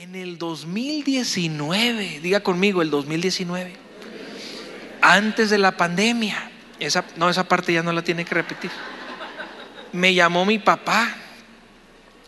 En 0.00 0.14
el 0.14 0.38
2019, 0.38 2.20
diga 2.22 2.40
conmigo, 2.40 2.80
el 2.80 2.88
2019, 2.88 3.74
antes 5.02 5.50
de 5.50 5.58
la 5.58 5.76
pandemia, 5.76 6.50
esa, 6.78 7.04
no, 7.16 7.28
esa 7.28 7.46
parte 7.46 7.74
ya 7.74 7.82
no 7.82 7.92
la 7.92 8.00
tiene 8.00 8.24
que 8.24 8.34
repetir. 8.34 8.70
Me 9.92 10.14
llamó 10.14 10.46
mi 10.46 10.58
papá 10.58 11.14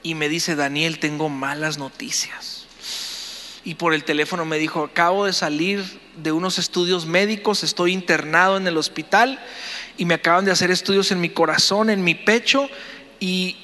y 0.02 0.14
me 0.14 0.28
dice, 0.28 0.54
Daniel, 0.54 0.98
tengo 0.98 1.30
malas 1.30 1.78
noticias. 1.78 2.66
Y 3.64 3.76
por 3.76 3.94
el 3.94 4.04
teléfono 4.04 4.44
me 4.44 4.58
dijo, 4.58 4.84
acabo 4.84 5.24
de 5.24 5.32
salir 5.32 5.82
de 6.22 6.30
unos 6.30 6.58
estudios 6.58 7.06
médicos, 7.06 7.64
estoy 7.64 7.94
internado 7.94 8.58
en 8.58 8.66
el 8.66 8.76
hospital 8.76 9.42
y 9.96 10.04
me 10.04 10.12
acaban 10.12 10.44
de 10.44 10.50
hacer 10.50 10.70
estudios 10.70 11.10
en 11.10 11.22
mi 11.22 11.30
corazón, 11.30 11.88
en 11.88 12.04
mi 12.04 12.14
pecho 12.14 12.68
y 13.18 13.61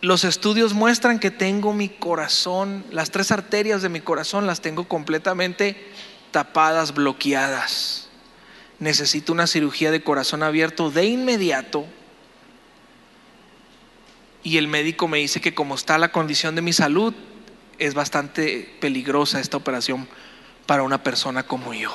los 0.00 0.24
estudios 0.24 0.74
muestran 0.74 1.18
que 1.18 1.30
tengo 1.30 1.72
mi 1.72 1.88
corazón, 1.88 2.84
las 2.90 3.10
tres 3.10 3.32
arterias 3.32 3.82
de 3.82 3.88
mi 3.88 4.00
corazón 4.00 4.46
las 4.46 4.60
tengo 4.60 4.84
completamente 4.84 5.88
tapadas, 6.30 6.94
bloqueadas. 6.94 8.08
Necesito 8.78 9.32
una 9.32 9.48
cirugía 9.48 9.90
de 9.90 10.02
corazón 10.02 10.44
abierto 10.44 10.90
de 10.90 11.06
inmediato. 11.06 11.84
Y 14.44 14.56
el 14.58 14.68
médico 14.68 15.08
me 15.08 15.18
dice 15.18 15.40
que 15.40 15.54
como 15.54 15.74
está 15.74 15.98
la 15.98 16.12
condición 16.12 16.54
de 16.54 16.62
mi 16.62 16.72
salud, 16.72 17.12
es 17.78 17.94
bastante 17.94 18.76
peligrosa 18.80 19.40
esta 19.40 19.56
operación 19.56 20.08
para 20.66 20.84
una 20.84 21.02
persona 21.02 21.42
como 21.42 21.74
yo. 21.74 21.92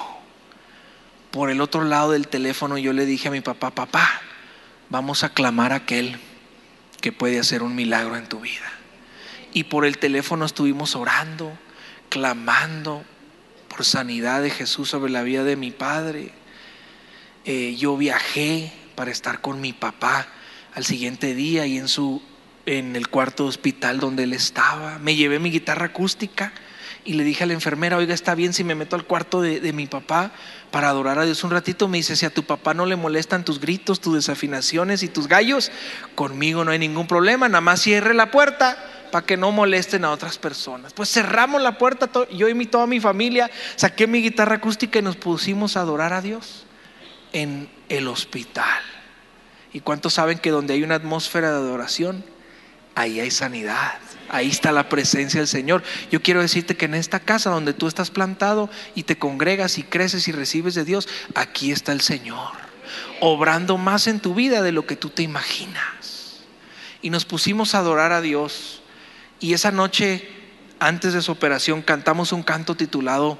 Por 1.31 1.50
el 1.50 1.62
otro 1.62 1.86
lado 1.86 2.12
del 2.12 2.28
teléfono 2.28 2.78
yo 2.78 2.92
le 2.92 3.06
dije 3.06 3.30
a 3.30 3.31
mi 3.31 3.42
papá, 3.42 3.72
papá, 3.72 4.22
vamos 4.90 5.23
a 5.23 5.30
clamar 5.30 5.72
a 5.72 5.78
aquel 5.78 6.20
que 7.04 7.12
puede 7.12 7.38
hacer 7.38 7.64
un 7.64 7.76
milagro 7.76 8.16
en 8.16 8.30
tu 8.30 8.40
vida. 8.40 8.72
Y 9.52 9.66
por 9.66 9.86
el 9.86 9.98
teléfono 9.98 10.46
estuvimos 10.46 10.96
orando, 10.96 11.52
clamando 12.08 13.04
por 13.68 13.84
sanidad 13.84 14.42
de 14.42 14.50
Jesús 14.50 14.88
sobre 14.88 15.12
la 15.12 15.22
vida 15.22 15.44
de 15.44 15.58
mi 15.58 15.72
padre. 15.72 16.32
Eh, 17.44 17.76
yo 17.78 17.98
viajé 17.98 18.72
para 18.95 19.12
estar 19.12 19.42
con 19.42 19.60
mi 19.60 19.73
papá 19.73 20.28
al 20.76 20.86
siguiente 20.86 21.36
día 21.36 21.68
y 21.68 21.78
en 21.78 21.90
su 21.90 22.22
en 22.66 22.95
el 22.95 23.10
cuarto 23.10 23.48
hospital 23.48 24.00
donde 24.00 24.23
él 24.23 24.32
estaba. 24.32 24.98
Me 24.98 25.17
llevé 25.17 25.40
mi 25.40 25.52
guitarra 25.52 25.88
acústica 25.88 26.54
y 27.06 27.14
le 27.14 27.23
dije 27.23 27.44
a 27.44 27.48
la 27.48 27.54
enfermera, 27.54 27.98
oiga, 27.98 28.14
está 28.14 28.36
bien 28.36 28.54
si 28.54 28.64
me 28.64 28.76
meto 28.76 28.96
al 28.96 29.06
cuarto 29.06 29.42
de, 29.42 29.59
de, 29.59 29.73
mi 29.73 29.88
papá 29.88 30.32
para 30.72 30.90
adorar 30.90 31.20
a 31.20 31.26
Dios 31.26 31.44
un 31.44 31.52
ratito. 31.52 31.88
Me 31.88 31.98
dice, 31.98 32.16
si 32.16 32.26
a 32.26 32.30
tu 32.30 32.44
papá 32.44 32.73
no 32.73 32.86
le 32.86 32.95
molestan 32.95 33.44
tus 33.44 33.60
gritos, 33.60 34.00
tus 34.00 34.16
desafinaciones 34.16 35.04
y 35.04 35.10
tus 35.10 35.28
gallos, 35.28 35.72
conmigo 36.16 36.64
no 36.64 36.72
hay 36.72 36.80
ningún 36.80 37.08
problema, 37.08 37.50
nada 37.50 37.62
más 37.62 37.82
cierre 37.82 38.14
la 38.14 38.32
puerta 38.32 38.78
para 39.14 39.28
que 39.28 39.38
no 39.38 39.52
molesten 39.52 40.06
a 40.06 40.12
otras 40.12 40.40
personas. 40.40 40.92
Pues 40.92 41.12
cerramos 41.12 41.62
la 41.62 41.78
puerta, 41.78 42.10
yo 42.32 42.50
y 42.50 42.56
mi, 42.56 42.66
toda 42.66 42.88
mi 42.88 43.00
familia, 43.00 43.52
saqué 43.76 44.08
mi 44.08 44.23
guitarra 44.23 44.56
acústica 44.56 44.98
y 44.98 45.02
nos 45.04 45.17
pusimos 45.17 45.78
a 45.78 45.82
adorar 45.82 46.14
a 46.14 46.22
Dios 46.22 46.66
en 47.32 47.70
el 47.90 48.08
hospital. 48.08 48.82
¿Y 49.72 49.82
cuántos 49.82 50.16
saben 50.16 50.40
que 50.40 50.50
donde 50.50 50.73
hay 50.73 50.82
una 50.82 50.95
atmósfera 50.95 51.52
de 51.52 51.58
adoración, 51.58 52.26
ahí 52.95 53.20
hay 53.20 53.30
sanidad? 53.30 54.00
Ahí 54.30 54.50
está 54.50 54.72
la 54.72 54.90
presencia 54.90 55.40
del 55.40 55.48
Señor. 55.48 55.84
Yo 56.12 56.22
quiero 56.22 56.42
decirte 56.42 56.76
que 56.76 56.86
en 56.86 56.96
esta 56.96 57.20
casa 57.20 57.50
donde 57.50 57.74
tú 57.74 57.88
estás 57.88 58.10
plantado 58.10 58.70
y 58.96 59.04
te 59.04 59.18
congregas 59.18 59.78
y 59.78 59.84
creces 59.84 60.28
y 60.28 60.32
recibes 60.32 60.76
de 60.76 60.86
Dios, 60.86 61.08
aquí 61.36 61.72
está 61.72 61.92
el 61.92 62.02
Señor, 62.02 62.52
obrando 63.20 63.78
más 63.78 64.08
en 64.08 64.20
tu 64.20 64.34
vida 64.34 64.62
de 64.62 64.72
lo 64.72 64.86
que 64.86 64.96
tú 64.96 65.10
te 65.10 65.24
imaginas. 65.24 66.44
Y 67.02 67.10
nos 67.10 67.26
pusimos 67.26 67.76
a 67.76 67.80
adorar 67.80 68.12
a 68.12 68.22
Dios. 68.22 68.82
Y 69.40 69.54
esa 69.54 69.72
noche, 69.72 70.30
antes 70.80 71.14
de 71.14 71.22
su 71.22 71.32
operación, 71.32 71.82
cantamos 71.82 72.32
un 72.32 72.44
canto 72.44 72.76
titulado 72.76 73.38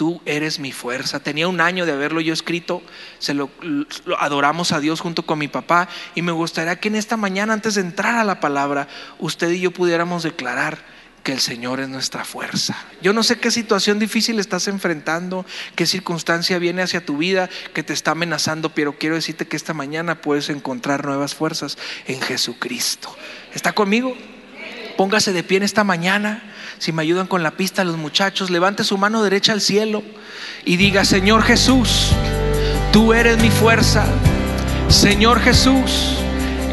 Tú 0.00 0.22
eres 0.24 0.60
mi 0.60 0.72
fuerza. 0.72 1.20
Tenía 1.20 1.46
un 1.46 1.60
año 1.60 1.84
de 1.84 1.92
haberlo 1.92 2.22
yo 2.22 2.32
escrito, 2.32 2.80
se 3.18 3.34
lo, 3.34 3.50
lo, 3.60 4.18
adoramos 4.18 4.72
a 4.72 4.80
Dios 4.80 4.98
junto 4.98 5.26
con 5.26 5.38
mi 5.38 5.46
papá 5.46 5.90
y 6.14 6.22
me 6.22 6.32
gustaría 6.32 6.76
que 6.76 6.88
en 6.88 6.94
esta 6.94 7.18
mañana, 7.18 7.52
antes 7.52 7.74
de 7.74 7.82
entrar 7.82 8.14
a 8.14 8.24
la 8.24 8.40
palabra, 8.40 8.88
usted 9.18 9.50
y 9.50 9.60
yo 9.60 9.72
pudiéramos 9.72 10.22
declarar 10.22 10.78
que 11.22 11.32
el 11.32 11.40
Señor 11.40 11.80
es 11.80 11.90
nuestra 11.90 12.24
fuerza. 12.24 12.82
Yo 13.02 13.12
no 13.12 13.22
sé 13.22 13.40
qué 13.40 13.50
situación 13.50 13.98
difícil 13.98 14.38
estás 14.38 14.68
enfrentando, 14.68 15.44
qué 15.74 15.84
circunstancia 15.84 16.58
viene 16.58 16.80
hacia 16.80 17.04
tu 17.04 17.18
vida 17.18 17.50
que 17.74 17.82
te 17.82 17.92
está 17.92 18.12
amenazando, 18.12 18.70
pero 18.70 18.96
quiero 18.96 19.16
decirte 19.16 19.48
que 19.48 19.56
esta 19.58 19.74
mañana 19.74 20.22
puedes 20.22 20.48
encontrar 20.48 21.04
nuevas 21.04 21.34
fuerzas 21.34 21.76
en 22.06 22.22
Jesucristo. 22.22 23.14
¿Está 23.52 23.72
conmigo? 23.74 24.16
Póngase 24.96 25.34
de 25.34 25.42
pie 25.42 25.58
en 25.58 25.64
esta 25.64 25.84
mañana. 25.84 26.42
Si 26.80 26.92
me 26.92 27.02
ayudan 27.02 27.26
con 27.26 27.42
la 27.42 27.50
pista 27.50 27.84
los 27.84 27.98
muchachos, 27.98 28.48
levante 28.48 28.84
su 28.84 28.96
mano 28.96 29.22
derecha 29.22 29.52
al 29.52 29.60
cielo 29.60 30.02
y 30.64 30.76
diga, 30.76 31.04
Señor 31.04 31.42
Jesús, 31.42 32.08
tú 32.90 33.12
eres 33.12 33.36
mi 33.36 33.50
fuerza. 33.50 34.06
Señor 34.88 35.40
Jesús, 35.40 36.16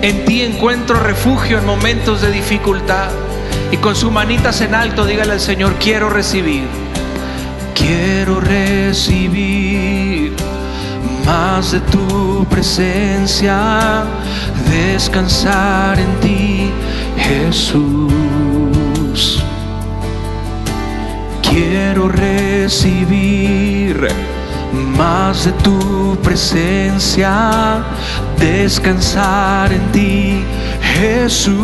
en 0.01 0.23
ti 0.23 0.43
encuentro 0.43 0.97
refugio 0.97 1.57
en 1.57 1.65
momentos 1.65 2.21
de 2.21 2.31
dificultad. 2.31 3.09
Y 3.69 3.75
con 3.77 3.97
sus 3.97 4.09
manitas 4.09 4.61
en 4.61 4.75
alto, 4.75 5.05
dígale 5.05 5.33
al 5.33 5.41
Señor, 5.41 5.75
quiero 5.77 6.09
recibir. 6.09 6.69
Quiero 7.75 8.39
recibir 8.39 10.31
más 11.25 11.73
de 11.73 11.81
tu 11.81 12.47
presencia, 12.49 14.05
descansar 14.71 15.99
en 15.99 16.19
ti, 16.21 16.71
Jesús 17.17 18.13
quiero 21.57 22.07
recibir 22.07 24.07
más 24.95 25.45
de 25.45 25.51
tu 25.63 26.15
presencia, 26.21 27.83
descansar 28.37 29.73
en 29.73 29.91
ti, 29.91 30.43
Jesús. 30.99 31.55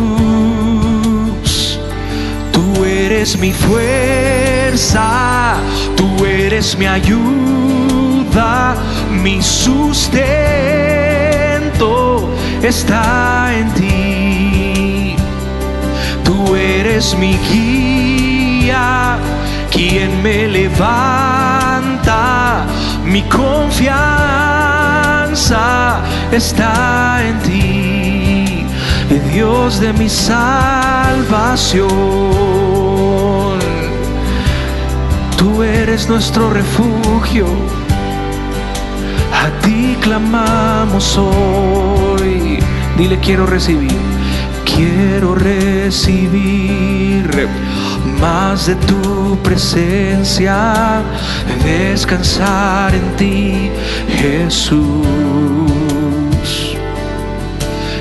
Tú 2.52 2.84
eres 2.84 3.38
mi 3.38 3.52
fuerza, 3.52 5.54
tú 5.96 6.24
eres 6.24 6.76
mi 6.76 6.86
ayuda, 6.86 8.74
mi 9.22 9.40
sustento 9.40 10.18
está 12.62 13.54
en 13.56 13.72
ti. 13.74 15.14
Tú 16.24 16.56
eres 16.56 17.16
mi 17.16 17.38
guía 17.48 19.18
quien 19.74 20.22
me 20.22 20.46
levanta, 20.46 21.44
mi 23.04 23.22
confianza 23.22 24.04
está 26.30 27.20
en 27.26 27.40
ti, 27.40 28.64
Dios 29.32 29.80
de 29.80 29.92
mi 29.92 30.08
salvación. 30.08 31.88
Tú 35.36 35.62
eres 35.64 36.08
nuestro 36.08 36.50
refugio, 36.50 37.46
a 39.32 39.50
ti 39.62 39.98
clamamos 40.00 41.18
hoy. 41.18 42.60
Dile 42.96 43.18
quiero 43.18 43.44
recibir, 43.44 43.90
quiero 44.64 45.34
recibir 45.34 47.28
más 48.20 48.66
de 48.66 48.74
tu 48.74 49.38
presencia, 49.42 51.02
descansar 51.64 52.94
en 52.94 53.16
ti, 53.16 53.70
Jesús. 54.20 54.84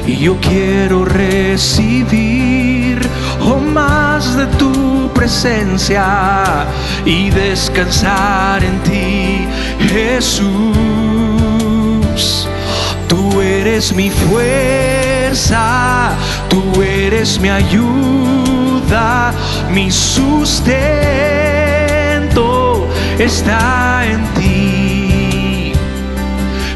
Y 0.06 0.18
yo 0.18 0.36
quiero 0.42 1.06
recibir 1.06 3.00
oh, 3.42 3.58
más 3.58 4.36
de 4.36 4.46
tu 4.58 5.10
presencia 5.14 6.66
y 7.06 7.30
descansar 7.30 8.62
en 8.64 8.80
ti, 8.84 9.48
Jesús. 9.94 10.44
Tú 13.08 13.40
eres 13.42 13.94
mi 13.94 14.10
fuerza, 14.10 16.12
tú 16.50 16.82
eres 16.82 17.40
mi 17.40 17.48
ayuda 17.50 19.32
mi 19.74 19.90
sustento 19.90 20.54
está 23.18 24.06
en 24.06 24.24
ti. 24.36 25.74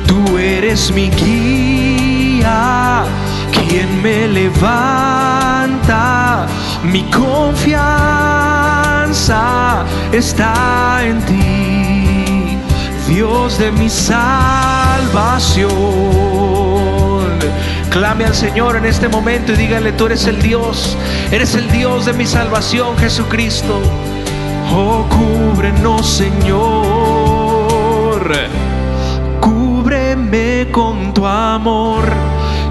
Tú 0.07 0.37
eres 0.37 0.91
mi 0.91 1.09
guía, 1.11 3.03
quien 3.51 4.01
me 4.01 4.27
levanta. 4.27 5.77
Mi 6.83 7.03
confianza 7.03 7.75
está 10.11 11.03
en 11.03 11.21
ti, 11.25 12.57
Dios 13.07 13.57
de 13.59 13.71
mi 13.71 13.89
salvación. 13.89 14.37
Clame 17.97 18.25
al 18.25 18.35
Señor 18.35 18.75
en 18.75 18.85
este 18.85 19.07
momento 19.07 19.53
y 19.53 19.55
dígale, 19.55 19.91
tú 19.91 20.05
eres 20.05 20.27
el 20.27 20.39
Dios, 20.39 20.95
eres 21.31 21.55
el 21.55 21.67
Dios 21.71 22.05
de 22.05 22.13
mi 22.13 22.27
salvación, 22.27 22.95
Jesucristo. 22.95 23.81
Oh, 24.71 25.03
cúbrenos, 25.09 26.05
Señor. 26.05 26.61
Cúbreme 29.41 30.67
con 30.71 31.11
tu 31.11 31.25
amor. 31.25 32.03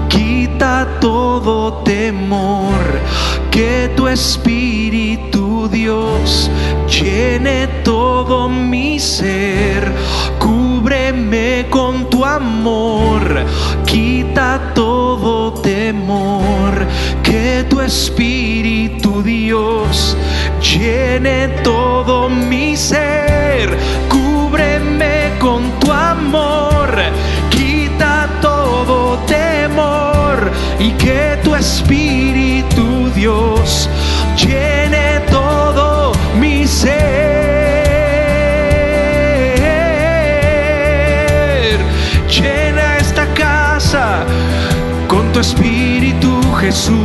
Quita 0.07 0.87
todo 1.01 1.83
temor. 1.83 2.79
Que 3.51 3.91
tu 3.97 4.07
Espíritu, 4.07 5.67
Dios, 5.67 6.49
llene 6.87 7.67
todo 7.83 8.47
mi 8.47 8.97
ser. 8.97 9.91
Cúbreme 10.39 11.65
con 11.69 12.09
tu 12.09 12.23
amor. 12.23 13.16
Llene 21.17 21.47
todo 21.63 22.29
mi 22.29 22.75
ser. 22.77 23.75
Cúbreme 24.07 25.31
con 25.39 25.71
tu 25.79 25.91
amor. 25.91 26.89
Quita 27.49 28.29
todo 28.41 29.17
temor. 29.25 30.51
Y 30.79 30.91
que 30.91 31.39
tu 31.43 31.55
Espíritu, 31.55 33.09
Dios, 33.15 33.89
llene 34.37 35.21
todo 35.31 36.11
mi 36.39 36.67
ser. 36.67 36.97
Llena 42.29 42.97
esta 42.97 43.25
casa 43.33 44.23
con 45.07 45.31
tu 45.31 45.39
Espíritu, 45.39 46.39
Jesús. 46.61 46.96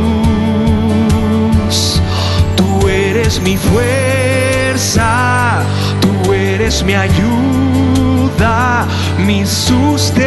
Mi 3.43 3.57
fuerza, 3.57 5.63
tú 5.99 6.31
eres 6.33 6.83
mi 6.83 6.93
ayuda, 6.93 8.85
mi 9.17 9.45
sustento 9.45 10.23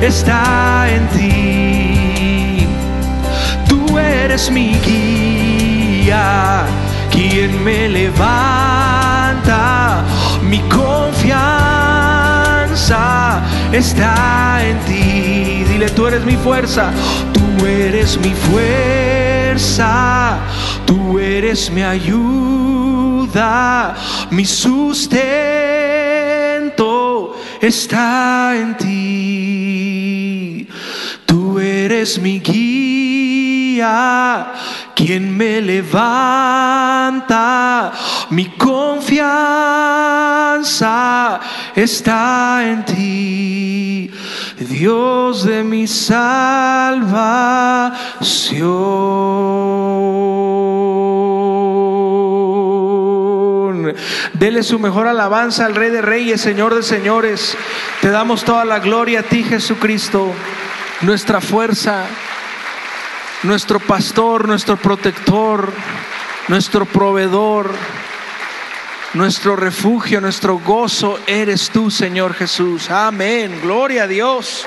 está 0.00 0.86
en 0.88 1.08
ti. 1.08 2.68
Tú 3.68 3.98
eres 3.98 4.48
mi 4.50 4.78
guía, 4.86 6.62
quien 7.10 7.64
me 7.64 7.88
levanta, 7.88 10.04
mi 10.42 10.60
confianza 10.60 11.88
está 13.72 14.64
en 14.64 14.78
ti. 14.80 15.64
Dile, 15.68 15.88
tú 15.90 16.06
eres 16.06 16.24
mi 16.24 16.36
fuerza, 16.36 16.92
tú 17.32 17.66
eres 17.66 18.16
mi 18.18 18.32
fuerza, 18.34 20.38
tú 20.88 21.18
eres 21.18 21.70
mi 21.70 21.82
ayuda, 21.82 23.34
mi 24.30 24.46
sustento 24.46 25.28
está 27.60 28.56
en 28.56 28.74
ti. 28.78 30.66
Tú 31.26 31.58
eres 31.60 32.18
mi 32.18 32.40
guía, 32.40 33.90
quien 34.94 35.36
me 35.36 35.60
levanta, 35.60 36.22
mi 38.30 38.46
confianza 38.46 39.38
está 41.76 42.62
en 42.64 42.84
ti, 42.86 44.10
Dios 44.58 45.44
de 45.44 45.62
mi 45.62 45.86
salvación. 45.86 47.08
Dele 54.32 54.62
su 54.62 54.78
mejor 54.78 55.06
alabanza 55.06 55.64
al 55.64 55.74
Rey 55.74 55.90
de 55.90 56.02
Reyes, 56.02 56.40
Señor 56.40 56.74
de 56.74 56.82
Señores. 56.82 57.56
Te 58.00 58.10
damos 58.10 58.44
toda 58.44 58.64
la 58.64 58.80
gloria 58.80 59.20
a 59.20 59.22
ti, 59.22 59.44
Jesucristo, 59.44 60.32
nuestra 61.02 61.40
fuerza, 61.40 62.04
nuestro 63.44 63.78
pastor, 63.78 64.48
nuestro 64.48 64.76
protector, 64.76 65.72
nuestro 66.48 66.84
proveedor, 66.84 67.70
nuestro 69.14 69.56
refugio, 69.56 70.20
nuestro 70.20 70.58
gozo 70.58 71.18
eres 71.26 71.70
tú, 71.70 71.90
Señor 71.90 72.34
Jesús. 72.34 72.90
Amén. 72.90 73.60
Gloria 73.62 74.04
a 74.04 74.06
Dios. 74.06 74.66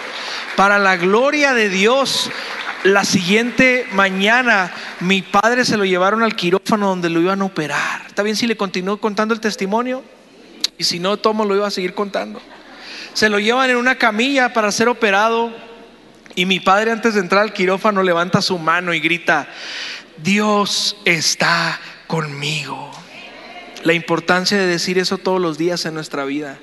Para 0.55 0.79
la 0.79 0.97
gloria 0.97 1.53
de 1.53 1.69
Dios, 1.69 2.31
la 2.83 3.05
siguiente 3.05 3.87
mañana 3.93 4.71
mi 4.99 5.21
padre 5.21 5.65
se 5.65 5.77
lo 5.77 5.85
llevaron 5.85 6.23
al 6.23 6.35
quirófano 6.35 6.87
donde 6.87 7.09
lo 7.09 7.21
iban 7.21 7.41
a 7.41 7.45
operar. 7.45 8.03
¿Está 8.07 8.23
bien 8.23 8.35
si 8.35 8.47
le 8.47 8.57
continúo 8.57 8.97
contando 8.97 9.33
el 9.33 9.39
testimonio? 9.39 10.03
Y 10.77 10.83
si 10.83 10.99
no, 10.99 11.17
Tomo 11.17 11.45
lo 11.45 11.55
iba 11.55 11.67
a 11.67 11.71
seguir 11.71 11.93
contando. 11.93 12.41
Se 13.13 13.29
lo 13.29 13.39
llevan 13.39 13.69
en 13.69 13.77
una 13.77 13.95
camilla 13.95 14.53
para 14.53 14.71
ser 14.71 14.89
operado. 14.89 15.51
Y 16.33 16.45
mi 16.45 16.59
padre 16.59 16.91
antes 16.91 17.13
de 17.13 17.19
entrar 17.19 17.43
al 17.43 17.53
quirófano 17.53 18.01
levanta 18.01 18.41
su 18.41 18.57
mano 18.57 18.93
y 18.93 18.99
grita, 18.99 19.47
Dios 20.17 20.97
está 21.05 21.79
conmigo. 22.07 23.00
La 23.83 23.93
importancia 23.93 24.57
de 24.57 24.67
decir 24.67 24.99
eso 24.99 25.17
todos 25.17 25.41
los 25.41 25.57
días 25.57 25.85
en 25.85 25.95
nuestra 25.95 26.23
vida. 26.25 26.59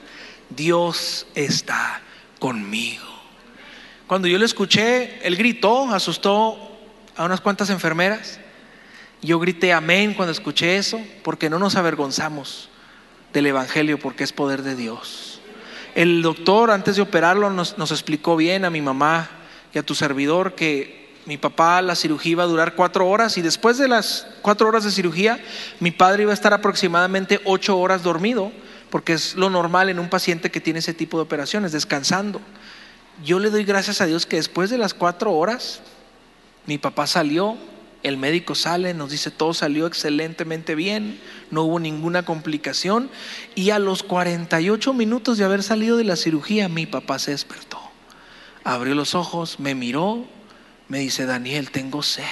Dios 0.51 1.27
está 1.35 2.01
conmigo. 2.39 3.05
Cuando 4.07 4.29
yo 4.29 4.39
lo 4.39 4.45
escuché, 4.45 5.19
él 5.27 5.37
gritó, 5.37 5.91
asustó 5.91 6.79
a 7.17 7.25
unas 7.25 7.41
cuantas 7.41 7.71
enfermeras. 7.71 8.39
Yo 9.21 9.41
grité 9.41 9.73
amén 9.73 10.15
cuando 10.15 10.31
escuché 10.31 10.77
eso, 10.77 11.01
porque 11.25 11.51
no 11.51 11.59
nos 11.59 11.75
avergonzamos 11.75 12.71
del 13.33 13.47
Evangelio, 13.47 13.99
porque 13.99 14.23
es 14.23 14.33
poder 14.33 14.63
de 14.63 14.77
Dios. 14.77 15.41
El 15.97 16.23
doctor, 16.23 16.71
antes 16.71 16.97
de 16.97 17.03
operarlo, 17.03 17.51
nos, 17.51 17.77
nos 17.79 17.91
explicó 17.91 18.37
bien 18.37 18.65
a 18.65 18.71
mi 18.71 18.81
mamá 18.81 19.29
y 19.75 19.79
a 19.79 19.83
tu 19.83 19.97
servidor 19.97 20.55
que 20.55 21.08
mi 21.29 21.37
papá 21.37 21.83
la 21.83 21.95
cirugía 21.95 22.33
iba 22.33 22.45
a 22.45 22.47
durar 22.47 22.75
cuatro 22.75 23.07
horas 23.07 23.37
y 23.37 23.43
después 23.43 23.77
de 23.77 23.87
las 23.87 24.27
cuatro 24.41 24.67
horas 24.67 24.85
de 24.85 24.91
cirugía 24.91 25.39
mi 25.79 25.91
padre 25.91 26.23
iba 26.23 26.31
a 26.31 26.35
estar 26.35 26.55
aproximadamente 26.55 27.43
ocho 27.45 27.79
horas 27.79 28.03
dormido 28.03 28.51
porque 28.89 29.13
es 29.13 29.35
lo 29.35 29.51
normal 29.51 29.91
en 29.91 29.99
un 29.99 30.09
paciente 30.09 30.51
que 30.51 30.63
tiene 30.63 30.79
ese 30.79 30.95
tipo 30.95 31.19
de 31.19 31.25
operaciones, 31.25 31.73
descansando. 31.73 32.41
Yo 33.23 33.41
le 33.41 33.51
doy 33.51 33.65
gracias 33.65 34.01
a 34.01 34.07
Dios 34.07 34.25
que 34.25 34.37
después 34.37 34.71
de 34.71 34.79
las 34.79 34.95
cuatro 34.95 35.35
horas 35.35 35.83
mi 36.65 36.79
papá 36.79 37.07
salió, 37.07 37.59
el 38.03 38.17
médico 38.17 38.55
sale, 38.55 38.95
nos 38.95 39.11
dice 39.11 39.31
todo 39.31 39.53
salió 39.53 39.87
excelentemente 39.87 40.75
bien, 40.75 41.21
no 41.51 41.65
hubo 41.65 41.79
ninguna 41.79 42.25
complicación 42.25 43.11
y 43.55 43.69
a 43.69 43.79
los 43.79 44.03
48 44.03 44.95
minutos 44.95 45.37
de 45.37 45.45
haber 45.45 45.63
salido 45.63 45.99
de 45.99 46.05
la 46.05 46.17
cirugía 46.17 46.71
mi 46.71 46.87
papá 46.87 47.19
se 47.19 47.33
despertó 47.33 47.79
abrió 48.65 48.95
los 48.95 49.15
ojos, 49.15 49.61
me 49.61 49.75
miró, 49.75 50.27
me 50.89 50.99
dice, 51.01 51.27
Daniel, 51.27 51.71
tengo 51.71 52.03
sed. 52.03 52.25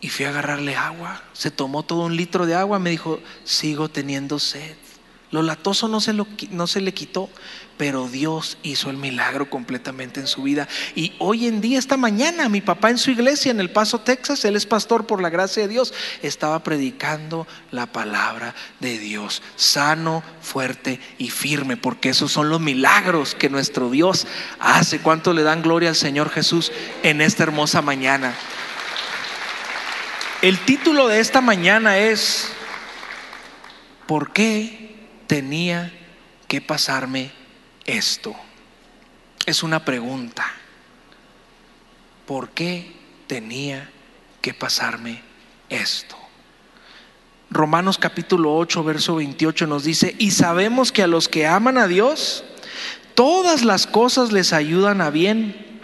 Y 0.00 0.08
fui 0.08 0.26
a 0.26 0.30
agarrarle 0.30 0.76
agua. 0.76 1.22
Se 1.32 1.50
tomó 1.50 1.82
todo 1.82 2.06
un 2.06 2.16
litro 2.16 2.46
de 2.46 2.54
agua, 2.54 2.78
me 2.78 2.90
dijo, 2.90 3.20
sigo 3.44 3.88
teniendo 3.88 4.38
sed. 4.38 4.76
Lo 5.30 5.42
latoso 5.42 5.88
no 5.88 6.00
se, 6.00 6.14
lo, 6.14 6.26
no 6.50 6.66
se 6.66 6.80
le 6.80 6.94
quitó, 6.94 7.28
pero 7.76 8.08
Dios 8.08 8.56
hizo 8.62 8.88
el 8.88 8.96
milagro 8.96 9.50
completamente 9.50 10.20
en 10.20 10.26
su 10.26 10.42
vida. 10.42 10.66
Y 10.94 11.12
hoy 11.18 11.46
en 11.46 11.60
día, 11.60 11.78
esta 11.78 11.98
mañana, 11.98 12.48
mi 12.48 12.62
papá 12.62 12.88
en 12.88 12.96
su 12.96 13.10
iglesia 13.10 13.50
en 13.50 13.60
El 13.60 13.70
Paso, 13.70 14.00
Texas, 14.00 14.44
él 14.46 14.56
es 14.56 14.64
pastor 14.64 15.06
por 15.06 15.20
la 15.20 15.28
gracia 15.28 15.62
de 15.62 15.68
Dios, 15.68 15.92
estaba 16.22 16.62
predicando 16.64 17.46
la 17.70 17.86
palabra 17.86 18.54
de 18.80 18.98
Dios, 18.98 19.42
sano, 19.56 20.22
fuerte 20.40 20.98
y 21.18 21.28
firme, 21.28 21.76
porque 21.76 22.08
esos 22.08 22.32
son 22.32 22.48
los 22.48 22.60
milagros 22.60 23.34
que 23.34 23.50
nuestro 23.50 23.90
Dios 23.90 24.26
hace. 24.58 25.00
¿Cuánto 25.00 25.34
le 25.34 25.42
dan 25.42 25.62
gloria 25.62 25.90
al 25.90 25.96
Señor 25.96 26.30
Jesús 26.30 26.72
en 27.02 27.20
esta 27.20 27.42
hermosa 27.42 27.82
mañana? 27.82 28.34
El 30.40 30.58
título 30.64 31.06
de 31.06 31.20
esta 31.20 31.40
mañana 31.40 31.98
es, 31.98 32.48
¿por 34.06 34.32
qué 34.32 34.97
tenía 35.28 35.92
que 36.48 36.60
pasarme 36.60 37.30
esto? 37.84 38.34
Es 39.46 39.62
una 39.62 39.84
pregunta. 39.84 40.44
¿Por 42.26 42.50
qué 42.50 42.92
tenía 43.28 43.88
que 44.42 44.52
pasarme 44.52 45.22
esto? 45.68 46.16
Romanos 47.50 47.96
capítulo 47.96 48.56
8, 48.56 48.84
verso 48.84 49.14
28 49.14 49.66
nos 49.66 49.84
dice, 49.84 50.16
y 50.18 50.32
sabemos 50.32 50.92
que 50.92 51.02
a 51.02 51.06
los 51.06 51.28
que 51.28 51.46
aman 51.46 51.78
a 51.78 51.86
Dios, 51.86 52.44
todas 53.14 53.64
las 53.64 53.86
cosas 53.86 54.32
les 54.32 54.52
ayudan 54.52 55.00
a 55.00 55.10
bien. 55.10 55.80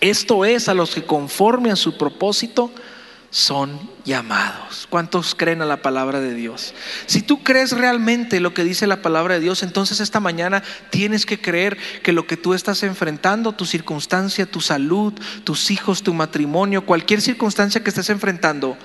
Esto 0.00 0.44
es, 0.44 0.68
a 0.68 0.74
los 0.74 0.94
que 0.94 1.02
conforme 1.02 1.72
a 1.72 1.76
su 1.76 1.98
propósito 1.98 2.70
son 3.30 3.78
llamados. 4.04 4.86
¿Cuántos 4.88 5.34
creen 5.34 5.60
a 5.60 5.66
la 5.66 5.82
palabra 5.82 6.20
de 6.20 6.34
Dios? 6.34 6.74
Si 7.06 7.20
tú 7.20 7.42
crees 7.42 7.72
realmente 7.72 8.40
lo 8.40 8.54
que 8.54 8.64
dice 8.64 8.86
la 8.86 9.02
palabra 9.02 9.34
de 9.34 9.40
Dios, 9.40 9.62
entonces 9.62 10.00
esta 10.00 10.20
mañana 10.20 10.62
tienes 10.90 11.26
que 11.26 11.40
creer 11.40 11.76
que 12.02 12.12
lo 12.12 12.26
que 12.26 12.36
tú 12.36 12.54
estás 12.54 12.82
enfrentando, 12.82 13.52
tu 13.52 13.66
circunstancia, 13.66 14.46
tu 14.46 14.60
salud, 14.60 15.12
tus 15.44 15.70
hijos, 15.70 16.02
tu 16.02 16.14
matrimonio, 16.14 16.86
cualquier 16.86 17.20
circunstancia 17.20 17.82
que 17.82 17.90
estés 17.90 18.10
enfrentando, 18.10 18.78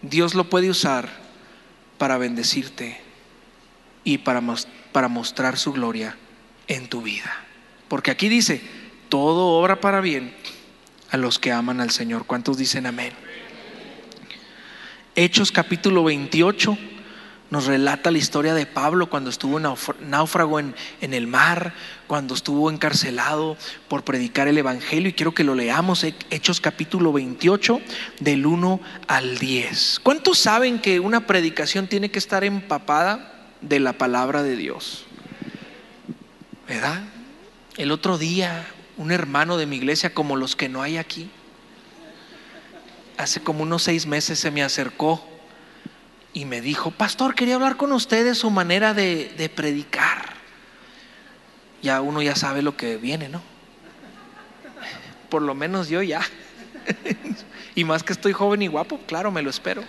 Dios 0.00 0.34
lo 0.34 0.48
puede 0.48 0.70
usar 0.70 1.08
para 1.98 2.18
bendecirte 2.18 3.00
y 4.02 4.18
para, 4.18 4.42
para 4.92 5.08
mostrar 5.08 5.58
su 5.58 5.72
gloria 5.72 6.16
en 6.68 6.88
tu 6.88 7.02
vida. 7.02 7.44
Porque 7.88 8.10
aquí 8.10 8.28
dice, 8.28 8.62
todo 9.10 9.48
obra 9.48 9.80
para 9.80 10.00
bien 10.00 10.34
a 11.10 11.18
los 11.18 11.38
que 11.38 11.52
aman 11.52 11.82
al 11.82 11.90
Señor. 11.90 12.24
¿Cuántos 12.24 12.56
dicen 12.56 12.86
amén? 12.86 13.12
Hechos 15.14 15.52
capítulo 15.52 16.04
28 16.04 16.78
nos 17.50 17.66
relata 17.66 18.10
la 18.10 18.16
historia 18.16 18.54
de 18.54 18.64
Pablo 18.64 19.10
cuando 19.10 19.28
estuvo 19.28 19.60
náufrago 19.60 20.58
en, 20.58 20.74
en, 21.02 21.12
el 21.12 21.26
mar, 21.26 21.74
cuando 22.06 22.34
estuvo 22.34 22.70
encarcelado 22.70 23.58
por 23.88 24.04
predicar 24.04 24.48
el 24.48 24.56
Evangelio. 24.56 25.10
Y 25.10 25.12
quiero 25.12 25.34
que 25.34 25.44
lo 25.44 25.54
leamos, 25.54 26.02
Hechos 26.30 26.62
capítulo 26.62 27.12
28, 27.12 27.82
del 28.20 28.46
1 28.46 28.80
al 29.06 29.36
10. 29.36 30.00
¿Cuántos 30.02 30.38
saben 30.38 30.78
que 30.78 30.98
una 30.98 31.26
predicación 31.26 31.88
tiene 31.88 32.10
que 32.10 32.18
estar 32.18 32.42
empapada 32.42 33.50
de 33.60 33.80
la 33.80 33.92
palabra 33.92 34.42
de 34.42 34.56
Dios? 34.56 35.04
¿Verdad? 36.66 37.02
El 37.76 37.92
otro 37.92 38.16
día, 38.16 38.66
un 38.96 39.12
hermano 39.12 39.58
de 39.58 39.66
mi 39.66 39.76
iglesia, 39.76 40.14
como 40.14 40.36
los 40.36 40.56
que 40.56 40.70
no 40.70 40.80
hay 40.80 40.96
aquí, 40.96 41.28
hace 43.22 43.40
como 43.40 43.62
unos 43.62 43.84
seis 43.84 44.06
meses 44.06 44.38
se 44.38 44.50
me 44.50 44.62
acercó 44.62 45.24
y 46.34 46.44
me 46.44 46.60
dijo, 46.60 46.90
pastor, 46.90 47.34
quería 47.34 47.54
hablar 47.54 47.76
con 47.76 47.92
usted 47.92 48.24
de 48.24 48.34
su 48.34 48.50
manera 48.50 48.94
de, 48.94 49.50
predicar. 49.54 50.34
Ya 51.82 52.00
uno 52.00 52.22
ya 52.22 52.34
sabe 52.34 52.62
lo 52.62 52.76
que 52.76 52.96
viene, 52.96 53.28
¿no? 53.28 53.42
Por 55.28 55.42
lo 55.42 55.54
menos 55.54 55.88
yo 55.88 56.02
ya. 56.02 56.22
y 57.74 57.84
más 57.84 58.02
que 58.02 58.12
estoy 58.12 58.32
joven 58.32 58.62
y 58.62 58.66
guapo, 58.66 58.98
claro, 59.06 59.30
me 59.30 59.42
lo 59.42 59.50
espero. 59.50 59.82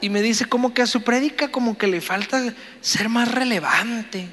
Y 0.00 0.08
me 0.10 0.22
dice 0.22 0.46
como 0.46 0.72
que 0.72 0.82
a 0.82 0.86
su 0.86 1.02
prédica 1.02 1.50
como 1.50 1.76
que 1.76 1.86
le 1.86 2.00
falta 2.00 2.42
ser 2.80 3.08
más 3.08 3.30
relevante. 3.30 4.28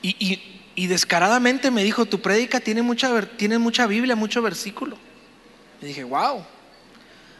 Y, 0.00 0.86
descaradamente 0.86 1.70
me 1.70 1.82
dijo, 1.82 2.06
tu 2.06 2.20
prédica 2.20 2.60
tiene 2.60 2.82
mucha, 2.82 3.22
tiene 3.36 3.58
mucha 3.58 3.86
Biblia, 3.86 4.14
mucho 4.16 4.42
versículo. 4.42 4.96
Y 5.80 5.86
dije, 5.86 6.04
wow. 6.04 6.44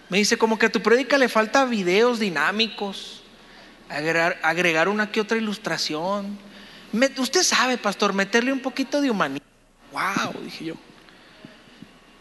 Me 0.09 0.19
dice, 0.19 0.39
como 0.39 0.59
que 0.59 0.67
a 0.67 0.73
tu 0.73 0.83
prédica 0.83 1.19
le 1.19 1.29
falta 1.29 1.65
videos 1.65 2.19
dinámicos, 2.19 3.23
agregar, 3.89 4.89
una 4.89 5.11
que 5.11 5.21
otra 5.21 5.37
ilustración. 5.37 6.39
usted 7.19 7.43
sabe, 7.43 7.77
pastor, 7.79 8.13
meterle 8.13 8.53
un 8.53 8.61
poquito 8.61 9.01
de 9.01 9.11
humanidad. 9.11 9.43
Wow, 9.93 10.43
dije 10.43 10.67
yo. 10.67 10.75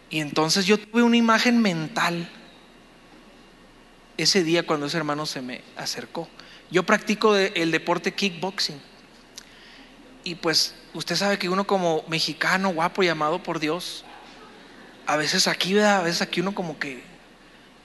Y 0.09 0.19
entonces 0.19 0.65
yo 0.65 0.77
tuve 0.77 1.03
una 1.03 1.17
imagen 1.17 1.61
mental 1.61 2.29
ese 4.17 4.43
día 4.43 4.65
cuando 4.65 4.85
ese 4.87 4.97
hermano 4.97 5.25
se 5.25 5.41
me 5.41 5.61
acercó. 5.75 6.27
Yo 6.71 6.83
practico 6.83 7.35
el 7.35 7.71
deporte 7.71 8.13
kickboxing. 8.13 8.81
Y 10.23 10.35
pues 10.35 10.75
usted 10.93 11.15
sabe 11.15 11.37
que 11.37 11.47
uno 11.47 11.65
como 11.65 12.03
mexicano, 12.09 12.69
guapo, 12.69 13.03
llamado 13.03 13.41
por 13.43 13.59
Dios, 13.59 14.03
a 15.07 15.15
veces 15.15 15.47
aquí, 15.47 15.79
a 15.79 16.01
veces 16.01 16.21
aquí 16.21 16.41
uno 16.41 16.53
como 16.53 16.77
que 16.77 17.01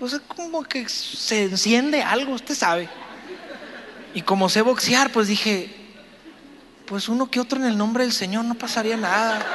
pues 0.03 0.15
es 0.15 0.21
como 0.27 0.65
que 0.65 0.89
se 0.89 1.45
enciende 1.45 2.03
algo, 2.03 2.33
usted 2.33 2.57
sabe. 2.57 2.89
Y 4.15 4.23
como 4.23 4.49
sé 4.49 4.61
boxear, 4.61 5.13
pues 5.13 5.29
dije, 5.29 5.73
pues 6.87 7.09
uno 7.09 7.31
que 7.31 7.39
otro 7.39 7.61
en 7.61 7.67
el 7.67 7.79
nombre 7.79 8.03
del 8.03 8.13
Señor 8.13 8.45
no 8.45 8.57
pasaría 8.57 8.97
nada. 8.97 9.47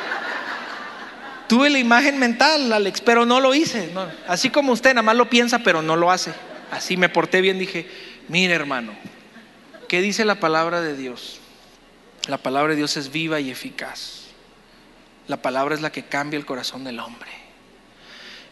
Tuve 1.49 1.69
la 1.69 1.79
imagen 1.79 2.17
mental, 2.17 2.71
Alex, 2.71 3.01
pero 3.01 3.25
no 3.25 3.41
lo 3.41 3.53
hice. 3.53 3.91
Así 4.25 4.49
como 4.49 4.71
usted 4.71 4.91
nada 4.91 5.01
más 5.03 5.17
lo 5.17 5.29
piensa, 5.29 5.59
pero 5.59 5.81
no 5.81 5.97
lo 5.97 6.11
hace. 6.11 6.31
Así 6.71 6.95
me 6.95 7.09
porté 7.09 7.41
bien, 7.41 7.59
dije, 7.59 7.85
mire 8.29 8.53
hermano, 8.53 8.93
¿qué 9.89 10.01
dice 10.01 10.23
la 10.23 10.39
palabra 10.39 10.79
de 10.79 10.95
Dios? 10.95 11.41
La 12.29 12.37
palabra 12.37 12.71
de 12.71 12.77
Dios 12.77 12.95
es 12.95 13.11
viva 13.11 13.41
y 13.41 13.51
eficaz. 13.51 14.27
La 15.27 15.41
palabra 15.41 15.75
es 15.75 15.81
la 15.81 15.91
que 15.91 16.05
cambia 16.05 16.37
el 16.37 16.45
corazón 16.45 16.85
del 16.85 17.01
hombre 17.01 17.46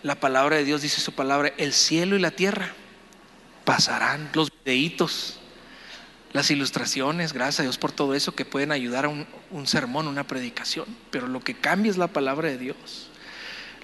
la 0.06 0.14
palabra 0.14 0.58
de 0.58 0.64
Dios 0.64 0.84
dice 0.84 1.02
su 1.02 1.14
palabra, 1.14 1.52
el 1.58 1.74
cielo 1.74 2.16
y 2.16 2.20
la 2.20 2.30
tierra 2.30 2.72
pasarán, 3.64 4.30
los 4.36 4.52
videitos, 4.52 5.40
las 6.32 6.52
ilustraciones, 6.52 7.34
gracias 7.34 7.62
a 7.62 7.64
Dios 7.64 7.80
por 7.80 7.92
todo 7.92 8.14
eso 8.14 8.36
que 8.36 8.46
pueden 8.46 8.72
ayudar 8.72 9.06
a 9.06 9.10
un, 9.10 9.68
sermón, 9.68 10.08
una 10.08 10.28
predicación, 10.28 10.86
pero 11.10 11.28
lo 11.28 11.40
que 11.40 11.56
cambia 11.56 11.90
es 11.90 11.98
la 11.98 12.06
palabra 12.06 12.50
de 12.50 12.60
Dios. 12.60 13.10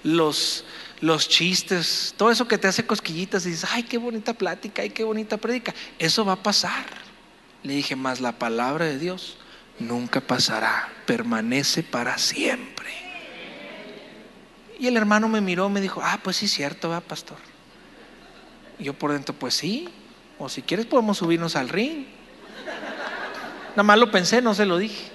Los, 0.04 0.64
los 1.00 1.28
chistes, 1.28 2.14
todo 2.16 2.30
eso 2.30 2.46
que 2.46 2.56
te 2.56 2.68
hace 2.68 2.86
cosquillitas 2.86 3.44
y 3.44 3.50
dices, 3.50 3.68
ay, 3.72 3.82
qué 3.82 3.98
bonita 3.98 4.32
plática, 4.32 4.82
ay, 4.82 4.90
qué 4.90 5.02
bonita 5.02 5.38
predica, 5.38 5.74
eso 5.98 6.24
va 6.24 6.34
a 6.34 6.42
pasar. 6.44 6.86
Le 7.64 7.74
dije, 7.74 7.96
más 7.96 8.20
la 8.20 8.38
palabra 8.38 8.84
de 8.84 9.00
Dios 9.00 9.38
nunca 9.80 10.20
pasará, 10.20 10.88
permanece 11.04 11.82
para 11.82 12.16
siempre. 12.16 13.11
Y 14.82 14.88
el 14.88 14.96
hermano 14.96 15.28
me 15.28 15.40
miró, 15.40 15.68
me 15.68 15.80
dijo, 15.80 16.00
ah, 16.02 16.18
pues 16.24 16.38
sí, 16.38 16.48
cierto, 16.48 16.88
va, 16.88 17.00
pastor. 17.00 17.38
Y 18.80 18.82
yo 18.82 18.94
por 18.94 19.12
dentro, 19.12 19.32
pues 19.32 19.54
sí, 19.54 19.88
o 20.40 20.48
si 20.48 20.60
quieres 20.62 20.86
podemos 20.86 21.18
subirnos 21.18 21.54
al 21.54 21.68
ring. 21.68 22.04
Nada 23.76 23.84
más 23.84 23.96
lo 23.96 24.10
pensé, 24.10 24.42
no 24.42 24.54
se 24.54 24.66
lo 24.66 24.78
dije. 24.78 25.12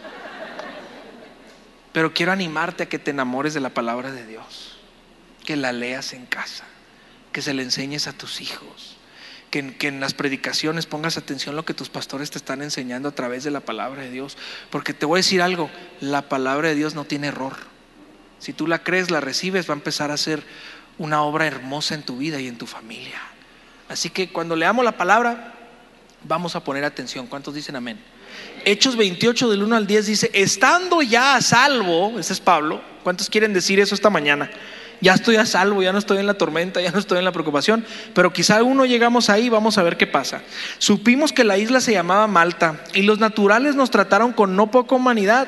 Pero 1.91 2.13
quiero 2.13 2.31
animarte 2.31 2.83
a 2.83 2.86
que 2.88 2.97
te 2.97 3.12
enamores 3.12 3.53
de 3.53 3.59
la 3.59 3.67
palabra 3.71 4.09
de 4.13 4.25
Dios, 4.25 4.77
que 5.43 5.57
la 5.57 5.74
leas 5.74 6.13
en 6.13 6.27
casa, 6.27 6.63
que 7.33 7.41
se 7.41 7.53
la 7.53 7.62
enseñes 7.62 8.07
a 8.07 8.13
tus 8.13 8.39
hijos, 8.39 8.95
que, 9.51 9.75
que, 9.75 9.89
en 9.89 10.00
las 10.00 10.13
predicaciones 10.13 10.86
pongas 10.86 11.17
atención 11.17 11.55
a 11.55 11.57
lo 11.57 11.65
que 11.65 11.74
tus 11.74 11.89
pastores 11.89 12.31
te 12.31 12.38
están 12.38 12.62
enseñando 12.62 13.09
a 13.09 13.15
través 13.15 13.43
de 13.43 13.51
la 13.51 13.59
palabra 13.59 14.03
de 14.03 14.12
Dios. 14.12 14.38
Porque 14.69 14.93
te 14.93 15.05
voy 15.05 15.17
a 15.17 15.24
decir 15.24 15.41
algo, 15.41 15.69
la 16.00 16.29
palabra 16.29 16.69
de 16.69 16.75
Dios 16.75 16.95
no 16.95 17.03
tiene 17.03 17.27
error. 17.27 17.75
Si 18.39 18.53
tú 18.53 18.67
la 18.67 18.84
crees, 18.84 19.12
la 19.12 19.22
recibes, 19.22 19.70
va 19.70 19.74
a 19.74 19.77
empezar 19.77 20.12
a 20.12 20.17
ser 20.17 20.44
una 20.98 21.22
obra 21.24 21.48
hermosa 21.48 21.96
en 21.96 22.03
tu 22.03 22.17
vida 22.17 22.39
y 22.39 22.48
en 22.48 22.58
tu 22.58 22.67
familia. 22.67 23.22
Así 23.89 24.10
que 24.10 24.29
cuando 24.29 24.56
leamos 24.56 24.84
la 24.84 24.98
palabra, 24.98 25.53
vamos 26.24 26.56
a 26.56 26.63
poner 26.63 26.84
atención. 26.84 27.27
¿Cuántos 27.27 27.53
dicen 27.53 27.75
amén? 27.75 28.00
Hechos 28.65 28.96
28 28.98 29.50
del 29.50 29.63
1 29.63 29.75
al 29.75 29.88
10 29.88 30.06
dice, 30.06 30.32
estando 30.34 31.01
ya 31.01 31.36
a 31.36 31.41
salvo, 31.41 32.20
ese 32.20 32.34
es 32.34 32.39
Pablo, 32.39 32.82
¿cuántos 33.03 33.29
quieren 33.29 33.53
decir 33.53 33.79
eso 33.79 33.96
esta 33.96 34.10
mañana? 34.10 34.50
Ya 35.01 35.13
estoy 35.13 35.35
a 35.35 35.45
salvo, 35.45 35.81
ya 35.81 35.91
no 35.91 35.99
estoy 35.99 36.17
en 36.17 36.27
la 36.27 36.35
tormenta, 36.35 36.81
ya 36.81 36.91
no 36.91 36.99
estoy 36.99 37.19
en 37.19 37.25
la 37.25 37.31
preocupación, 37.31 37.85
pero 38.13 38.33
quizá 38.33 38.63
uno 38.63 38.85
llegamos 38.85 39.29
ahí, 39.29 39.49
vamos 39.49 39.77
a 39.77 39.83
ver 39.83 39.97
qué 39.97 40.07
pasa. 40.07 40.41
Supimos 40.77 41.33
que 41.33 41.43
la 41.43 41.57
isla 41.57 41.81
se 41.81 41.93
llamaba 41.93 42.27
Malta 42.27 42.81
y 42.93 43.03
los 43.03 43.19
naturales 43.19 43.75
nos 43.75 43.91
trataron 43.91 44.33
con 44.33 44.55
no 44.55 44.71
poca 44.71 44.95
humanidad, 44.95 45.47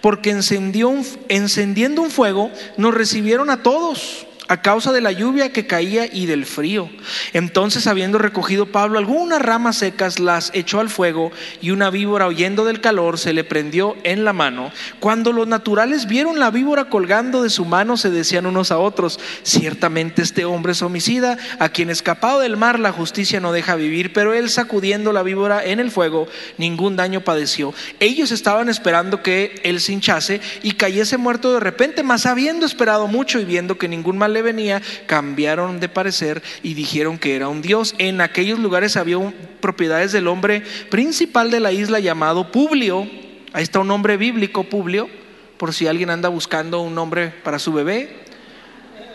porque 0.00 0.30
encendió 0.30 0.86
encendiendo 1.28 2.02
un 2.02 2.10
fuego 2.10 2.50
nos 2.76 2.94
recibieron 2.94 3.50
a 3.50 3.62
todos 3.62 4.25
a 4.48 4.62
causa 4.62 4.92
de 4.92 5.00
la 5.00 5.12
lluvia 5.12 5.52
que 5.52 5.66
caía 5.66 6.06
y 6.12 6.26
del 6.26 6.46
frío. 6.46 6.88
Entonces, 7.32 7.86
habiendo 7.86 8.18
recogido 8.18 8.66
Pablo 8.66 8.98
algunas 8.98 9.42
ramas 9.42 9.76
secas, 9.76 10.18
las 10.18 10.50
echó 10.54 10.80
al 10.80 10.88
fuego 10.88 11.32
y 11.60 11.70
una 11.70 11.90
víbora, 11.90 12.26
oyendo 12.26 12.64
del 12.64 12.80
calor, 12.80 13.18
se 13.18 13.32
le 13.32 13.44
prendió 13.44 13.96
en 14.04 14.24
la 14.24 14.32
mano. 14.32 14.70
Cuando 15.00 15.32
los 15.32 15.46
naturales 15.46 16.06
vieron 16.06 16.38
la 16.38 16.50
víbora 16.50 16.86
colgando 16.86 17.42
de 17.42 17.50
su 17.50 17.64
mano, 17.64 17.96
se 17.96 18.10
decían 18.10 18.46
unos 18.46 18.70
a 18.70 18.78
otros, 18.78 19.18
ciertamente 19.42 20.22
este 20.22 20.44
hombre 20.44 20.72
es 20.72 20.82
homicida, 20.82 21.38
a 21.58 21.68
quien 21.68 21.90
escapado 21.90 22.40
del 22.40 22.56
mar 22.56 22.78
la 22.78 22.92
justicia 22.92 23.40
no 23.40 23.52
deja 23.52 23.76
vivir, 23.76 24.12
pero 24.12 24.34
él 24.34 24.48
sacudiendo 24.50 25.12
la 25.12 25.22
víbora 25.22 25.64
en 25.64 25.80
el 25.80 25.90
fuego, 25.90 26.28
ningún 26.58 26.96
daño 26.96 27.22
padeció. 27.22 27.74
Ellos 28.00 28.30
estaban 28.30 28.68
esperando 28.68 29.22
que 29.22 29.60
él 29.64 29.80
se 29.80 29.92
hinchase 29.92 30.40
y 30.62 30.72
cayese 30.72 31.16
muerto 31.16 31.52
de 31.52 31.60
repente, 31.60 32.02
mas 32.02 32.26
habiendo 32.26 32.66
esperado 32.66 33.06
mucho 33.06 33.40
y 33.40 33.44
viendo 33.44 33.78
que 33.78 33.88
ningún 33.88 34.18
mal 34.18 34.35
venía, 34.42 34.82
cambiaron 35.06 35.80
de 35.80 35.88
parecer 35.88 36.42
y 36.62 36.74
dijeron 36.74 37.18
que 37.18 37.36
era 37.36 37.48
un 37.48 37.62
dios. 37.62 37.94
En 37.98 38.20
aquellos 38.20 38.58
lugares 38.58 38.96
había 38.96 39.18
propiedades 39.60 40.12
del 40.12 40.28
hombre 40.28 40.62
principal 40.90 41.50
de 41.50 41.60
la 41.60 41.72
isla 41.72 42.00
llamado 42.00 42.50
Publio. 42.52 43.08
Ahí 43.52 43.62
está 43.62 43.80
un 43.80 43.88
nombre 43.88 44.16
bíblico, 44.16 44.64
Publio, 44.64 45.08
por 45.56 45.72
si 45.72 45.86
alguien 45.86 46.10
anda 46.10 46.28
buscando 46.28 46.80
un 46.80 46.94
nombre 46.94 47.28
para 47.42 47.58
su 47.58 47.72
bebé. 47.72 48.24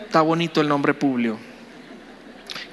Está 0.04 0.20
bonito 0.22 0.60
el 0.60 0.68
nombre 0.68 0.94
Publio. 0.94 1.38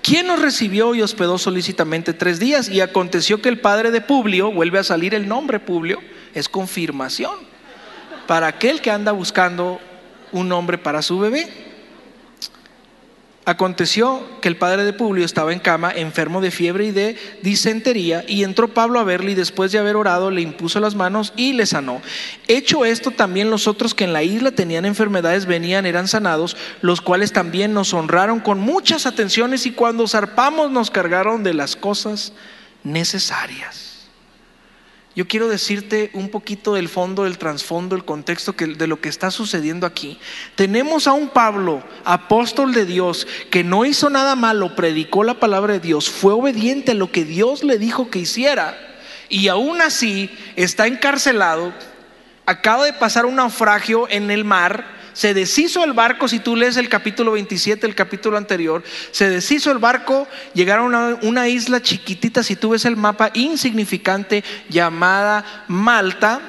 ¿Quién 0.01 0.27
nos 0.27 0.41
recibió 0.41 0.95
y 0.95 1.01
hospedó 1.01 1.37
solícitamente 1.37 2.13
tres 2.13 2.39
días? 2.39 2.69
Y 2.69 2.81
aconteció 2.81 3.41
que 3.41 3.49
el 3.49 3.59
padre 3.59 3.91
de 3.91 4.01
Publio, 4.01 4.51
vuelve 4.51 4.79
a 4.79 4.83
salir 4.83 5.13
el 5.13 5.27
nombre 5.27 5.59
Publio, 5.59 5.99
es 6.33 6.49
confirmación 6.49 7.49
para 8.25 8.47
aquel 8.47 8.81
que 8.81 8.91
anda 8.91 9.11
buscando 9.11 9.79
un 10.31 10.47
nombre 10.47 10.77
para 10.77 11.01
su 11.01 11.19
bebé. 11.19 11.47
Aconteció 13.49 14.21
que 14.41 14.47
el 14.47 14.57
padre 14.57 14.83
de 14.83 14.93
Publio 14.93 15.25
estaba 15.25 15.51
en 15.51 15.57
cama, 15.57 15.91
enfermo 15.91 16.39
de 16.39 16.51
fiebre 16.51 16.85
y 16.85 16.91
de 16.91 17.17
disentería, 17.41 18.23
y 18.27 18.43
entró 18.43 18.67
Pablo 18.67 18.99
a 18.99 19.03
verle 19.03 19.31
y 19.31 19.33
después 19.33 19.71
de 19.71 19.79
haber 19.79 19.95
orado 19.95 20.29
le 20.29 20.41
impuso 20.41 20.79
las 20.79 20.93
manos 20.93 21.33
y 21.35 21.53
le 21.53 21.65
sanó. 21.65 21.99
Hecho 22.47 22.85
esto, 22.85 23.09
también 23.09 23.49
los 23.49 23.67
otros 23.67 23.95
que 23.95 24.03
en 24.03 24.13
la 24.13 24.21
isla 24.21 24.51
tenían 24.51 24.85
enfermedades 24.85 25.47
venían, 25.47 25.87
eran 25.87 26.07
sanados, 26.07 26.57
los 26.81 27.01
cuales 27.01 27.33
también 27.33 27.73
nos 27.73 27.91
honraron 27.91 28.39
con 28.39 28.59
muchas 28.59 29.07
atenciones 29.07 29.65
y 29.65 29.71
cuando 29.71 30.07
zarpamos 30.07 30.69
nos 30.69 30.91
cargaron 30.91 31.41
de 31.41 31.55
las 31.55 31.75
cosas 31.75 32.33
necesarias. 32.83 33.88
Yo 35.19 35.27
quiero 35.27 35.49
decirte 35.49 36.11
un 36.13 36.29
poquito 36.29 36.75
del 36.75 36.87
fondo, 36.87 37.25
del 37.25 37.37
trasfondo, 37.37 37.97
el 37.97 38.05
contexto 38.05 38.53
de 38.53 38.87
lo 38.87 39.01
que 39.01 39.09
está 39.09 39.31
sucediendo 39.31 39.85
aquí. 39.85 40.17
Tenemos 40.55 41.07
a 41.07 41.11
un 41.11 41.27
Pablo, 41.27 41.83
apóstol 42.05 42.73
de 42.73 42.85
Dios, 42.85 43.27
que 43.49 43.65
no 43.65 43.83
hizo 43.83 44.09
nada 44.09 44.37
malo, 44.37 44.77
predicó 44.77 45.25
la 45.25 45.33
palabra 45.33 45.73
de 45.73 45.81
Dios, 45.81 46.09
fue 46.09 46.31
obediente 46.31 46.93
a 46.93 46.95
lo 46.95 47.11
que 47.11 47.25
Dios 47.25 47.65
le 47.65 47.77
dijo 47.77 48.09
que 48.09 48.19
hiciera 48.19 48.77
y 49.27 49.49
aún 49.49 49.81
así 49.81 50.29
está 50.55 50.87
encarcelado, 50.87 51.73
acaba 52.45 52.85
de 52.85 52.93
pasar 52.93 53.25
un 53.25 53.35
naufragio 53.35 54.07
en 54.09 54.31
el 54.31 54.45
mar 54.45 54.98
se 55.19 55.33
deshizo 55.33 55.83
el 55.83 55.91
barco, 55.91 56.29
si 56.29 56.39
tú 56.39 56.55
lees 56.55 56.77
el 56.77 56.87
capítulo 56.87 57.33
27, 57.33 57.85
el 57.85 57.93
capítulo 57.93 58.37
anterior, 58.37 58.85
se 59.11 59.29
deshizo 59.29 59.69
el 59.69 59.77
barco, 59.77 60.29
llegaron 60.53 60.95
a 60.95 61.19
una 61.23 61.49
isla 61.49 61.81
chiquitita, 61.81 62.41
si 62.41 62.55
tú 62.55 62.69
ves 62.69 62.85
el 62.85 62.95
mapa, 62.95 63.29
insignificante, 63.33 64.45
llamada 64.69 65.65
Malta. 65.67 66.39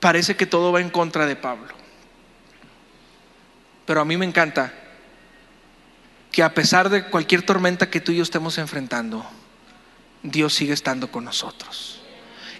Parece 0.00 0.34
que 0.34 0.46
todo 0.46 0.72
va 0.72 0.80
en 0.80 0.90
contra 0.90 1.26
de 1.26 1.36
Pablo. 1.36 1.72
Pero 3.84 4.00
a 4.00 4.04
mí 4.04 4.16
me 4.16 4.26
encanta 4.26 4.74
que 6.32 6.42
a 6.42 6.52
pesar 6.52 6.88
de 6.88 7.04
cualquier 7.04 7.42
tormenta 7.42 7.88
que 7.88 8.00
tú 8.00 8.10
y 8.10 8.16
yo 8.16 8.24
estemos 8.24 8.58
enfrentando, 8.58 9.24
Dios 10.24 10.54
sigue 10.54 10.72
estando 10.72 11.08
con 11.08 11.24
nosotros. 11.24 11.95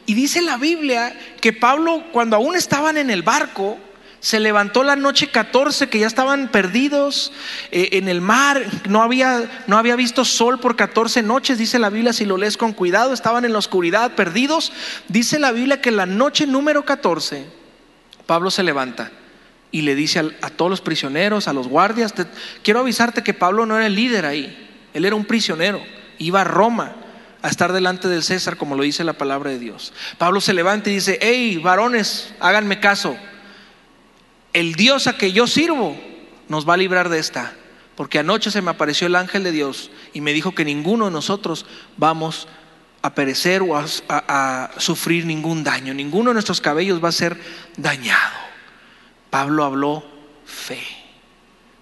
Y 0.07 0.15
dice 0.15 0.41
la 0.41 0.57
Biblia 0.57 1.19
que 1.41 1.53
Pablo, 1.53 2.05
cuando 2.13 2.37
aún 2.37 2.55
estaban 2.55 2.97
en 2.97 3.11
el 3.11 3.23
barco, 3.23 3.77
se 4.21 4.41
levantó 4.41 4.83
la 4.83 4.97
noche 4.97 5.29
14, 5.29 5.89
que 5.89 5.99
ya 5.99 6.07
estaban 6.07 6.49
perdidos 6.49 7.33
eh, 7.71 7.91
en 7.93 8.09
el 8.09 8.21
mar, 8.21 8.65
no 8.89 9.03
había, 9.03 9.49
no 9.67 9.79
había 9.79 9.95
visto 9.95 10.25
sol 10.25 10.59
por 10.59 10.75
14 10.75 11.23
noches, 11.23 11.59
dice 11.59 11.79
la 11.79 11.91
Biblia, 11.91 12.13
si 12.13 12.25
lo 12.25 12.37
lees 12.37 12.57
con 12.57 12.73
cuidado, 12.73 13.13
estaban 13.13 13.45
en 13.45 13.53
la 13.53 13.59
oscuridad, 13.59 14.15
perdidos. 14.15 14.73
Dice 15.09 15.39
la 15.39 15.53
Biblia 15.53 15.81
que 15.81 15.91
la 15.91 16.07
noche 16.07 16.47
número 16.47 16.85
14, 16.85 17.45
Pablo 18.27 18.51
se 18.51 18.63
levanta 18.63 19.11
y 19.71 19.83
le 19.83 19.95
dice 19.95 20.21
a, 20.41 20.51
todos 20.51 20.71
los 20.71 20.81
prisioneros, 20.81 21.49
a 21.49 21.53
los 21.53 21.69
guardias, 21.69 22.15
quiero 22.63 22.81
avisarte 22.81 23.23
que 23.23 23.35
Pablo 23.35 23.67
no 23.67 23.77
era 23.77 23.87
el 23.87 23.95
líder 23.95 24.25
ahí, 24.25 24.69
él 24.95 25.05
era 25.05 25.15
un 25.15 25.25
prisionero, 25.25 25.81
iba 26.19 26.41
a 26.41 26.45
Roma 26.45 26.97
a 27.43 27.49
estar 27.49 27.73
delante 27.73 28.09
del 28.09 28.23
César, 28.23 28.57
como 28.57 28.75
lo 28.75 28.83
dice 28.83 29.05
la 29.05 29.13
palabra 29.13 29.51
de 29.51 29.59
Dios. 29.59 29.93
Pablo 30.19 30.41
se 30.41 30.53
levanta 30.53 30.91
y 30.91 30.95
dice, 30.95 31.19
hey, 31.21 31.59
varones, 31.59 32.35
háganme 32.41 32.81
caso. 32.81 33.17
El 34.53 34.75
Dios 34.75 35.07
a 35.07 35.17
que 35.17 35.33
yo 35.33 35.47
sirvo 35.47 35.97
nos 36.49 36.69
va 36.69 36.75
a 36.75 36.79
librar 36.79 37.09
de 37.09 37.19
esta. 37.19 37.55
Porque 37.95 38.19
anoche 38.19 38.51
se 38.51 38.61
me 38.63 38.71
apareció 38.71 39.07
el 39.07 39.17
ángel 39.17 39.43
de 39.43 39.53
Dios 39.53 39.91
y 40.13 40.21
me 40.21 40.33
dijo 40.33 40.55
que 40.55 40.65
ninguno 40.65 41.07
de 41.07 41.11
nosotros 41.11 41.65
vamos 41.97 42.47
a 43.01 43.15
perecer 43.15 43.63
o 43.63 43.77
a, 43.77 43.87
a 44.09 44.71
sufrir 44.79 45.25
ningún 45.25 45.65
daño. 45.65 45.95
Ninguno 45.95 46.31
de 46.31 46.35
nuestros 46.35 46.61
cabellos 46.61 47.03
va 47.03 47.09
a 47.09 47.13
ser 47.13 47.41
dañado. 47.77 48.37
Pablo 49.31 49.65
habló 49.65 50.05
fe. 50.45 50.83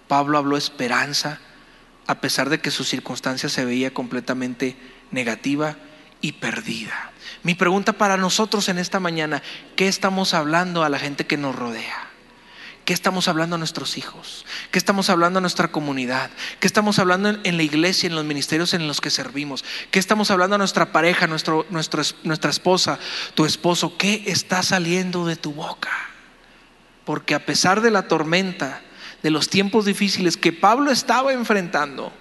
Pablo 0.06 0.38
habló 0.38 0.56
esperanza, 0.56 1.40
a 2.06 2.20
pesar 2.20 2.50
de 2.50 2.61
que 2.61 2.70
su 2.70 2.84
circunstancia 2.84 3.49
se 3.49 3.64
veía 3.64 3.92
completamente 3.92 4.76
negativa 5.11 5.76
y 6.20 6.32
perdida. 6.32 7.12
Mi 7.42 7.54
pregunta 7.54 7.92
para 7.92 8.16
nosotros 8.16 8.68
en 8.68 8.78
esta 8.78 9.00
mañana, 9.00 9.42
¿qué 9.76 9.88
estamos 9.88 10.34
hablando 10.34 10.82
a 10.82 10.88
la 10.88 10.99
gente 10.99 11.26
que 11.26 11.37
nos 11.37 11.54
rodea? 11.54 12.08
¿Qué 12.84 12.92
estamos 12.92 13.28
hablando 13.28 13.56
a 13.56 13.58
nuestros 13.58 13.96
hijos? 13.96 14.44
¿Qué 14.70 14.78
estamos 14.78 15.08
hablando 15.08 15.38
a 15.38 15.40
nuestra 15.40 15.68
comunidad? 15.68 16.30
¿Qué 16.61 16.66
estamos 16.66 16.99
hablando 16.99 17.30
en, 17.30 17.56
la 17.56 17.62
iglesia, 17.62 18.08
en 18.08 18.14
los 18.14 18.26
ministerios 18.26 18.75
en 18.75 18.87
los 18.87 19.00
que 19.00 19.08
servimos? 19.08 19.64
¿Qué 19.90 19.99
estamos 19.99 20.30
hablando 20.30 20.56
a 20.56 20.58
nuestra 20.58 20.92
pareja, 20.92 21.26
nuestra 21.26 22.50
esposa, 22.50 22.98
tu 23.35 23.46
esposo? 23.46 23.96
¿Qué 23.96 24.24
está 24.26 24.62
saliendo 24.62 25.24
de 25.24 25.37
tu 25.37 25.52
boca? 25.52 25.92
Porque 27.07 27.35
a 27.35 27.46
pesar 27.46 27.81
de 27.81 27.90
la 27.90 28.07
tormenta, 28.07 28.83
de 29.22 29.31
los 29.31 29.48
tiempos 29.48 29.87
difíciles 29.87 30.37
que 30.37 30.52
Pablo 30.52 30.90
estaba 30.90 31.33
enfrentando, 31.33 32.12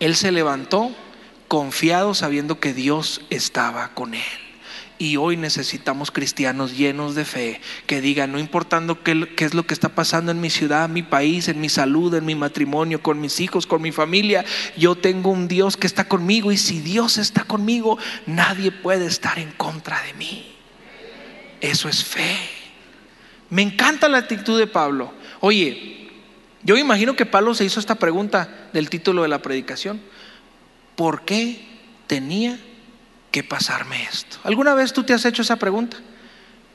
él 0.00 0.16
se 0.16 0.32
levantó 0.32 0.90
confiado 1.50 2.14
sabiendo 2.14 2.60
que 2.60 2.72
Dios 2.72 3.22
estaba 3.28 3.88
con 3.92 4.14
él. 4.14 4.22
Y 4.98 5.16
hoy 5.16 5.36
necesitamos 5.36 6.12
cristianos 6.12 6.76
llenos 6.76 7.16
de 7.16 7.24
fe 7.24 7.60
que 7.88 8.00
digan, 8.00 8.30
no 8.30 8.38
importando 8.38 9.02
qué, 9.02 9.34
qué, 9.34 9.46
es 9.46 9.54
lo 9.54 9.64
que 9.64 9.74
está 9.74 9.88
pasando 9.88 10.30
en 10.30 10.40
mi 10.40 10.48
ciudad, 10.48 10.84
en 10.84 10.92
mi 10.92 11.02
país, 11.02 11.48
en 11.48 11.60
mi 11.60 11.68
salud, 11.68 12.14
en 12.14 12.24
mi 12.24 12.36
matrimonio, 12.36 13.02
con 13.02 13.20
mis 13.20 13.40
hijos, 13.40 13.66
con 13.66 13.82
mi 13.82 13.90
familia, 13.90 14.44
yo 14.76 14.94
tengo 14.94 15.30
un 15.30 15.48
Dios 15.48 15.76
que 15.76 15.88
está 15.88 16.06
conmigo 16.06 16.52
y 16.52 16.56
si 16.56 16.78
Dios 16.78 17.18
está 17.18 17.42
conmigo, 17.42 17.98
nadie 18.26 18.70
puede 18.70 19.06
estar 19.06 19.40
en 19.40 19.50
contra 19.50 20.00
de 20.02 20.14
mí. 20.14 20.54
Eso 21.60 21.88
es 21.88 22.04
fe. 22.04 22.36
Me 23.48 23.62
encanta 23.62 24.08
la 24.08 24.18
actitud 24.18 24.56
de 24.56 24.68
Pablo. 24.68 25.12
Oye, 25.40 26.10
yo 26.62 26.76
imagino 26.76 27.16
que 27.16 27.26
Pablo 27.26 27.54
se 27.54 27.64
hizo 27.64 27.80
esta 27.80 27.96
pregunta 27.96 28.68
del 28.72 28.88
título 28.88 29.22
de 29.22 29.28
la 29.28 29.42
predicación. 29.42 30.00
¿Por 31.00 31.22
qué 31.22 31.58
tenía 32.06 32.60
que 33.30 33.42
pasarme 33.42 34.02
esto? 34.02 34.36
¿Alguna 34.44 34.74
vez 34.74 34.92
tú 34.92 35.02
te 35.02 35.14
has 35.14 35.24
hecho 35.24 35.40
esa 35.40 35.56
pregunta? 35.56 35.96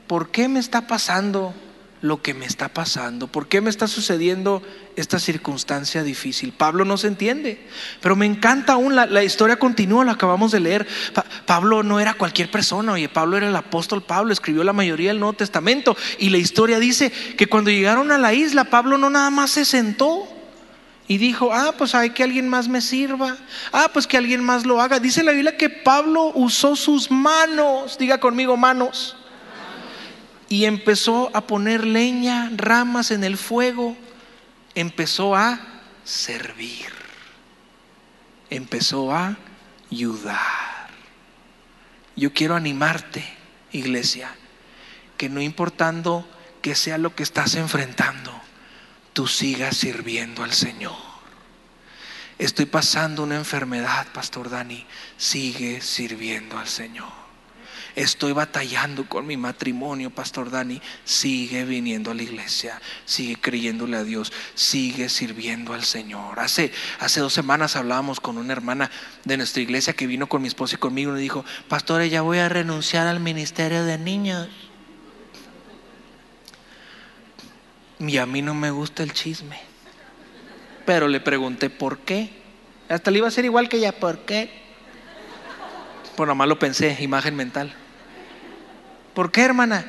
¿Por 0.08 0.32
qué 0.32 0.48
me 0.48 0.58
está 0.58 0.88
pasando 0.88 1.54
lo 2.00 2.22
que 2.22 2.34
me 2.34 2.44
está 2.44 2.70
pasando? 2.70 3.28
¿Por 3.28 3.46
qué 3.46 3.60
me 3.60 3.70
está 3.70 3.86
sucediendo 3.86 4.64
esta 4.96 5.20
circunstancia 5.20 6.02
difícil? 6.02 6.50
Pablo 6.50 6.84
no 6.84 6.96
se 6.96 7.06
entiende, 7.06 7.68
pero 8.00 8.16
me 8.16 8.26
encanta 8.26 8.72
aún, 8.72 8.96
la, 8.96 9.22
historia 9.22 9.60
continúa, 9.60 10.04
la 10.04 10.14
acabamos 10.14 10.50
de 10.50 10.58
leer. 10.58 10.88
Pablo 11.46 11.84
no 11.84 12.00
era 12.00 12.14
cualquier 12.14 12.50
persona, 12.50 12.94
oye, 12.94 13.08
Pablo 13.08 13.36
era 13.36 13.46
el 13.46 13.54
apóstol 13.54 14.02
Pablo, 14.02 14.32
escribió 14.32 14.64
la 14.64 14.72
mayoría 14.72 15.10
del 15.10 15.20
Nuevo 15.20 15.34
Testamento 15.34 15.96
y 16.18 16.30
la 16.30 16.38
historia 16.38 16.80
dice 16.80 17.12
que 17.12 17.46
cuando 17.46 17.70
llegaron 17.70 18.10
a 18.10 18.18
la 18.18 18.34
isla, 18.34 18.64
Pablo 18.64 18.98
no 18.98 19.08
nada 19.08 19.30
más 19.30 19.52
se 19.52 19.64
sentó, 19.64 20.35
y 21.08 21.18
dijo, 21.18 21.52
ah, 21.52 21.74
pues 21.78 21.94
hay 21.94 22.10
que 22.10 22.24
alguien 22.24 22.48
más 22.48 22.68
me 22.68 22.80
sirva. 22.80 23.36
Ah, 23.72 23.88
pues 23.92 24.06
que 24.06 24.16
alguien 24.16 24.42
más 24.42 24.66
lo 24.66 24.80
haga. 24.80 24.98
Dice 24.98 25.22
la 25.22 25.32
Biblia 25.32 25.56
que 25.56 25.70
Pablo 25.70 26.32
usó 26.34 26.74
sus 26.74 27.10
manos, 27.10 27.96
diga 27.98 28.18
conmigo 28.18 28.56
manos, 28.56 29.16
y 30.48 30.64
empezó 30.64 31.30
a 31.34 31.42
poner 31.42 31.84
leña, 31.84 32.50
ramas 32.54 33.10
en 33.10 33.24
el 33.24 33.36
fuego. 33.36 33.96
Empezó 34.74 35.34
a 35.34 35.60
servir. 36.04 36.92
Empezó 38.50 39.12
a 39.12 39.36
ayudar. 39.90 40.90
Yo 42.16 42.32
quiero 42.32 42.54
animarte, 42.54 43.24
iglesia, 43.72 44.30
que 45.16 45.28
no 45.28 45.40
importando 45.40 46.26
que 46.62 46.74
sea 46.74 46.98
lo 46.98 47.14
que 47.14 47.22
estás 47.22 47.54
enfrentando, 47.54 48.32
tú 49.16 49.26
sigas 49.26 49.78
sirviendo 49.78 50.44
al 50.44 50.52
Señor. 50.52 50.92
Estoy 52.38 52.66
pasando 52.66 53.22
una 53.22 53.36
enfermedad, 53.36 54.06
Pastor 54.12 54.50
Dani, 54.50 54.84
sigue 55.16 55.80
sirviendo 55.80 56.58
al 56.58 56.68
Señor. 56.68 57.08
Estoy 57.94 58.32
batallando 58.32 59.08
con 59.08 59.26
mi 59.26 59.38
matrimonio, 59.38 60.10
Pastor 60.10 60.50
Dani, 60.50 60.82
sigue 61.06 61.64
viniendo 61.64 62.10
a 62.10 62.14
la 62.14 62.24
iglesia, 62.24 62.78
sigue 63.06 63.36
creyéndole 63.36 63.96
a 63.96 64.04
Dios, 64.04 64.34
sigue 64.54 65.08
sirviendo 65.08 65.72
al 65.72 65.84
Señor. 65.84 66.38
Hace, 66.38 66.70
hace 67.00 67.20
dos 67.20 67.32
semanas 67.32 67.74
hablábamos 67.74 68.20
con 68.20 68.36
una 68.36 68.52
hermana 68.52 68.90
de 69.24 69.38
nuestra 69.38 69.62
iglesia 69.62 69.94
que 69.94 70.06
vino 70.06 70.26
con 70.26 70.42
mi 70.42 70.48
esposa 70.48 70.74
y 70.74 70.78
conmigo 70.78 71.16
y 71.16 71.22
dijo, 71.22 71.42
Pastor, 71.68 72.02
ya 72.02 72.20
voy 72.20 72.36
a 72.36 72.50
renunciar 72.50 73.06
al 73.06 73.20
ministerio 73.20 73.82
de 73.86 73.96
niños. 73.96 74.65
Y 77.98 78.18
a 78.18 78.26
mí 78.26 78.42
no 78.42 78.54
me 78.54 78.70
gusta 78.70 79.02
el 79.02 79.12
chisme. 79.12 79.58
Pero 80.84 81.08
le 81.08 81.20
pregunté 81.20 81.70
por 81.70 81.98
qué. 81.98 82.30
Hasta 82.88 83.10
le 83.10 83.18
iba 83.18 83.28
a 83.28 83.30
ser 83.30 83.44
igual 83.44 83.68
que 83.68 83.78
ella, 83.78 83.92
¿por 83.92 84.20
qué? 84.20 84.50
Por 86.16 86.28
nada 86.28 86.36
más 86.36 86.48
lo 86.48 86.58
pensé, 86.58 86.96
imagen 87.00 87.34
mental. 87.34 87.74
¿Por 89.14 89.32
qué, 89.32 89.42
hermana? 89.42 89.84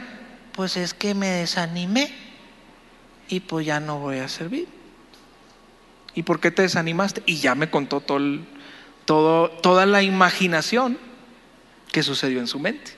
Pues 0.53 0.77
es 0.77 0.93
que 0.93 1.13
me 1.13 1.27
desanimé 1.27 2.11
y 3.29 3.41
pues 3.41 3.65
ya 3.65 3.79
no 3.79 3.99
voy 3.99 4.17
a 4.17 4.27
servir. 4.27 4.67
¿Y 6.15 6.23
por 6.23 6.39
qué 6.39 6.49
te 6.49 6.63
desanimaste? 6.63 7.21
Y 7.25 7.37
ya 7.37 7.53
me 7.53 7.69
contó 7.69 8.01
todo 8.01 8.41
toda 9.05 9.85
la 9.85 10.01
imaginación 10.01 10.97
que 11.91 12.03
sucedió 12.03 12.39
en 12.39 12.47
su 12.47 12.59
mente. 12.59 12.96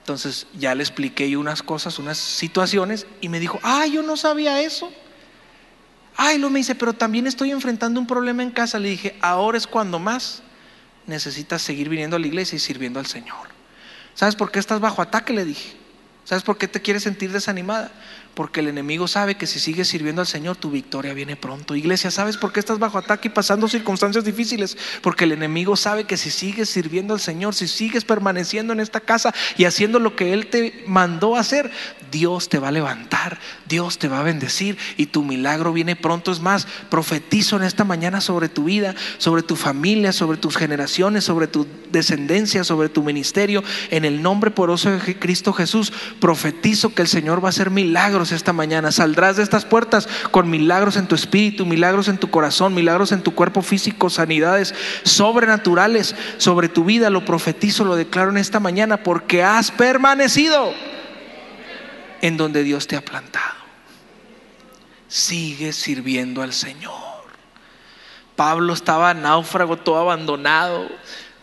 Entonces 0.00 0.46
ya 0.58 0.74
le 0.74 0.82
expliqué 0.82 1.36
unas 1.36 1.62
cosas, 1.62 1.98
unas 1.98 2.18
situaciones 2.18 3.06
y 3.20 3.28
me 3.28 3.38
dijo, 3.38 3.60
ah, 3.62 3.86
yo 3.86 4.02
no 4.02 4.16
sabía 4.16 4.60
eso. 4.60 4.90
Ay, 6.16 6.38
lo 6.38 6.50
me 6.50 6.58
dice, 6.58 6.74
pero 6.74 6.92
también 6.92 7.26
estoy 7.26 7.50
enfrentando 7.50 8.00
un 8.00 8.06
problema 8.06 8.42
en 8.42 8.50
casa. 8.50 8.78
Le 8.78 8.90
dije, 8.90 9.16
ahora 9.20 9.56
es 9.56 9.66
cuando 9.66 9.98
más 9.98 10.42
necesitas 11.06 11.62
seguir 11.62 11.88
viniendo 11.88 12.16
a 12.16 12.18
la 12.18 12.26
iglesia 12.26 12.56
y 12.56 12.58
sirviendo 12.58 12.98
al 12.98 13.06
Señor. 13.06 13.48
¿Sabes 14.14 14.36
por 14.36 14.50
qué 14.50 14.58
estás 14.58 14.80
bajo 14.80 15.00
ataque? 15.00 15.32
Le 15.32 15.44
dije. 15.44 15.76
¿Sabes 16.24 16.44
por 16.44 16.58
qué 16.58 16.68
te 16.68 16.80
quieres 16.80 17.02
sentir 17.02 17.32
desanimada? 17.32 17.90
Porque 18.34 18.60
el 18.60 18.68
enemigo 18.68 19.08
sabe 19.08 19.34
que 19.34 19.46
si 19.46 19.58
sigues 19.58 19.88
sirviendo 19.88 20.22
al 20.22 20.26
Señor, 20.26 20.56
tu 20.56 20.70
victoria 20.70 21.12
viene 21.14 21.36
pronto. 21.36 21.74
Iglesia, 21.74 22.10
¿sabes 22.10 22.36
por 22.36 22.52
qué 22.52 22.60
estás 22.60 22.78
bajo 22.78 22.96
ataque 22.96 23.28
y 23.28 23.30
pasando 23.30 23.68
circunstancias 23.68 24.24
difíciles? 24.24 24.78
Porque 25.02 25.24
el 25.24 25.32
enemigo 25.32 25.76
sabe 25.76 26.04
que 26.04 26.16
si 26.16 26.30
sigues 26.30 26.68
sirviendo 26.68 27.14
al 27.14 27.20
Señor, 27.20 27.54
si 27.54 27.66
sigues 27.66 28.04
permaneciendo 28.04 28.72
en 28.72 28.80
esta 28.80 29.00
casa 29.00 29.34
y 29.56 29.64
haciendo 29.64 29.98
lo 29.98 30.14
que 30.14 30.32
Él 30.32 30.46
te 30.46 30.84
mandó 30.86 31.36
hacer, 31.36 31.70
Dios 32.10 32.48
te 32.48 32.58
va 32.58 32.68
a 32.68 32.72
levantar, 32.72 33.38
Dios 33.68 33.98
te 33.98 34.08
va 34.08 34.20
a 34.20 34.24
bendecir 34.24 34.76
y 34.96 35.06
tu 35.06 35.22
milagro 35.22 35.72
viene 35.72 35.96
pronto. 35.96 36.32
Es 36.32 36.40
más, 36.40 36.66
profetizo 36.88 37.56
en 37.56 37.62
esta 37.62 37.84
mañana 37.84 38.20
sobre 38.20 38.48
tu 38.48 38.64
vida, 38.64 38.94
sobre 39.18 39.42
tu 39.42 39.56
familia, 39.56 40.12
sobre 40.12 40.38
tus 40.38 40.56
generaciones, 40.56 41.24
sobre 41.24 41.46
tu 41.46 41.66
descendencia, 41.90 42.64
sobre 42.64 42.88
tu 42.88 43.02
ministerio. 43.02 43.62
En 43.90 44.04
el 44.04 44.22
nombre 44.22 44.50
poderoso 44.50 44.90
de 44.90 45.18
Cristo 45.18 45.52
Jesús, 45.52 45.92
profetizo 46.20 46.94
que 46.94 47.02
el 47.02 47.08
Señor 47.08 47.42
va 47.42 47.48
a 47.48 47.50
hacer 47.50 47.70
milagros 47.70 48.19
esta 48.20 48.52
mañana. 48.52 48.92
Saldrás 48.92 49.36
de 49.36 49.42
estas 49.42 49.64
puertas 49.64 50.08
con 50.30 50.50
milagros 50.50 50.96
en 50.96 51.06
tu 51.06 51.14
espíritu, 51.14 51.64
milagros 51.64 52.08
en 52.08 52.18
tu 52.18 52.30
corazón, 52.30 52.74
milagros 52.74 53.12
en 53.12 53.22
tu 53.22 53.34
cuerpo 53.34 53.62
físico, 53.62 54.10
sanidades 54.10 54.74
sobrenaturales 55.02 56.14
sobre 56.36 56.68
tu 56.68 56.84
vida. 56.84 57.10
Lo 57.10 57.24
profetizo, 57.24 57.84
lo 57.84 57.96
declaro 57.96 58.30
en 58.30 58.36
esta 58.36 58.60
mañana 58.60 58.98
porque 58.98 59.42
has 59.42 59.70
permanecido 59.70 60.72
en 62.20 62.36
donde 62.36 62.62
Dios 62.62 62.86
te 62.86 62.96
ha 62.96 63.04
plantado. 63.04 63.54
Sigue 65.08 65.72
sirviendo 65.72 66.42
al 66.42 66.52
Señor. 66.52 66.92
Pablo 68.36 68.72
estaba 68.72 69.12
náufrago, 69.12 69.76
todo 69.76 69.98
abandonado, 69.98 70.88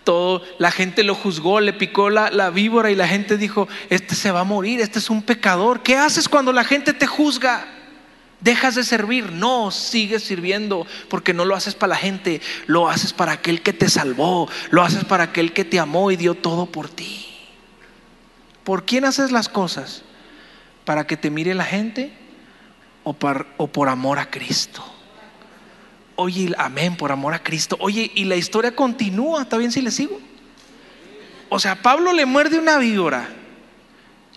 todo, 0.08 0.41
la 0.58 0.72
gente 0.72 1.04
lo 1.04 1.13
juzgó, 1.15 1.60
le 1.60 1.74
picó 1.74 2.10
la, 2.10 2.50
víbora 2.50 2.89
y 2.89 2.96
la 2.96 3.10
gente 3.10 3.36
dijo, 3.36 3.67
este 3.89 4.15
se 4.15 4.32
va 4.32 4.39
a 4.39 4.46
morir, 4.46 4.80
este 4.80 5.00
es 5.00 5.10
un 5.10 5.22
pecador. 5.22 5.84
¿Qué 5.84 5.98
haces 5.98 6.30
cuando 6.30 6.54
la 6.54 6.63
gente 6.63 6.93
te 6.93 7.06
juzga? 7.06 7.67
¿Dejas 8.39 8.76
de 8.76 8.86
servir? 8.86 9.34
No, 9.34 9.70
sigues 9.70 10.24
sirviendo 10.24 10.88
porque 11.10 11.34
no 11.34 11.43
lo 11.43 11.58
haces 11.58 11.76
para 11.76 11.89
la 11.89 11.96
gente, 11.98 12.39
lo 12.67 12.88
haces 12.88 13.12
para 13.12 13.34
aquel 13.34 13.62
que 13.62 13.74
te 13.74 13.89
salvó, 13.89 14.48
lo 14.70 14.82
haces 14.82 15.04
para 15.04 15.26
aquel 15.26 15.52
que 15.52 15.65
te 15.65 15.78
amó 15.78 16.10
y 16.10 16.15
dio 16.15 16.36
todo 16.36 16.67
por 16.67 16.88
ti. 16.88 17.28
¿Por 18.63 18.86
quién 18.86 19.04
haces 19.04 19.34
las 19.34 19.50
cosas? 19.50 20.04
¿Para 20.86 21.06
que 21.06 21.17
te 21.17 21.30
mire 21.30 21.54
la 21.54 21.65
gente 21.65 22.13
o 23.04 23.12
por 23.12 23.89
amor 23.89 24.20
a 24.20 24.30
Cristo? 24.30 24.86
Oye, 26.20 26.52
amén, 26.58 26.98
por 26.98 27.12
amor 27.12 27.36
a 27.36 27.44
Cristo. 27.44 27.78
Oye, 27.80 28.12
y 28.16 28.26
la 28.26 28.36
historia 28.36 28.76
continúa, 28.76 29.44
¿está 29.44 29.56
bien 29.58 29.72
si 29.72 29.82
le 29.82 29.92
sigo? 29.92 30.20
O 31.50 31.60
sea, 31.60 31.84
Pablo 31.84 32.12
le 32.12 32.26
muerde 32.26 32.58
una 32.58 32.80
víbora. 32.80 33.30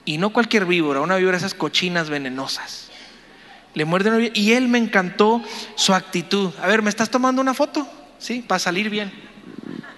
Y 0.05 0.19
no 0.19 0.31
cualquier 0.31 0.67
víbora, 0.67 1.01
una 1.01 1.17
víbora 1.17 1.39
esas 1.39 1.55
cochinas 1.55 2.11
venenosas. 2.11 2.91
Le 3.73 3.87
muerde 3.87 4.11
una 4.11 4.19
víbora. 4.19 4.39
Y 4.39 4.53
él 4.53 4.69
me 4.69 4.77
encantó 4.77 5.43
su 5.75 5.95
actitud. 5.95 6.53
A 6.61 6.67
ver, 6.67 6.83
¿me 6.83 6.91
estás 6.91 7.09
tomando 7.09 7.41
una 7.41 7.55
foto? 7.55 7.89
Sí, 8.19 8.45
para 8.47 8.59
salir 8.59 8.91
bien. 8.91 9.11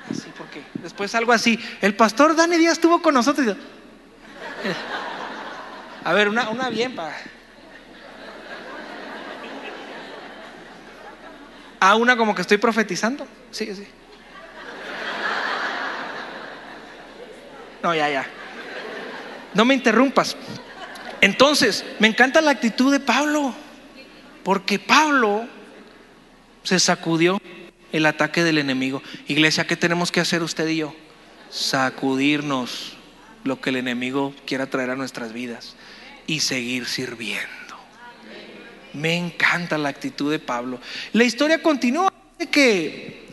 Así, 0.09 0.29
porque 0.39 0.63
después 0.83 1.17
algo 1.17 1.33
así. 1.33 1.59
El 1.81 1.97
pastor 1.97 2.37
Dani 2.37 2.59
Díaz 2.59 2.75
estuvo 2.75 3.03
con 3.03 3.13
nosotros. 3.13 3.57
A 6.05 6.13
ver, 6.13 6.29
una, 6.29 6.49
una 6.49 6.71
bien 6.71 6.95
para. 6.95 7.17
Ah, 11.85 11.97
una 11.97 12.17
como 12.17 12.33
que 12.33 12.43
estoy 12.43 12.59
profetizando. 12.59 13.27
Sí, 13.51 13.75
sí. 13.75 13.85
No, 17.83 17.93
ya, 17.93 18.09
ya. 18.09 18.25
No 19.53 19.65
me 19.65 19.75
interrumpas. 19.75 20.37
Entonces, 21.21 21.85
me 21.99 22.07
encanta 22.07 22.41
la 22.41 22.53
actitud 22.53 22.93
de 22.93 23.01
Pablo, 23.01 23.53
porque 24.45 24.79
Pablo 24.79 25.49
se 26.63 26.79
sacudió 26.79 27.43
el 27.91 28.07
ataque 28.07 28.45
del 28.45 28.59
enemigo. 28.59 29.03
Iglesia, 29.27 29.67
¿qué 29.67 29.75
tenemos 29.75 30.13
que 30.13 30.21
hacer 30.21 30.45
usted 30.45 30.69
y 30.69 30.77
yo? 30.77 30.95
Sacudirnos 31.51 32.97
lo 33.43 33.61
que 33.61 33.71
el 33.71 33.77
enemigo 33.77 34.33
quiera 34.47 34.67
traer 34.67 34.91
a 34.91 34.95
nuestras 34.95 35.33
vidas 35.33 35.75
y 36.29 36.39
seguir 36.39 36.87
sirviendo. 36.87 37.62
Me 38.95 39.17
encanta 39.17 39.79
la 39.79 39.89
actitud 39.89 40.31
de 40.31 40.39
Pablo. 40.39 40.81
La 41.13 41.25
historia 41.25 41.63
continúa 41.63 42.13
que, 42.51 43.27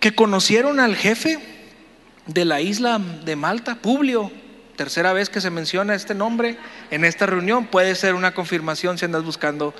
que 0.00 0.14
conocieron 0.14 0.80
al 0.80 0.96
jefe 0.96 1.38
de 2.26 2.44
la 2.44 2.60
isla 2.60 2.98
de 2.98 3.36
Malta, 3.36 3.76
Publio. 3.76 4.30
Tercera 4.76 5.12
vez 5.12 5.28
que 5.28 5.40
se 5.40 5.50
menciona 5.50 5.94
este 5.94 6.14
nombre 6.14 6.56
en 6.90 7.04
esta 7.04 7.26
reunión. 7.26 7.66
Puede 7.66 7.94
ser 7.94 8.14
una 8.14 8.34
confirmación 8.34 8.98
si 8.98 9.04
andas 9.04 9.24
buscando 9.24 9.74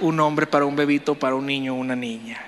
un 0.00 0.16
nombre 0.16 0.46
para 0.46 0.64
un 0.64 0.74
bebito, 0.74 1.14
para 1.14 1.34
un 1.34 1.46
niño 1.46 1.74
una 1.74 1.94
niña. 1.94 2.40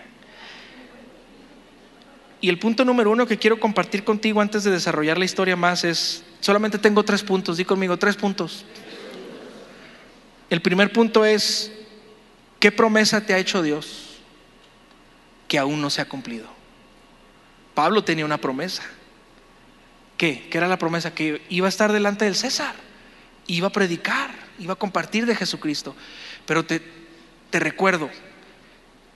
Y 2.40 2.49
el 2.49 2.59
punto 2.59 2.85
número 2.87 3.11
uno 3.11 3.27
que 3.27 3.37
quiero 3.37 3.61
compartir 3.61 4.03
contigo 4.03 4.40
antes 4.40 4.64
de 4.64 4.70
desarrollar 4.70 5.18
la 5.18 5.27
historia 5.27 5.57
más 5.57 5.85
es, 5.85 6.25
solamente 6.40 6.79
tengo 6.79 7.03
tres 7.03 7.23
puntos, 7.23 7.59
di 7.59 7.66
conmigo, 7.66 7.99
tres 7.99 8.16
puntos. 8.16 8.64
El 10.51 10.61
primer 10.61 10.93
punto 10.93 11.25
es, 11.25 11.71
¿qué 12.59 12.73
promesa 12.73 13.25
te 13.25 13.33
ha 13.33 13.39
hecho 13.39 13.63
Dios 13.63 14.19
que 15.47 15.59
aún 15.59 15.81
no 15.81 15.91
se 15.91 16.01
ha 16.01 16.09
cumplido? 16.09 16.49
Pablo 17.75 18.03
tenía 18.03 18.25
una 18.25 18.39
promesa. 18.39 18.83
¿Qué? 20.17 20.49
¿Qué 20.51 20.59
era 20.59 20.69
la 20.69 20.77
promesa? 20.77 21.15
Que 21.15 21.41
iba 21.49 21.67
a 21.67 21.69
estar 21.69 21.93
delante 21.93 22.25
del 22.25 22.35
César, 22.35 22.75
iba 23.47 23.69
a 23.69 23.73
predicar, 23.73 24.33
iba 24.59 24.75
a 24.75 24.77
compartir 24.77 25.25
de 25.25 25.37
Jesucristo. 25.37 25.95
Pero 26.47 26.67
te, 26.67 26.83
te 27.51 27.61
recuerdo 27.61 28.11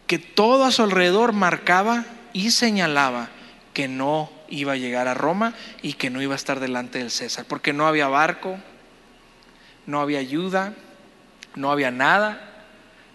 que 0.06 0.18
todo 0.18 0.64
a 0.64 0.70
su 0.70 0.82
alrededor 0.82 1.32
marcaba 1.32 2.04
y 2.32 2.52
señalaba 2.52 3.28
que 3.74 3.88
no 3.88 4.30
iba 4.48 4.72
a 4.72 4.76
llegar 4.76 5.08
a 5.08 5.14
Roma 5.14 5.54
y 5.82 5.94
que 5.94 6.10
no 6.10 6.22
iba 6.22 6.34
a 6.34 6.36
estar 6.36 6.60
delante 6.60 7.00
del 7.00 7.10
César, 7.10 7.44
porque 7.48 7.72
no 7.72 7.86
había 7.88 8.06
barco, 8.06 8.56
no 9.86 10.00
había 10.00 10.20
ayuda, 10.20 10.74
no 11.54 11.70
había 11.70 11.90
nada 11.90 12.64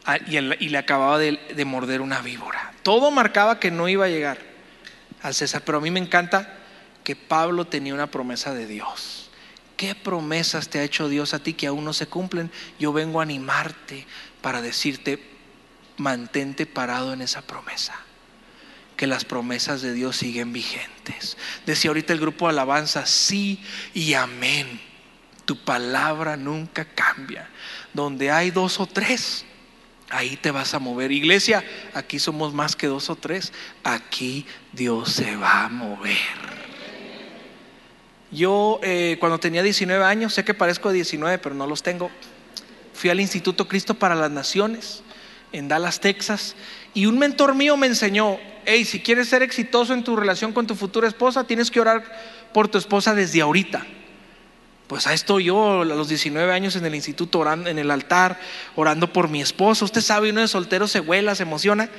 ah, 0.06 0.18
y, 0.18 0.40
le 0.40 0.78
acababa 0.78 1.18
de, 1.18 1.40
de 1.56 1.66
morder 1.66 2.02
una 2.02 2.22
víbora. 2.22 2.74
Todo 2.84 3.12
marcaba 3.12 3.60
que 3.60 3.72
no 3.72 3.88
iba 3.90 4.06
a 4.06 4.10
llegar 4.10 4.38
al 5.22 5.34
César, 5.34 5.64
pero 5.66 5.80
a 5.80 5.82
mí 5.82 5.92
me 5.92 6.00
encanta 6.00 6.58
que 7.04 7.16
Pablo 7.16 7.66
tenía 7.66 7.94
una 7.94 8.08
promesa 8.08 8.54
de 8.54 8.68
Dios. 8.68 9.30
¿Qué 9.78 9.96
promesas 9.96 10.70
te 10.70 10.80
ha 10.80 10.84
hecho 10.84 11.08
Dios 11.08 11.34
a 11.34 11.40
ti 11.40 11.54
que 11.54 11.68
aún 11.68 11.86
no 11.86 11.94
se 11.94 12.08
cumplen? 12.08 12.52
Yo 12.80 12.92
vengo 12.92 13.20
a 13.20 13.24
animarte 13.24 14.06
para 14.42 14.62
decirte, 14.62 15.24
mantente 15.98 16.66
parado 16.66 17.14
en 17.14 17.22
esa 17.22 17.42
promesa 17.42 17.96
que 19.00 19.08
las 19.08 19.24
promesas 19.24 19.82
de 19.82 19.94
Dios 19.94 20.18
siguen 20.18 20.52
vigentes. 20.52 21.38
Decía 21.66 21.90
ahorita 21.90 22.12
el 22.12 22.20
grupo 22.20 22.48
de 22.48 22.52
alabanza, 22.52 23.06
sí 23.06 23.64
y 23.94 24.14
amén. 24.14 24.82
Tu 25.46 25.58
palabra 25.64 26.36
nunca 26.36 26.84
cambia. 26.84 27.48
Donde 27.94 28.32
hay 28.32 28.52
dos 28.52 28.80
o 28.80 28.86
tres, 28.86 29.46
ahí 30.10 30.36
te 30.38 30.52
vas 30.52 30.74
a 30.74 30.80
mover. 30.80 31.12
Iglesia, 31.12 31.64
aquí 31.94 32.20
somos 32.20 32.54
más 32.54 32.76
que 32.76 32.88
dos 32.88 33.10
o 33.10 33.16
tres. 33.16 33.54
Aquí 33.84 34.46
Dios 34.74 35.12
se 35.12 35.36
va 35.36 35.66
a 35.66 35.70
mover. 35.70 36.18
Yo 38.32 38.80
eh, 38.84 39.18
cuando 39.20 39.40
tenía 39.40 39.64
19 39.64 40.04
años, 40.04 40.34
sé 40.34 40.44
que 40.44 40.54
parezco 40.54 40.90
de 40.90 40.96
19, 40.96 41.40
pero 41.40 41.56
no 41.56 41.66
los 41.66 41.82
tengo, 41.82 42.12
fui 42.94 43.10
al 43.10 43.20
Instituto 43.20 43.68
Cristo 43.68 43.96
para 43.96 44.14
las 44.14 44.30
Naciones 44.30 45.02
en 45.52 45.68
Dallas, 45.68 46.00
Texas, 46.00 46.56
y 46.94 47.08
un 47.08 47.18
mentor 47.18 47.56
mío 47.56 47.76
me 47.76 47.88
enseñó, 47.88 48.38
hey, 48.66 48.86
si 48.86 49.00
quieres 49.00 49.30
ser 49.30 49.42
exitoso 49.42 49.94
en 49.94 50.04
tu 50.04 50.16
relación 50.16 50.54
con 50.54 50.68
tu 50.68 50.76
futura 50.76 51.08
esposa, 51.08 51.46
tienes 51.46 51.72
que 51.72 51.80
orar 51.80 52.04
por 52.54 52.68
tu 52.68 52.78
esposa 52.78 53.16
desde 53.16 53.42
ahorita. 53.42 53.86
Pues 54.90 55.06
ahí 55.06 55.14
estoy 55.14 55.44
yo 55.44 55.84
a 55.84 55.86
los 55.86 56.10
19 56.10 56.52
años 56.52 56.76
en 56.76 56.84
el 56.84 56.96
instituto 56.96 57.38
orando 57.38 57.70
en 57.70 57.78
el 57.78 57.92
altar, 57.92 58.40
orando 58.76 59.14
por 59.14 59.30
mi 59.30 59.40
esposa. 59.40 59.86
Usted 59.86 60.02
sabe, 60.02 60.32
uno 60.32 60.42
de 60.42 60.48
soltero 60.48 60.88
se 60.88 61.00
huela, 61.00 61.36
se 61.36 61.44
emociona 61.44 61.92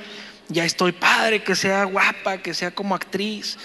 ya 0.51 0.65
estoy 0.65 0.91
padre, 0.91 1.43
que 1.43 1.55
sea 1.55 1.85
guapa, 1.85 2.37
que 2.37 2.53
sea 2.53 2.71
como 2.71 2.93
actriz 2.93 3.57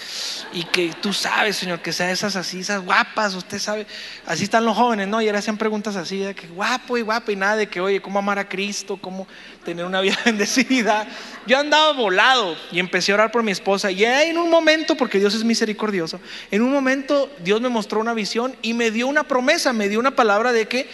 y 0.53 0.63
que 0.63 0.93
tú 1.01 1.11
sabes, 1.13 1.57
Señor, 1.57 1.81
que 1.81 1.91
sea 1.91 2.11
esas 2.11 2.35
así, 2.35 2.61
esas 2.61 2.81
guapas, 2.81 3.35
usted 3.35 3.59
sabe, 3.59 3.85
así 4.25 4.45
están 4.45 4.65
los 4.65 4.75
jóvenes, 4.75 5.07
¿no? 5.07 5.21
Y 5.21 5.27
ahora 5.27 5.39
hacen 5.39 5.57
preguntas 5.57 5.95
así, 5.95 6.19
de 6.19 6.33
que 6.33 6.47
guapo 6.47 6.97
y 6.97 7.01
guapa 7.01 7.31
y 7.31 7.35
nada 7.35 7.57
de 7.57 7.67
que, 7.67 7.81
oye, 7.81 8.01
¿cómo 8.01 8.19
amar 8.19 8.39
a 8.39 8.47
Cristo? 8.47 8.97
¿Cómo 9.01 9.27
tener 9.65 9.85
una 9.85 10.01
vida 10.01 10.17
bendecida? 10.25 11.07
Yo 11.45 11.59
andaba 11.59 11.91
volado 11.93 12.55
y 12.71 12.79
empecé 12.79 13.11
a 13.11 13.15
orar 13.15 13.31
por 13.31 13.43
mi 13.43 13.51
esposa 13.51 13.91
y 13.91 14.05
en 14.05 14.37
un 14.37 14.49
momento, 14.49 14.95
porque 14.95 15.19
Dios 15.19 15.35
es 15.35 15.43
misericordioso, 15.43 16.19
en 16.51 16.61
un 16.61 16.71
momento 16.71 17.29
Dios 17.43 17.59
me 17.59 17.69
mostró 17.69 17.99
una 17.99 18.13
visión 18.13 18.55
y 18.61 18.73
me 18.73 18.91
dio 18.91 19.07
una 19.07 19.23
promesa, 19.23 19.73
me 19.73 19.89
dio 19.89 19.99
una 19.99 20.15
palabra 20.15 20.53
de 20.53 20.67
que 20.67 20.89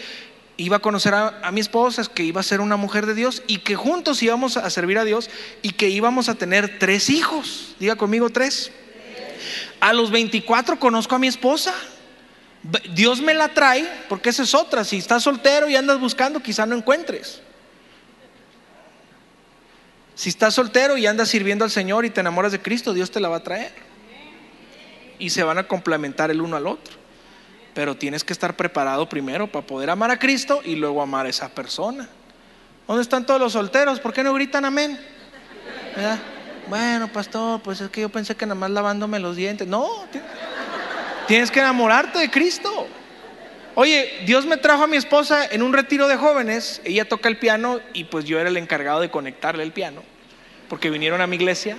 iba 0.56 0.76
a 0.76 0.80
conocer 0.80 1.14
a, 1.14 1.50
mi 1.52 1.60
esposa, 1.60 2.02
que 2.12 2.22
iba 2.22 2.40
a 2.40 2.44
ser 2.44 2.60
una 2.60 2.76
mujer 2.76 3.06
de 3.06 3.14
Dios 3.14 3.42
y 3.46 3.58
que 3.58 3.74
juntos 3.74 4.22
íbamos 4.22 4.56
a 4.56 4.68
servir 4.70 4.98
a 4.98 5.04
Dios 5.04 5.30
y 5.62 5.70
que 5.70 5.88
íbamos 5.88 6.28
a 6.28 6.34
tener 6.34 6.78
tres 6.78 7.10
hijos. 7.10 7.74
Diga 7.80 7.96
conmigo 7.96 8.30
tres. 8.30 8.70
A 9.80 9.92
los 9.92 10.10
24 10.10 10.78
conozco 10.78 11.14
a 11.14 11.18
mi 11.18 11.26
esposa. 11.26 11.74
Dios 12.94 13.20
me 13.20 13.34
la 13.34 13.48
trae, 13.48 13.86
porque 14.08 14.30
esa 14.30 14.44
es 14.44 14.54
otra. 14.54 14.84
Si 14.84 14.96
estás 14.96 15.22
soltero 15.22 15.68
y 15.68 15.76
andas 15.76 16.00
buscando, 16.00 16.40
quizá 16.40 16.64
no 16.64 16.76
encuentres. 16.76 17.42
Si 20.14 20.28
estás 20.28 20.54
soltero 20.54 20.96
y 20.96 21.06
andas 21.06 21.28
sirviendo 21.28 21.64
al 21.64 21.70
Señor 21.70 22.04
y 22.04 22.10
te 22.10 22.20
enamoras 22.20 22.52
de 22.52 22.62
Cristo, 22.62 22.94
Dios 22.94 23.10
te 23.10 23.20
la 23.20 23.28
va 23.28 23.38
a 23.38 23.42
traer. 23.42 23.72
Y 25.18 25.30
se 25.30 25.42
van 25.42 25.58
a 25.58 25.66
complementar 25.66 26.30
el 26.30 26.40
uno 26.40 26.56
al 26.56 26.66
otro. 26.66 27.03
Pero 27.74 27.96
tienes 27.96 28.22
que 28.22 28.32
estar 28.32 28.56
preparado 28.56 29.08
primero 29.08 29.48
para 29.48 29.66
poder 29.66 29.90
amar 29.90 30.10
a 30.10 30.18
Cristo 30.18 30.60
y 30.64 30.76
luego 30.76 31.02
amar 31.02 31.26
a 31.26 31.28
esa 31.28 31.48
persona. 31.48 32.08
¿Dónde 32.86 33.02
están 33.02 33.26
todos 33.26 33.40
los 33.40 33.52
solteros? 33.52 33.98
¿Por 33.98 34.12
qué 34.12 34.22
no 34.22 34.32
gritan 34.32 34.64
amén? 34.64 34.98
Bueno, 36.68 37.08
pastor, 37.12 37.60
pues 37.62 37.80
es 37.80 37.90
que 37.90 38.02
yo 38.02 38.08
pensé 38.08 38.36
que 38.36 38.46
nada 38.46 38.54
más 38.54 38.70
lavándome 38.70 39.18
los 39.18 39.36
dientes. 39.36 39.66
No, 39.66 39.88
tienes 41.26 41.50
que 41.50 41.60
enamorarte 41.60 42.18
de 42.18 42.30
Cristo. 42.30 42.86
Oye, 43.74 44.20
Dios 44.24 44.46
me 44.46 44.56
trajo 44.56 44.84
a 44.84 44.86
mi 44.86 44.96
esposa 44.96 45.44
en 45.46 45.62
un 45.62 45.72
retiro 45.72 46.06
de 46.06 46.16
jóvenes, 46.16 46.80
ella 46.84 47.08
toca 47.08 47.28
el 47.28 47.38
piano 47.38 47.80
y 47.92 48.04
pues 48.04 48.24
yo 48.24 48.38
era 48.38 48.48
el 48.48 48.56
encargado 48.56 49.00
de 49.00 49.10
conectarle 49.10 49.64
el 49.64 49.72
piano, 49.72 50.04
porque 50.68 50.90
vinieron 50.90 51.20
a 51.20 51.26
mi 51.26 51.34
iglesia. 51.34 51.76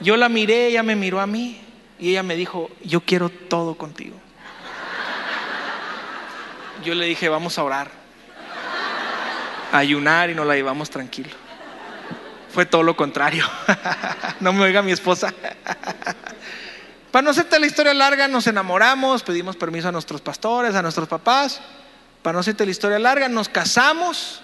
Yo 0.00 0.18
la 0.18 0.28
miré, 0.28 0.66
ella 0.66 0.82
me 0.82 0.96
miró 0.96 1.20
a 1.20 1.26
mí 1.26 1.62
y 1.98 2.10
ella 2.10 2.22
me 2.22 2.36
dijo, 2.36 2.68
yo 2.82 3.00
quiero 3.00 3.30
todo 3.30 3.76
contigo 3.76 4.16
yo 6.84 6.94
le 6.94 7.06
dije, 7.06 7.28
vamos 7.28 7.58
a 7.58 7.64
orar, 7.64 7.90
ayunar 9.72 10.30
y 10.30 10.34
nos 10.34 10.46
la 10.46 10.54
llevamos 10.54 10.90
tranquilo. 10.90 11.30
Fue 12.52 12.66
todo 12.66 12.84
lo 12.84 12.94
contrario. 12.94 13.48
no 14.40 14.52
me 14.52 14.62
oiga 14.62 14.82
mi 14.82 14.92
esposa. 14.92 15.34
Para 17.10 17.22
no 17.24 17.30
hacerte 17.30 17.58
la 17.58 17.66
historia 17.66 17.94
larga, 17.94 18.28
nos 18.28 18.46
enamoramos, 18.46 19.22
pedimos 19.22 19.56
permiso 19.56 19.88
a 19.88 19.92
nuestros 19.92 20.20
pastores, 20.20 20.74
a 20.74 20.82
nuestros 20.82 21.08
papás. 21.08 21.60
Para 22.22 22.34
no 22.34 22.40
hacerte 22.40 22.64
la 22.64 22.70
historia 22.70 22.98
larga, 22.98 23.28
nos 23.28 23.48
casamos 23.48 24.42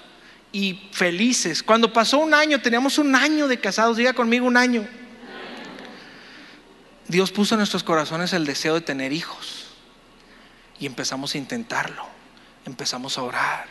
y 0.50 0.88
felices. 0.92 1.62
Cuando 1.62 1.92
pasó 1.92 2.18
un 2.18 2.34
año, 2.34 2.60
teníamos 2.60 2.98
un 2.98 3.14
año 3.14 3.46
de 3.46 3.60
casados, 3.60 3.96
diga 3.96 4.12
conmigo 4.12 4.46
un 4.46 4.56
año. 4.56 4.88
Dios 7.06 7.30
puso 7.30 7.54
en 7.54 7.58
nuestros 7.58 7.84
corazones 7.84 8.32
el 8.32 8.46
deseo 8.46 8.74
de 8.74 8.80
tener 8.80 9.12
hijos 9.12 9.66
y 10.78 10.86
empezamos 10.86 11.34
a 11.34 11.38
intentarlo 11.38 12.19
empezamos 12.70 13.18
a 13.18 13.22
orar. 13.22 13.66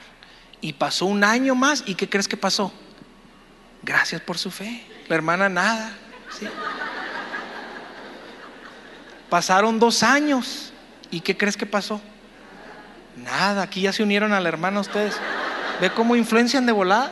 Y 0.62 0.74
pasó 0.74 1.06
un 1.06 1.24
año 1.24 1.56
más. 1.56 1.84
¿Y 1.86 1.96
qué 1.96 2.08
crees 2.08 2.28
que 2.28 2.38
pasó? 2.38 2.72
Gracias 3.82 4.22
por 4.22 4.38
su 4.38 4.52
fe. 4.52 4.86
La 5.08 5.16
hermana 5.16 5.50
nada. 5.50 5.94
Pasaron 9.30 9.80
dos 9.80 10.04
años. 10.04 10.74
¿Y 11.10 11.22
qué 11.22 11.36
crees 11.36 11.58
que 11.58 11.66
pasó? 11.66 12.02
Nada. 13.16 13.64
Aquí 13.64 13.82
ya 13.82 13.94
se 13.94 14.04
unieron 14.04 14.34
a 14.34 14.40
la 14.40 14.50
hermana 14.50 14.82
ustedes. 14.82 15.16
¿Ve 15.80 15.92
cómo 15.92 16.16
influencian 16.16 16.66
de 16.66 16.74
volada? 16.74 17.12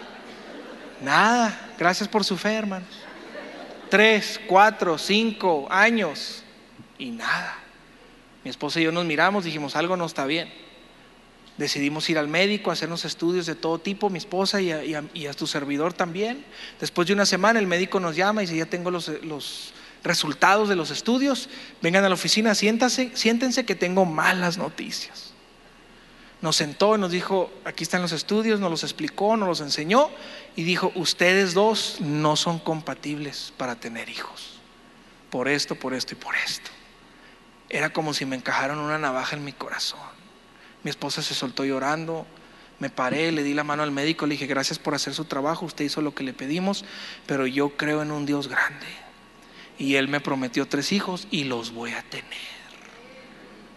Nada. 1.01 1.57
Gracias 1.79 2.09
por 2.09 2.25
su 2.25 2.37
fe, 2.37 2.53
hermanos. 2.53 2.89
Tres, 3.89 4.41
cuatro, 4.45 4.97
cinco 4.97 5.67
años. 5.71 6.43
Y 6.97 7.11
nada. 7.11 7.55
Mi 8.43 8.49
esposa 8.49 8.81
y 8.81 8.83
yo 8.83 8.91
nos 8.91 9.05
miramos, 9.05 9.45
dijimos, 9.45 9.75
algo 9.75 9.95
no 9.95 10.05
está 10.05 10.25
bien 10.25 10.66
decidimos 11.57 12.09
ir 12.09 12.17
al 12.17 12.27
médico, 12.27 12.71
hacernos 12.71 13.03
estudios 13.05 13.45
de 13.45 13.55
todo 13.55 13.79
tipo, 13.79 14.09
mi 14.09 14.17
esposa 14.17 14.61
y 14.61 14.71
a, 14.71 15.33
tu 15.33 15.47
servidor 15.47 15.93
también. 15.93 16.45
Después 16.79 17.07
de 17.07 17.13
una 17.13 17.25
semana 17.25 17.59
el 17.59 17.67
médico 17.67 17.99
nos 17.99 18.15
llama 18.15 18.43
y 18.43 18.45
dice, 18.45 18.57
ya 18.57 18.65
tengo 18.65 18.91
los, 18.91 19.73
resultados 20.03 20.69
de 20.69 20.75
los 20.75 20.91
estudios, 20.91 21.49
vengan 21.81 22.05
a 22.05 22.09
la 22.09 22.15
oficina, 22.15 22.55
siéntense 22.55 23.65
que 23.65 23.75
tengo 23.75 24.05
malas 24.05 24.57
noticias. 24.57 25.33
Nos 26.39 26.55
sentó 26.55 26.95
y 26.95 26.99
nos 26.99 27.11
dijo, 27.11 27.51
aquí 27.65 27.83
están 27.83 28.03
los 28.03 28.11
estudios, 28.11 28.59
nos 28.59 28.69
los 28.69 28.83
explicó, 28.83 29.35
nos 29.37 29.47
los 29.47 29.61
enseñó 29.61 30.11
y 30.55 30.63
dijo, 30.63 30.91
ustedes 30.93 31.55
dos 31.55 31.97
no 31.99 32.35
son 32.35 32.59
compatibles 32.59 33.51
para 33.57 33.75
tener 33.75 34.07
hijos. 34.09 34.59
Por 35.31 35.47
esto, 35.47 35.75
por 35.75 35.95
esto 35.95 36.13
y 36.13 36.17
por 36.17 36.35
esto. 36.35 36.69
Era 37.69 37.91
como 37.91 38.13
si 38.13 38.25
me 38.25 38.35
encajaron 38.35 38.77
una 38.77 38.99
navaja 38.99 39.35
en 39.35 39.43
mi 39.43 39.51
corazón. 39.51 40.16
Mi 40.87 40.91
esposa 40.91 41.21
se 41.21 41.33
soltó 41.33 41.65
llorando. 41.65 42.25
Me 42.79 42.89
paré, 42.89 43.33
le 43.33 43.43
di 43.43 43.53
la 43.53 43.65
mano 43.65 43.83
al 43.83 43.91
médico, 43.91 44.25
le 44.25 44.35
dije, 44.35 44.47
gracias 44.47 44.79
por 44.79 44.95
hacer 44.95 45.13
su 45.13 45.25
trabajo, 45.25 45.65
usted 45.65 45.83
hizo 45.83 46.01
lo 46.01 46.15
que 46.15 46.23
le 46.23 46.31
pedimos, 46.31 46.85
pero 47.25 47.45
yo 47.45 47.75
creo 47.75 48.03
en 48.03 48.09
un 48.09 48.25
Dios 48.25 48.47
grande. 48.47 48.85
Y 49.77 49.95
él 49.95 50.07
me 50.07 50.21
prometió 50.21 50.65
tres 50.65 50.93
hijos 50.93 51.27
y 51.29 51.43
los 51.43 51.73
voy 51.73 51.91
a 51.91 52.01
tener. 52.03 52.23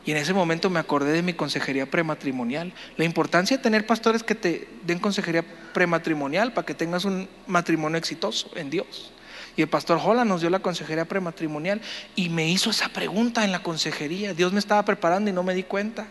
Y 0.06 0.12
en 0.12 0.18
ese 0.18 0.32
momento 0.32 0.70
me 0.70 0.78
acordé 0.78 1.10
de 1.10 1.22
mi 1.22 1.32
consejería 1.32 1.90
prematrimonial. 1.90 2.72
La 2.96 3.04
importancia 3.04 3.56
de 3.56 3.62
tener 3.64 3.86
pastores 3.86 4.22
que 4.22 4.36
te 4.36 4.68
den 4.86 5.00
consejería 5.00 5.44
prematrimonial 5.74 6.52
para 6.52 6.64
que 6.64 6.74
tengas 6.74 7.04
un 7.04 7.28
matrimonio 7.48 7.98
exitoso 7.98 8.52
en 8.54 8.70
Dios. 8.70 9.10
Y 9.56 9.62
el 9.62 9.68
pastor 9.68 9.98
Holland 10.00 10.30
nos 10.30 10.42
dio 10.42 10.50
la 10.50 10.60
consejería 10.60 11.06
prematrimonial 11.06 11.80
y 12.14 12.28
me 12.28 12.48
hizo 12.48 12.70
esa 12.70 12.88
pregunta 12.90 13.44
en 13.44 13.50
la 13.50 13.64
consejería. 13.64 14.32
Dios 14.32 14.52
me 14.52 14.60
estaba 14.60 14.84
preparando 14.84 15.28
y 15.28 15.32
no 15.32 15.42
me 15.42 15.54
di 15.54 15.64
cuenta 15.64 16.06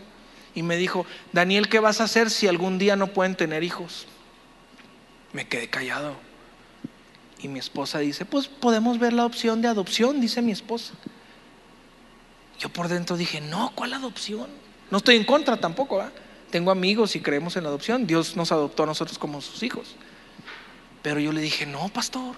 y 0.56 0.64
me 0.64 0.78
dijo, 0.78 1.06
Daniel, 1.32 1.70
¿qué 1.70 1.80
vas 1.80 2.02
a 2.02 2.06
hacer 2.06 2.30
si 2.30 2.48
algún 2.48 2.78
día 2.78 2.96
no 2.96 3.08
pueden 3.08 3.36
tener 3.36 3.64
hijos? 3.64 4.08
Me 5.34 5.48
quedé 5.48 5.70
callado. 5.70 6.16
Y 7.42 7.48
mi 7.48 7.60
esposa 7.60 8.00
dice, 8.00 8.26
pues 8.26 8.48
podemos 8.48 9.00
ver 9.00 9.14
la 9.14 9.26
opción 9.26 9.62
de 9.62 9.68
adopción, 9.68 10.20
dice 10.20 10.42
mi 10.42 10.52
esposa. 10.52 10.94
Yo 12.60 12.70
por 12.70 12.90
dentro 12.90 13.16
dije, 13.16 13.40
no, 13.40 13.72
¿cuál 13.76 13.94
adopción? 13.94 14.48
No 14.92 14.98
estoy 14.98 15.16
en 15.16 15.24
contra 15.24 15.58
tampoco. 15.58 16.04
Tengo 16.50 16.72
amigos 16.72 17.16
y 17.16 17.22
creemos 17.22 17.56
en 17.56 17.64
la 17.64 17.70
adopción. 17.70 18.06
Dios 18.06 18.36
nos 18.36 18.52
adoptó 18.52 18.84
a 18.84 18.86
nosotros 18.88 19.18
como 19.18 19.40
sus 19.40 19.64
hijos. 19.64 19.96
Pero 21.02 21.22
yo 21.22 21.32
le 21.32 21.42
dije, 21.42 21.66
no, 21.66 21.88
pastor, 21.90 22.36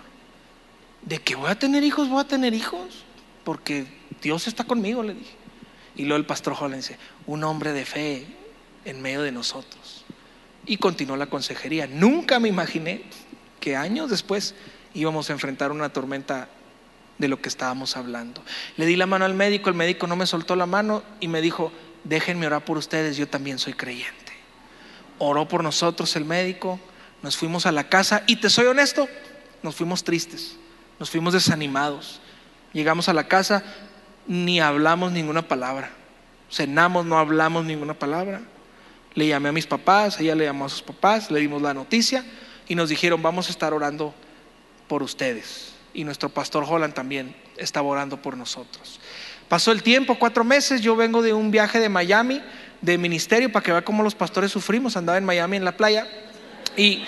¿de 1.02 1.18
que 1.18 1.36
voy 1.36 1.50
a 1.50 1.58
tener 1.58 1.84
hijos? 1.84 2.10
Voy 2.10 2.22
a 2.22 2.28
tener 2.28 2.54
hijos. 2.54 3.04
Porque 3.44 3.88
Dios 4.22 4.48
está 4.48 4.64
conmigo, 4.64 5.02
le 5.02 5.16
dije. 5.16 5.41
Y 5.96 6.04
luego 6.04 6.18
el 6.18 6.26
pastor 6.26 6.56
Holland 6.60 6.82
dice, 6.82 6.98
un 7.26 7.44
hombre 7.44 7.74
de 7.74 7.86
fe 7.86 8.26
en 8.86 9.02
medio 9.02 9.22
de 9.22 9.32
nosotros. 9.32 10.06
Y 10.66 10.78
continuó 10.78 11.18
la 11.18 11.28
consejería. 11.28 11.88
Nunca 11.88 12.40
me 12.40 12.50
imaginé 12.50 13.04
que 13.60 13.76
años 13.76 14.10
después 14.10 14.56
íbamos 14.94 15.30
a 15.30 15.34
enfrentar 15.34 15.72
una 15.72 15.90
tormenta 15.90 16.50
de 17.18 17.28
lo 17.28 17.42
que 17.42 17.50
estábamos 17.50 17.96
hablando. 17.98 18.44
Le 18.78 18.86
di 18.86 18.96
la 18.96 19.06
mano 19.06 19.26
al 19.26 19.34
médico, 19.34 19.70
el 19.70 19.76
médico 19.76 20.08
no 20.08 20.16
me 20.16 20.26
soltó 20.26 20.56
la 20.56 20.66
mano 20.66 21.04
y 21.20 21.28
me 21.28 21.42
dijo, 21.42 21.72
déjenme 22.04 22.48
orar 22.48 22.66
por 22.66 22.78
ustedes, 22.78 23.16
yo 23.18 23.28
también 23.28 23.60
soy 23.60 23.74
creyente. 23.74 24.34
Oró 25.20 25.48
por 25.48 25.64
nosotros 25.64 26.16
el 26.16 26.26
médico, 26.26 26.80
nos 27.22 27.38
fuimos 27.38 27.66
a 27.66 27.72
la 27.72 27.88
casa 27.88 28.24
y 28.26 28.38
te 28.38 28.50
soy 28.50 28.66
honesto, 28.66 29.08
nos 29.62 29.76
fuimos 29.76 30.04
tristes, 30.04 30.58
nos 31.00 31.12
fuimos 31.12 31.34
desanimados. 31.34 32.20
Llegamos 32.74 33.08
a 33.08 33.14
la 33.14 33.28
casa, 33.28 33.64
ni 34.28 34.60
hablamos 34.60 35.12
ninguna 35.12 35.48
palabra. 35.48 35.92
Cenamos, 36.50 37.06
no 37.06 37.18
hablamos 37.18 37.66
ninguna 37.66 37.94
palabra. 37.94 38.42
Le 39.14 39.28
llamé 39.28 39.50
a 39.50 39.52
mis 39.52 39.68
papás, 39.68 40.20
ella 40.20 40.36
le 40.36 40.46
llamó 40.46 40.66
a 40.66 40.70
sus 40.70 40.82
papás, 40.82 41.32
le 41.32 41.40
dimos 41.40 41.62
la 41.62 41.74
noticia 41.74 42.26
y 42.68 42.76
nos 42.76 42.90
dijeron, 42.90 43.22
vamos 43.22 43.48
a 43.48 43.52
estar 43.52 43.74
orando 43.74 44.14
por 44.88 45.04
ustedes. 45.04 45.74
Y 45.94 46.04
nuestro 46.04 46.30
pastor 46.30 46.66
Holland 46.68 46.94
también 46.94 47.36
estaba 47.58 47.88
orando 47.88 48.22
por 48.22 48.38
nosotros. 48.38 49.00
Pasó 49.50 49.72
el 49.72 49.84
tiempo, 49.84 50.18
cuatro 50.18 50.46
meses, 50.46 50.82
yo 50.82 50.96
vengo 50.96 51.22
de 51.22 51.34
un 51.34 51.52
viaje 51.52 51.80
de 51.80 51.90
Miami, 51.90 52.42
de 52.82 52.98
ministerio, 52.98 53.52
para 53.52 53.64
que 53.64 53.72
vea 53.74 53.84
cómo 53.84 54.02
los 54.02 54.16
pastores 54.16 54.52
sufrimos. 54.52 54.96
Andaba 54.96 55.18
en 55.18 55.26
Miami 55.26 55.58
en 55.58 55.66
la 55.66 55.76
playa 55.76 56.08
y 56.78 57.04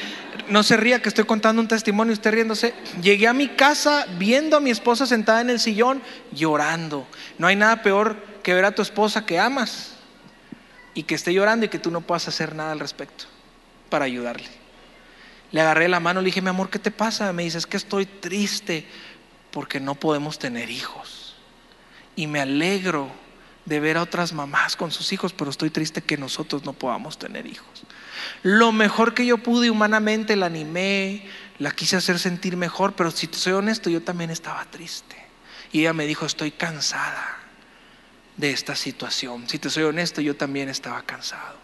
no 0.50 0.64
se 0.64 0.78
ría 0.78 1.02
que 1.02 1.10
estoy 1.10 1.26
contando 1.26 1.62
un 1.62 1.68
testimonio, 1.68 2.14
usted 2.14 2.32
riéndose. 2.32 2.74
Llegué 3.02 3.28
a 3.28 3.34
mi 3.34 3.48
casa 3.50 4.06
viendo 4.18 4.58
a 4.58 4.60
mi 4.60 4.72
esposa 4.72 5.06
sentada 5.06 5.42
en 5.42 5.50
el 5.50 5.60
sillón 5.60 6.02
llorando. 6.32 7.08
No 7.38 7.48
hay 7.48 7.56
nada 7.56 7.82
peor 7.82 8.18
que 8.44 8.54
ver 8.54 8.66
a 8.66 8.76
tu 8.76 8.82
esposa 8.82 9.26
que 9.26 9.40
amas 9.40 9.96
y 10.94 11.04
que 11.04 11.16
esté 11.16 11.34
llorando 11.34 11.66
y 11.66 11.70
que 11.70 11.80
tú 11.80 11.92
no 11.92 12.02
puedas 12.02 12.28
hacer 12.28 12.56
nada 12.56 12.72
al 12.72 12.80
respecto 12.80 13.26
para 13.90 14.06
ayudarle. 14.06 14.50
Le 15.52 15.62
agarré 15.62 15.88
la 15.88 16.00
mano, 16.00 16.20
le 16.20 16.26
dije, 16.26 16.42
mi 16.42 16.50
amor, 16.50 16.70
¿qué 16.70 16.80
te 16.80 16.92
pasa? 16.92 17.32
Me 17.32 17.44
dice, 17.44 17.60
es 17.60 17.68
que 17.68 17.78
estoy 17.78 18.06
triste 18.06 18.86
porque 19.52 19.80
no 19.80 19.96
podemos 19.96 20.40
tener 20.40 20.70
hijos. 20.70 21.36
Y 22.16 22.28
me 22.28 22.42
alegro 22.42 23.10
de 23.66 23.80
ver 23.80 23.98
a 23.98 24.02
otras 24.02 24.34
mamás 24.34 24.76
con 24.76 24.92
sus 24.92 25.14
hijos, 25.14 25.32
pero 25.32 25.52
estoy 25.52 25.70
triste 25.70 26.02
que 26.02 26.18
nosotros 26.18 26.66
no 26.66 26.74
podamos 26.74 27.18
tener 27.18 27.46
hijos. 27.46 27.84
Lo 28.42 28.72
mejor 28.72 29.14
que 29.14 29.26
yo 29.26 29.38
pude 29.38 29.70
humanamente 29.70 30.36
la 30.36 30.48
animé, 30.48 31.26
la 31.60 31.72
quise 31.72 31.96
hacer 31.96 32.20
sentir 32.20 32.58
mejor, 32.58 32.94
pero 32.94 33.12
si 33.12 33.28
te 33.28 33.38
soy 33.38 33.54
honesto, 33.54 33.90
yo 33.90 34.02
también 34.02 34.30
estaba 34.30 34.66
triste. 34.66 35.16
Y 35.72 35.82
ella 35.82 35.94
me 35.94 36.06
dijo, 36.06 36.26
estoy 36.26 36.52
cansada 36.52 37.38
de 38.38 38.52
esta 38.52 38.76
situación. 38.76 39.48
Si 39.48 39.60
te 39.60 39.70
soy 39.70 39.84
honesto, 39.84 40.22
yo 40.22 40.36
también 40.36 40.70
estaba 40.70 41.02
cansado. 41.04 41.58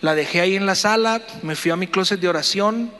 La 0.00 0.14
dejé 0.14 0.40
ahí 0.40 0.56
en 0.56 0.66
la 0.66 0.74
sala, 0.74 1.22
me 1.42 1.54
fui 1.54 1.70
a 1.70 1.76
mi 1.76 1.86
closet 1.86 2.20
de 2.20 2.28
oración, 2.28 2.92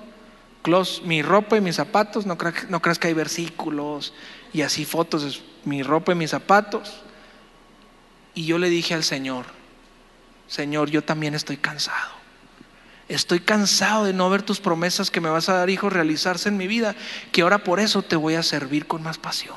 mi 1.05 1.23
ropa 1.23 1.57
y 1.57 1.61
mis 1.61 1.77
zapatos, 1.77 2.27
no, 2.27 2.39
creas, 2.39 2.71
no 2.71 2.81
creas 2.81 2.99
que 2.99 3.09
hay 3.09 3.15
versículos 3.15 4.15
y 4.53 4.63
así 4.63 4.85
fotos, 4.85 5.43
mi 5.65 5.83
ropa 5.83 6.13
y 6.13 6.15
mis 6.15 6.31
zapatos. 6.31 7.03
Y 8.35 8.47
yo 8.47 8.59
le 8.59 8.71
dije 8.71 8.95
al 8.95 9.05
Señor, 9.05 9.47
Señor, 10.47 10.91
yo 10.91 11.03
también 11.03 11.35
estoy 11.35 11.57
cansado. 11.57 12.22
Estoy 13.09 13.41
cansado 13.41 14.05
de 14.05 14.13
no 14.13 14.31
ver 14.31 14.43
tus 14.43 14.61
promesas 14.61 15.11
que 15.11 15.21
me 15.21 15.29
vas 15.29 15.49
a 15.49 15.55
dar, 15.55 15.71
hijos, 15.71 15.93
realizarse 15.93 16.49
en 16.49 16.57
mi 16.57 16.67
vida, 16.67 16.95
que 17.31 17.43
ahora 17.43 17.65
por 17.65 17.81
eso 17.81 18.03
te 18.03 18.17
voy 18.17 18.35
a 18.35 18.43
servir 18.43 18.87
con 18.87 19.03
más 19.03 19.19
pasión. 19.19 19.57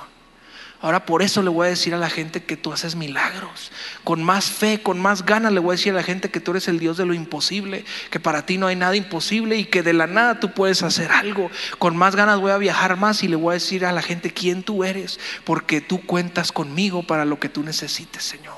Ahora 0.81 1.05
por 1.05 1.23
eso 1.23 1.41
le 1.41 1.49
voy 1.49 1.65
a 1.65 1.69
decir 1.69 1.95
a 1.95 1.97
la 1.97 2.09
gente 2.09 2.43
que 2.43 2.57
tú 2.57 2.71
haces 2.71 2.95
milagros. 2.95 3.71
Con 4.03 4.23
más 4.23 4.51
fe, 4.51 4.83
con 4.83 4.99
más 4.99 5.25
ganas 5.25 5.51
le 5.51 5.59
voy 5.59 5.69
a 5.69 5.77
decir 5.77 5.93
a 5.93 5.95
la 5.95 6.03
gente 6.03 6.29
que 6.29 6.39
tú 6.39 6.51
eres 6.51 6.67
el 6.67 6.77
Dios 6.79 6.97
de 6.97 7.07
lo 7.07 7.13
imposible, 7.13 7.85
que 8.11 8.19
para 8.19 8.45
ti 8.45 8.57
no 8.57 8.67
hay 8.67 8.75
nada 8.75 8.95
imposible 8.95 9.55
y 9.57 9.65
que 9.65 9.81
de 9.81 9.93
la 9.93 10.05
nada 10.05 10.39
tú 10.39 10.53
puedes 10.53 10.83
hacer 10.83 11.11
algo. 11.11 11.49
Con 11.79 11.97
más 11.97 12.15
ganas 12.15 12.39
voy 12.39 12.51
a 12.51 12.57
viajar 12.57 12.97
más 12.97 13.23
y 13.23 13.27
le 13.27 13.35
voy 13.35 13.51
a 13.51 13.53
decir 13.53 13.85
a 13.85 13.93
la 13.93 14.01
gente 14.03 14.31
quién 14.31 14.61
tú 14.61 14.83
eres, 14.83 15.19
porque 15.43 15.81
tú 15.81 16.05
cuentas 16.05 16.51
conmigo 16.51 17.01
para 17.01 17.25
lo 17.25 17.39
que 17.39 17.49
tú 17.49 17.63
necesites, 17.63 18.23
Señor. 18.23 18.53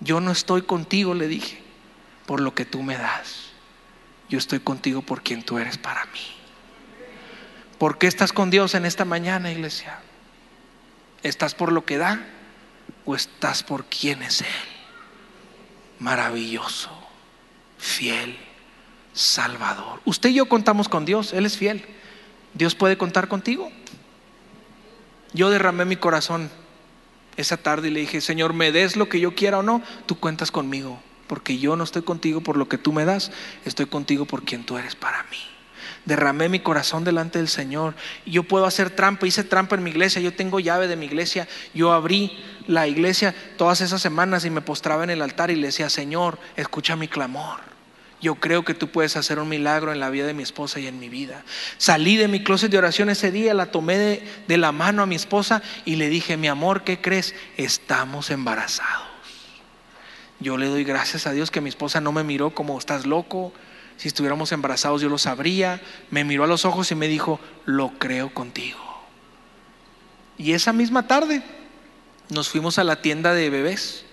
Yo 0.00 0.20
no 0.20 0.30
estoy 0.30 0.62
contigo, 0.62 1.12
le 1.12 1.28
dije, 1.28 1.60
por 2.24 2.40
lo 2.40 2.54
que 2.54 2.64
tú 2.64 2.82
me 2.82 2.96
das. 2.96 3.43
Yo 4.28 4.38
estoy 4.38 4.60
contigo 4.60 5.02
por 5.02 5.22
quien 5.22 5.42
tú 5.42 5.58
eres 5.58 5.78
para 5.78 6.04
mí. 6.06 6.20
¿Por 7.78 7.98
qué 7.98 8.06
estás 8.06 8.32
con 8.32 8.50
Dios 8.50 8.74
en 8.74 8.84
esta 8.84 9.04
mañana, 9.04 9.50
iglesia? 9.50 9.98
¿Estás 11.22 11.54
por 11.54 11.72
lo 11.72 11.84
que 11.84 11.98
da 11.98 12.24
o 13.04 13.14
estás 13.14 13.62
por 13.62 13.84
quién 13.86 14.22
es 14.22 14.40
Él? 14.40 14.46
Maravilloso, 15.98 16.90
fiel, 17.78 18.36
salvador. 19.12 20.00
Usted 20.04 20.30
y 20.30 20.34
yo 20.34 20.48
contamos 20.48 20.88
con 20.88 21.04
Dios, 21.04 21.32
Él 21.32 21.46
es 21.46 21.56
fiel. 21.56 21.84
¿Dios 22.54 22.74
puede 22.74 22.96
contar 22.96 23.28
contigo? 23.28 23.70
Yo 25.32 25.50
derramé 25.50 25.84
mi 25.84 25.96
corazón 25.96 26.50
esa 27.36 27.56
tarde 27.56 27.88
y 27.88 27.90
le 27.90 28.00
dije, 28.00 28.20
Señor, 28.20 28.52
me 28.52 28.70
des 28.70 28.96
lo 28.96 29.08
que 29.08 29.20
yo 29.20 29.34
quiera 29.34 29.58
o 29.58 29.62
no, 29.62 29.82
tú 30.06 30.18
cuentas 30.18 30.50
conmigo, 30.50 31.00
porque 31.26 31.58
yo 31.58 31.76
no 31.76 31.84
estoy 31.84 32.02
contigo 32.02 32.40
por 32.40 32.56
lo 32.56 32.68
que 32.68 32.78
tú 32.78 32.92
me 32.92 33.04
das, 33.04 33.32
estoy 33.64 33.86
contigo 33.86 34.24
por 34.24 34.44
quien 34.44 34.64
tú 34.64 34.78
eres 34.78 34.94
para 34.94 35.22
mí 35.24 35.38
derramé 36.04 36.48
mi 36.48 36.60
corazón 36.60 37.04
delante 37.04 37.38
del 37.38 37.48
Señor. 37.48 37.94
Yo 38.26 38.42
puedo 38.42 38.66
hacer 38.66 38.90
trampa, 38.90 39.26
hice 39.26 39.44
trampa 39.44 39.76
en 39.76 39.82
mi 39.82 39.90
iglesia, 39.90 40.20
yo 40.20 40.34
tengo 40.34 40.60
llave 40.60 40.88
de 40.88 40.96
mi 40.96 41.06
iglesia, 41.06 41.48
yo 41.72 41.92
abrí 41.92 42.38
la 42.66 42.86
iglesia 42.86 43.34
todas 43.56 43.80
esas 43.80 44.02
semanas 44.02 44.44
y 44.44 44.50
me 44.50 44.60
postraba 44.60 45.04
en 45.04 45.10
el 45.10 45.22
altar 45.22 45.50
y 45.50 45.56
le 45.56 45.68
decía, 45.68 45.88
Señor, 45.90 46.38
escucha 46.56 46.96
mi 46.96 47.08
clamor. 47.08 47.60
Yo 48.20 48.36
creo 48.36 48.64
que 48.64 48.72
tú 48.72 48.88
puedes 48.88 49.16
hacer 49.16 49.38
un 49.38 49.50
milagro 49.50 49.92
en 49.92 50.00
la 50.00 50.08
vida 50.08 50.26
de 50.26 50.32
mi 50.32 50.42
esposa 50.42 50.80
y 50.80 50.86
en 50.86 50.98
mi 50.98 51.10
vida. 51.10 51.44
Salí 51.76 52.16
de 52.16 52.28
mi 52.28 52.42
closet 52.42 52.70
de 52.70 52.78
oración 52.78 53.10
ese 53.10 53.30
día, 53.30 53.52
la 53.52 53.70
tomé 53.70 53.98
de, 53.98 54.28
de 54.48 54.56
la 54.56 54.72
mano 54.72 55.02
a 55.02 55.06
mi 55.06 55.14
esposa 55.14 55.62
y 55.84 55.96
le 55.96 56.08
dije, 56.08 56.38
mi 56.38 56.48
amor, 56.48 56.84
¿qué 56.84 57.02
crees? 57.02 57.34
Estamos 57.58 58.30
embarazados. 58.30 59.13
Yo 60.40 60.56
le 60.56 60.66
doy 60.66 60.84
gracias 60.84 61.26
a 61.26 61.32
Dios 61.32 61.50
que 61.50 61.60
mi 61.60 61.68
esposa 61.68 62.00
no 62.00 62.12
me 62.12 62.24
miró 62.24 62.54
como 62.54 62.78
estás 62.78 63.06
loco, 63.06 63.52
si 63.96 64.08
estuviéramos 64.08 64.52
embarazados 64.52 65.00
yo 65.00 65.08
lo 65.08 65.18
sabría. 65.18 65.80
Me 66.10 66.24
miró 66.24 66.44
a 66.44 66.48
los 66.48 66.64
ojos 66.64 66.90
y 66.90 66.94
me 66.94 67.08
dijo, 67.08 67.40
lo 67.64 67.90
creo 67.98 68.32
contigo. 68.34 68.78
Y 70.36 70.52
esa 70.52 70.72
misma 70.72 71.06
tarde 71.06 71.42
nos 72.28 72.48
fuimos 72.48 72.78
a 72.78 72.84
la 72.84 73.00
tienda 73.02 73.34
de 73.34 73.50
bebés 73.50 74.04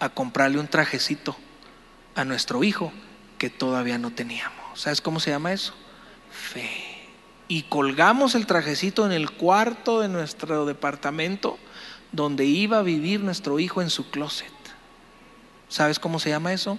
a 0.00 0.08
comprarle 0.08 0.58
un 0.58 0.68
trajecito 0.68 1.36
a 2.14 2.24
nuestro 2.24 2.64
hijo 2.64 2.92
que 3.38 3.50
todavía 3.50 3.98
no 3.98 4.10
teníamos. 4.10 4.80
¿Sabes 4.80 5.00
cómo 5.00 5.20
se 5.20 5.30
llama 5.30 5.52
eso? 5.52 5.74
Fe. 6.30 6.70
Y 7.46 7.64
colgamos 7.64 8.34
el 8.34 8.46
trajecito 8.46 9.06
en 9.06 9.12
el 9.12 9.30
cuarto 9.30 10.00
de 10.00 10.08
nuestro 10.08 10.66
departamento 10.66 11.58
donde 12.10 12.44
iba 12.44 12.78
a 12.78 12.82
vivir 12.82 13.20
nuestro 13.20 13.58
hijo 13.58 13.82
en 13.82 13.90
su 13.90 14.10
closet. 14.10 14.50
¿Sabes 15.68 15.98
cómo 15.98 16.18
se 16.18 16.30
llama 16.30 16.52
eso? 16.52 16.78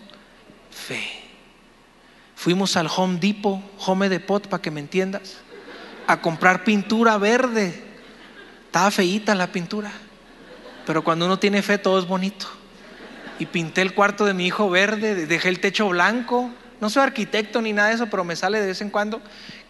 Fe. 0.71 1.03
Fuimos 2.35 2.75
al 2.77 2.87
Home 2.95 3.17
Depot, 3.19 3.59
Home 3.85 4.09
Depot, 4.09 4.47
para 4.47 4.61
que 4.61 4.71
me 4.71 4.79
entiendas, 4.79 5.37
a 6.05 6.21
comprar 6.21 6.63
pintura 6.63 7.17
verde. 7.17 7.83
Estaba 8.65 8.91
feíta 8.91 9.33
la 9.35 9.51
pintura, 9.51 9.91
pero 10.85 11.03
cuando 11.03 11.25
uno 11.25 11.39
tiene 11.39 11.61
fe 11.61 11.77
todo 11.77 11.97
es 11.97 12.05
bonito. 12.05 12.45
Y 13.39 13.47
pinté 13.47 13.81
el 13.81 13.93
cuarto 13.93 14.25
de 14.25 14.33
mi 14.33 14.45
hijo 14.45 14.69
verde, 14.69 15.25
dejé 15.25 15.49
el 15.49 15.59
techo 15.59 15.89
blanco. 15.89 16.51
No 16.79 16.89
soy 16.89 17.03
arquitecto 17.03 17.61
ni 17.61 17.73
nada 17.73 17.89
de 17.89 17.95
eso, 17.95 18.07
pero 18.07 18.23
me 18.23 18.35
sale 18.35 18.59
de 18.59 18.67
vez 18.67 18.81
en 18.81 18.89
cuando. 18.89 19.21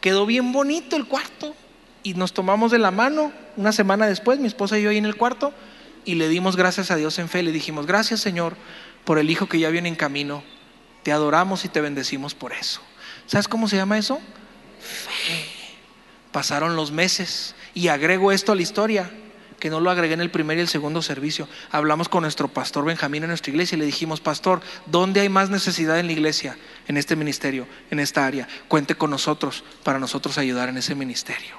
Quedó 0.01 0.25
bien 0.25 0.51
bonito 0.51 0.95
el 0.95 1.06
cuarto. 1.08 1.56
Y 2.04 2.13
nos 2.13 2.34
tomamos 2.34 2.71
de 2.71 2.78
la 2.78 2.91
mano 2.91 3.32
una 3.58 3.71
semana 3.71 4.06
después, 4.06 4.39
mi 4.39 4.47
esposa 4.47 4.78
y 4.78 4.84
yo 4.84 4.91
ahí 4.91 4.97
en 4.97 5.06
el 5.06 5.15
cuarto, 5.15 5.54
y 6.04 6.15
le 6.15 6.30
dimos 6.30 6.56
gracias 6.56 6.91
a 6.91 6.95
Dios 6.95 7.17
en 7.17 7.30
fe. 7.30 7.41
Le 7.41 7.51
dijimos, 7.51 7.88
gracias 7.88 8.19
Señor 8.19 8.56
por 9.06 9.20
el 9.20 9.30
hijo 9.30 9.48
que 9.48 9.60
ya 9.60 9.70
viene 9.70 9.88
en 9.88 9.96
camino 9.96 10.44
te 11.06 11.12
adoramos 11.12 11.63
y 11.65 11.70
te 11.70 11.82
bendecimos 11.82 12.34
por 12.34 12.52
eso. 12.52 12.82
¿Sabes 13.28 13.48
cómo 13.48 13.68
se 13.68 13.76
llama 13.76 14.00
eso? 14.00 14.20
Fe. 14.80 15.46
Pasaron 16.32 16.76
los 16.76 16.91
meses 16.91 17.54
y 17.76 17.89
agrego 17.89 18.32
esto 18.32 18.52
a 18.52 18.56
la 18.56 18.63
historia, 18.63 19.12
que 19.60 19.70
no 19.70 19.80
lo 19.80 19.91
agregué 19.91 20.15
en 20.15 20.22
el 20.22 20.32
primer 20.32 20.58
y 20.58 20.62
el 20.62 20.68
segundo 20.68 21.04
servicio. 21.04 21.48
Hablamos 21.72 22.10
con 22.10 22.24
nuestro 22.24 22.48
pastor 22.48 22.86
Benjamín 22.86 23.22
en 23.22 23.30
nuestra 23.30 23.52
iglesia 23.52 23.76
y 23.76 23.80
le 23.80 23.86
dijimos, 23.86 24.20
pastor, 24.20 24.62
¿dónde 24.88 25.22
hay 25.22 25.30
más 25.30 25.52
necesidad 25.52 26.00
en 26.00 26.08
la 26.08 26.13
iglesia, 26.13 26.58
en 26.88 26.98
este 26.98 27.15
ministerio, 27.15 27.68
en 27.91 28.00
esta 28.00 28.26
área? 28.26 28.48
Cuente 28.68 28.96
con 28.96 29.12
nosotros 29.12 29.63
para 29.84 30.00
nosotros 30.00 30.39
ayudar 30.39 30.70
en 30.70 30.78
ese 30.78 30.96
ministerio. 30.96 31.56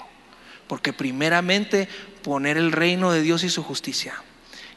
Porque 0.67 0.93
primeramente 0.93 1.89
poner 2.25 2.59
el 2.59 2.73
reino 2.73 3.13
de 3.13 3.23
Dios 3.23 3.45
y 3.45 3.49
su 3.49 3.63
justicia 3.63 4.15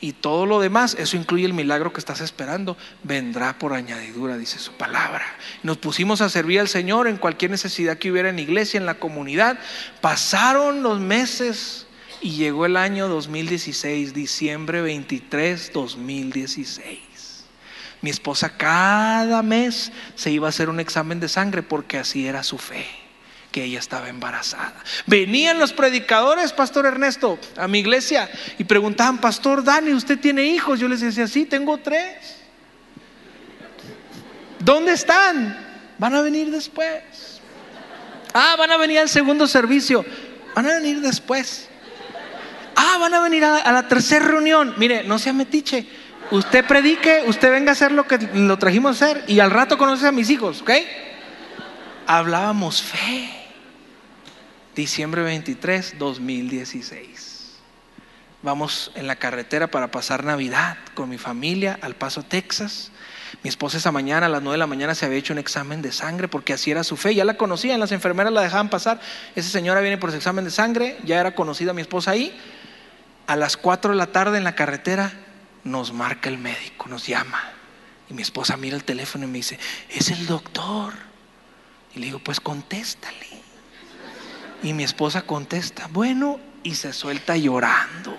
y 0.01 0.13
todo 0.13 0.45
lo 0.45 0.59
demás, 0.59 0.95
eso 0.97 1.17
incluye 1.17 1.45
el 1.45 1.53
milagro 1.53 1.91
que 1.91 1.99
estás 1.99 2.21
esperando, 2.21 2.77
vendrá 3.03 3.57
por 3.57 3.73
añadidura, 3.73 4.37
dice 4.37 4.57
su 4.59 4.73
palabra. 4.73 5.25
Nos 5.61 5.77
pusimos 5.77 6.21
a 6.21 6.29
servir 6.29 6.61
al 6.61 6.69
Señor 6.69 7.07
en 7.07 7.17
cualquier 7.17 7.51
necesidad 7.51 7.97
que 7.97 8.11
hubiera 8.11 8.29
en 8.29 8.37
la 8.37 8.41
iglesia, 8.41 8.77
en 8.77 8.85
la 8.85 8.99
comunidad. 8.99 9.59
Pasaron 9.99 10.83
los 10.83 10.99
meses 10.99 11.85
y 12.21 12.31
llegó 12.31 12.65
el 12.65 12.77
año 12.77 13.09
2016, 13.09 14.13
diciembre 14.13 14.81
23, 14.81 15.71
2016. 15.73 16.99
Mi 18.01 18.09
esposa 18.09 18.55
cada 18.55 19.43
mes 19.43 19.91
se 20.15 20.31
iba 20.31 20.47
a 20.47 20.49
hacer 20.49 20.69
un 20.69 20.79
examen 20.79 21.19
de 21.19 21.27
sangre 21.27 21.61
porque 21.61 21.97
así 21.97 22.25
era 22.25 22.43
su 22.43 22.57
fe 22.57 22.98
ella 23.63 23.79
estaba 23.79 24.09
embarazada. 24.09 24.75
Venían 25.05 25.59
los 25.59 25.73
predicadores, 25.73 26.53
Pastor 26.53 26.85
Ernesto, 26.85 27.39
a 27.57 27.67
mi 27.67 27.79
iglesia 27.79 28.29
y 28.57 28.63
preguntaban, 28.63 29.19
Pastor 29.19 29.63
Dani, 29.63 29.93
¿usted 29.93 30.19
tiene 30.19 30.43
hijos? 30.43 30.79
Yo 30.79 30.87
les 30.87 31.01
decía, 31.01 31.27
sí, 31.27 31.45
tengo 31.45 31.77
tres. 31.77 32.37
¿Dónde 34.59 34.93
están? 34.93 35.57
Van 35.97 36.15
a 36.15 36.21
venir 36.21 36.51
después. 36.51 37.41
Ah, 38.33 38.55
van 38.57 38.71
a 38.71 38.77
venir 38.77 38.99
al 38.99 39.09
segundo 39.09 39.47
servicio. 39.47 40.05
Van 40.55 40.65
a 40.65 40.75
venir 40.75 41.01
después. 41.01 41.67
Ah, 42.75 42.97
van 42.99 43.13
a 43.13 43.21
venir 43.21 43.43
a, 43.43 43.71
la 43.71 43.87
tercera 43.87 44.25
reunión. 44.25 44.73
Mire, 44.77 45.03
no 45.03 45.17
sea 45.17 45.33
metiche. 45.33 45.87
Usted 46.31 46.65
predique, 46.65 47.23
usted 47.25 47.51
venga 47.51 47.71
a 47.71 47.73
hacer 47.73 47.91
lo 47.91 48.05
que 48.05 48.19
lo 48.33 48.57
trajimos 48.59 49.01
a 49.01 49.05
hacer 49.05 49.23
y 49.27 49.39
al 49.39 49.49
rato 49.49 49.77
conoce 49.77 50.05
a 50.05 50.11
mis 50.11 50.29
hijos, 50.29 50.61
¿ok? 50.61 50.71
Hablábamos 52.05 52.83
fe 52.83 53.38
diciembre 54.79 55.23
23, 55.23 55.95
2016. 55.99 57.57
Vamos 58.41 58.93
en 58.95 59.07
la 59.07 59.17
carretera 59.17 59.67
para 59.67 59.91
pasar 59.91 60.23
Navidad 60.23 60.77
con 60.93 61.09
mi 61.09 61.17
familia 61.17 61.77
al 61.81 61.95
Paso, 61.95 62.23
Texas. 62.23 62.91
Mi 63.43 63.49
esposa 63.49 63.77
esa 63.77 63.91
mañana, 63.91 64.27
a 64.27 64.29
las 64.29 64.41
9 64.41 64.53
de 64.53 64.57
la 64.59 64.67
mañana, 64.67 64.95
se 64.95 65.05
había 65.05 65.17
hecho 65.17 65.33
un 65.33 65.39
examen 65.39 65.81
de 65.81 65.91
sangre 65.91 66.29
porque 66.29 66.53
así 66.53 66.71
era 66.71 66.85
su 66.85 66.95
fe. 66.95 67.13
Ya 67.13 67.25
la 67.25 67.33
conocían, 67.33 67.81
las 67.81 67.91
enfermeras 67.91 68.31
la 68.31 68.41
dejaban 68.41 68.69
pasar. 68.69 69.01
Esa 69.35 69.49
señora 69.49 69.81
viene 69.81 69.97
por 69.97 70.11
su 70.11 70.15
examen 70.15 70.45
de 70.45 70.51
sangre, 70.51 70.97
ya 71.03 71.19
era 71.19 71.35
conocida 71.35 71.73
mi 71.73 71.81
esposa 71.81 72.11
ahí. 72.11 72.33
A 73.27 73.35
las 73.35 73.57
4 73.57 73.91
de 73.91 73.97
la 73.97 74.07
tarde 74.07 74.37
en 74.37 74.45
la 74.45 74.55
carretera 74.55 75.11
nos 75.65 75.91
marca 75.91 76.29
el 76.29 76.37
médico, 76.37 76.87
nos 76.87 77.05
llama. 77.05 77.51
Y 78.09 78.13
mi 78.13 78.21
esposa 78.21 78.55
mira 78.55 78.77
el 78.77 78.85
teléfono 78.85 79.25
y 79.25 79.27
me 79.27 79.39
dice, 79.39 79.59
es 79.89 80.09
el 80.09 80.25
doctor. 80.25 80.93
Y 81.93 81.99
le 81.99 82.05
digo, 82.05 82.19
pues 82.19 82.39
contéstale. 82.39 83.28
Y 84.61 84.73
mi 84.73 84.83
esposa 84.83 85.21
contesta, 85.21 85.87
bueno, 85.91 86.39
y 86.63 86.75
se 86.75 86.93
suelta 86.93 87.37
llorando. 87.37 88.17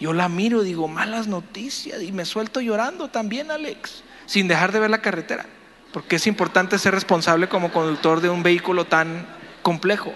Yo 0.00 0.12
la 0.12 0.28
miro 0.28 0.62
digo, 0.62 0.88
malas 0.88 1.26
noticias, 1.26 2.02
y 2.02 2.12
me 2.12 2.24
suelto 2.24 2.60
llorando 2.60 3.08
también, 3.08 3.50
Alex, 3.50 4.02
sin 4.26 4.48
dejar 4.48 4.72
de 4.72 4.80
ver 4.80 4.90
la 4.90 5.02
carretera, 5.02 5.46
porque 5.92 6.16
es 6.16 6.26
importante 6.26 6.78
ser 6.78 6.94
responsable 6.94 7.48
como 7.48 7.72
conductor 7.72 8.20
de 8.20 8.28
un 8.28 8.42
vehículo 8.42 8.86
tan 8.86 9.26
complejo. 9.62 10.14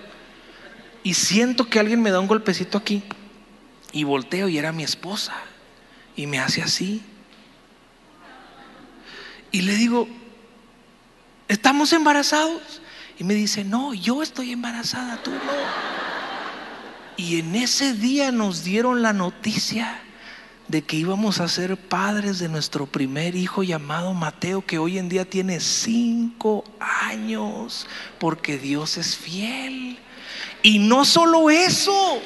Y 1.03 1.15
siento 1.15 1.69
que 1.69 1.79
alguien 1.79 2.03
me 2.03 2.11
da 2.11 2.21
un 2.21 2.27
golpecito 2.27 2.79
aquí, 2.79 3.03
y 3.93 4.05
volteo 4.05 4.49
y 4.49 4.59
era 4.59 4.73
mi 4.73 4.83
esposa, 4.83 5.35
y 6.17 6.27
me 6.27 6.39
hace 6.39 6.63
así. 6.63 7.03
Y 9.51 9.63
le 9.63 9.75
digo, 9.75 10.09
estamos 11.49 11.93
embarazados. 11.93 12.81
Y 13.21 13.25
me 13.25 13.35
dice, 13.35 13.65
no, 13.65 13.93
yo 13.93 14.23
estoy 14.23 14.51
embarazada, 14.51 15.23
tú 15.23 15.31
no. 15.31 15.39
Y 17.19 17.39
en 17.39 17.55
ese 17.55 17.93
día 17.93 18.33
nos 18.33 18.65
dieron 18.65 19.03
la 19.03 19.13
noticia 19.13 20.01
de 20.69 20.81
que 20.81 20.97
íbamos 20.97 21.39
a 21.39 21.47
ser 21.47 21.77
padres 21.77 22.39
de 22.39 22.49
nuestro 22.49 22.87
primer 22.87 23.37
hijo 23.37 23.63
llamado 23.63 24.15
Mateo, 24.15 24.65
que 24.65 24.79
hoy 24.79 24.97
en 24.97 25.11
día 25.11 25.29
tiene 25.29 25.61
cinco 25.61 26.65
años, 26.81 27.87
porque 28.19 28.57
Dios 28.57 28.97
es 28.97 29.19
fiel. 29.19 29.99
Y 30.63 30.79
no 30.79 31.05
solo 31.05 31.51
eso, 31.51 32.23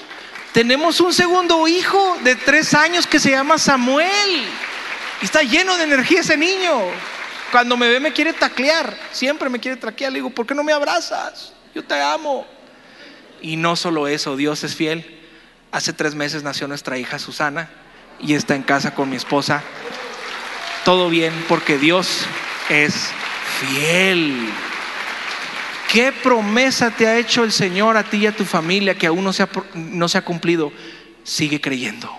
tenemos 0.52 1.00
un 1.00 1.12
segundo 1.12 1.66
hijo 1.66 2.18
de 2.22 2.36
tres 2.36 2.72
años 2.72 3.08
que 3.08 3.18
se 3.18 3.32
llama 3.32 3.58
Samuel. 3.58 4.44
Y 5.20 5.24
está 5.24 5.42
lleno 5.42 5.76
de 5.76 5.82
energía 5.82 6.20
ese 6.20 6.36
niño. 6.36 6.82
Cuando 7.54 7.76
me 7.76 7.86
ve 7.86 8.00
me 8.00 8.12
quiere 8.12 8.32
taclear, 8.32 8.98
siempre 9.12 9.48
me 9.48 9.60
quiere 9.60 9.76
taclear. 9.76 10.10
Le 10.10 10.18
digo, 10.18 10.30
¿por 10.30 10.44
qué 10.44 10.56
no 10.56 10.64
me 10.64 10.72
abrazas? 10.72 11.52
Yo 11.72 11.84
te 11.84 11.94
amo. 11.94 12.44
Y 13.40 13.54
no 13.54 13.76
solo 13.76 14.08
eso, 14.08 14.36
Dios 14.36 14.64
es 14.64 14.74
fiel. 14.74 15.20
Hace 15.70 15.92
tres 15.92 16.16
meses 16.16 16.42
nació 16.42 16.66
nuestra 16.66 16.98
hija 16.98 17.20
Susana 17.20 17.70
y 18.18 18.34
está 18.34 18.56
en 18.56 18.64
casa 18.64 18.96
con 18.96 19.08
mi 19.08 19.14
esposa. 19.14 19.62
Todo 20.84 21.08
bien 21.08 21.32
porque 21.48 21.78
Dios 21.78 22.26
es 22.70 23.12
fiel. 23.60 24.48
¿Qué 25.92 26.10
promesa 26.10 26.90
te 26.90 27.06
ha 27.06 27.18
hecho 27.18 27.44
el 27.44 27.52
Señor 27.52 27.96
a 27.96 28.02
ti 28.02 28.16
y 28.16 28.26
a 28.26 28.36
tu 28.36 28.44
familia 28.44 28.98
que 28.98 29.06
aún 29.06 29.22
no 29.22 29.32
se 29.32 29.44
ha, 29.44 29.48
no 29.74 30.08
se 30.08 30.18
ha 30.18 30.24
cumplido? 30.24 30.72
Sigue 31.22 31.60
creyendo, 31.60 32.10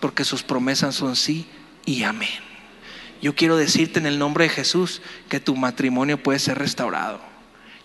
porque 0.00 0.24
sus 0.24 0.42
promesas 0.42 0.96
son 0.96 1.14
sí 1.14 1.46
y 1.86 2.02
amén. 2.02 2.51
Yo 3.22 3.36
quiero 3.36 3.56
decirte 3.56 4.00
en 4.00 4.06
el 4.06 4.18
nombre 4.18 4.44
de 4.44 4.50
Jesús 4.50 5.00
que 5.28 5.40
tu 5.40 5.56
matrimonio 5.56 6.22
puede 6.22 6.40
ser 6.40 6.58
restaurado. 6.58 7.20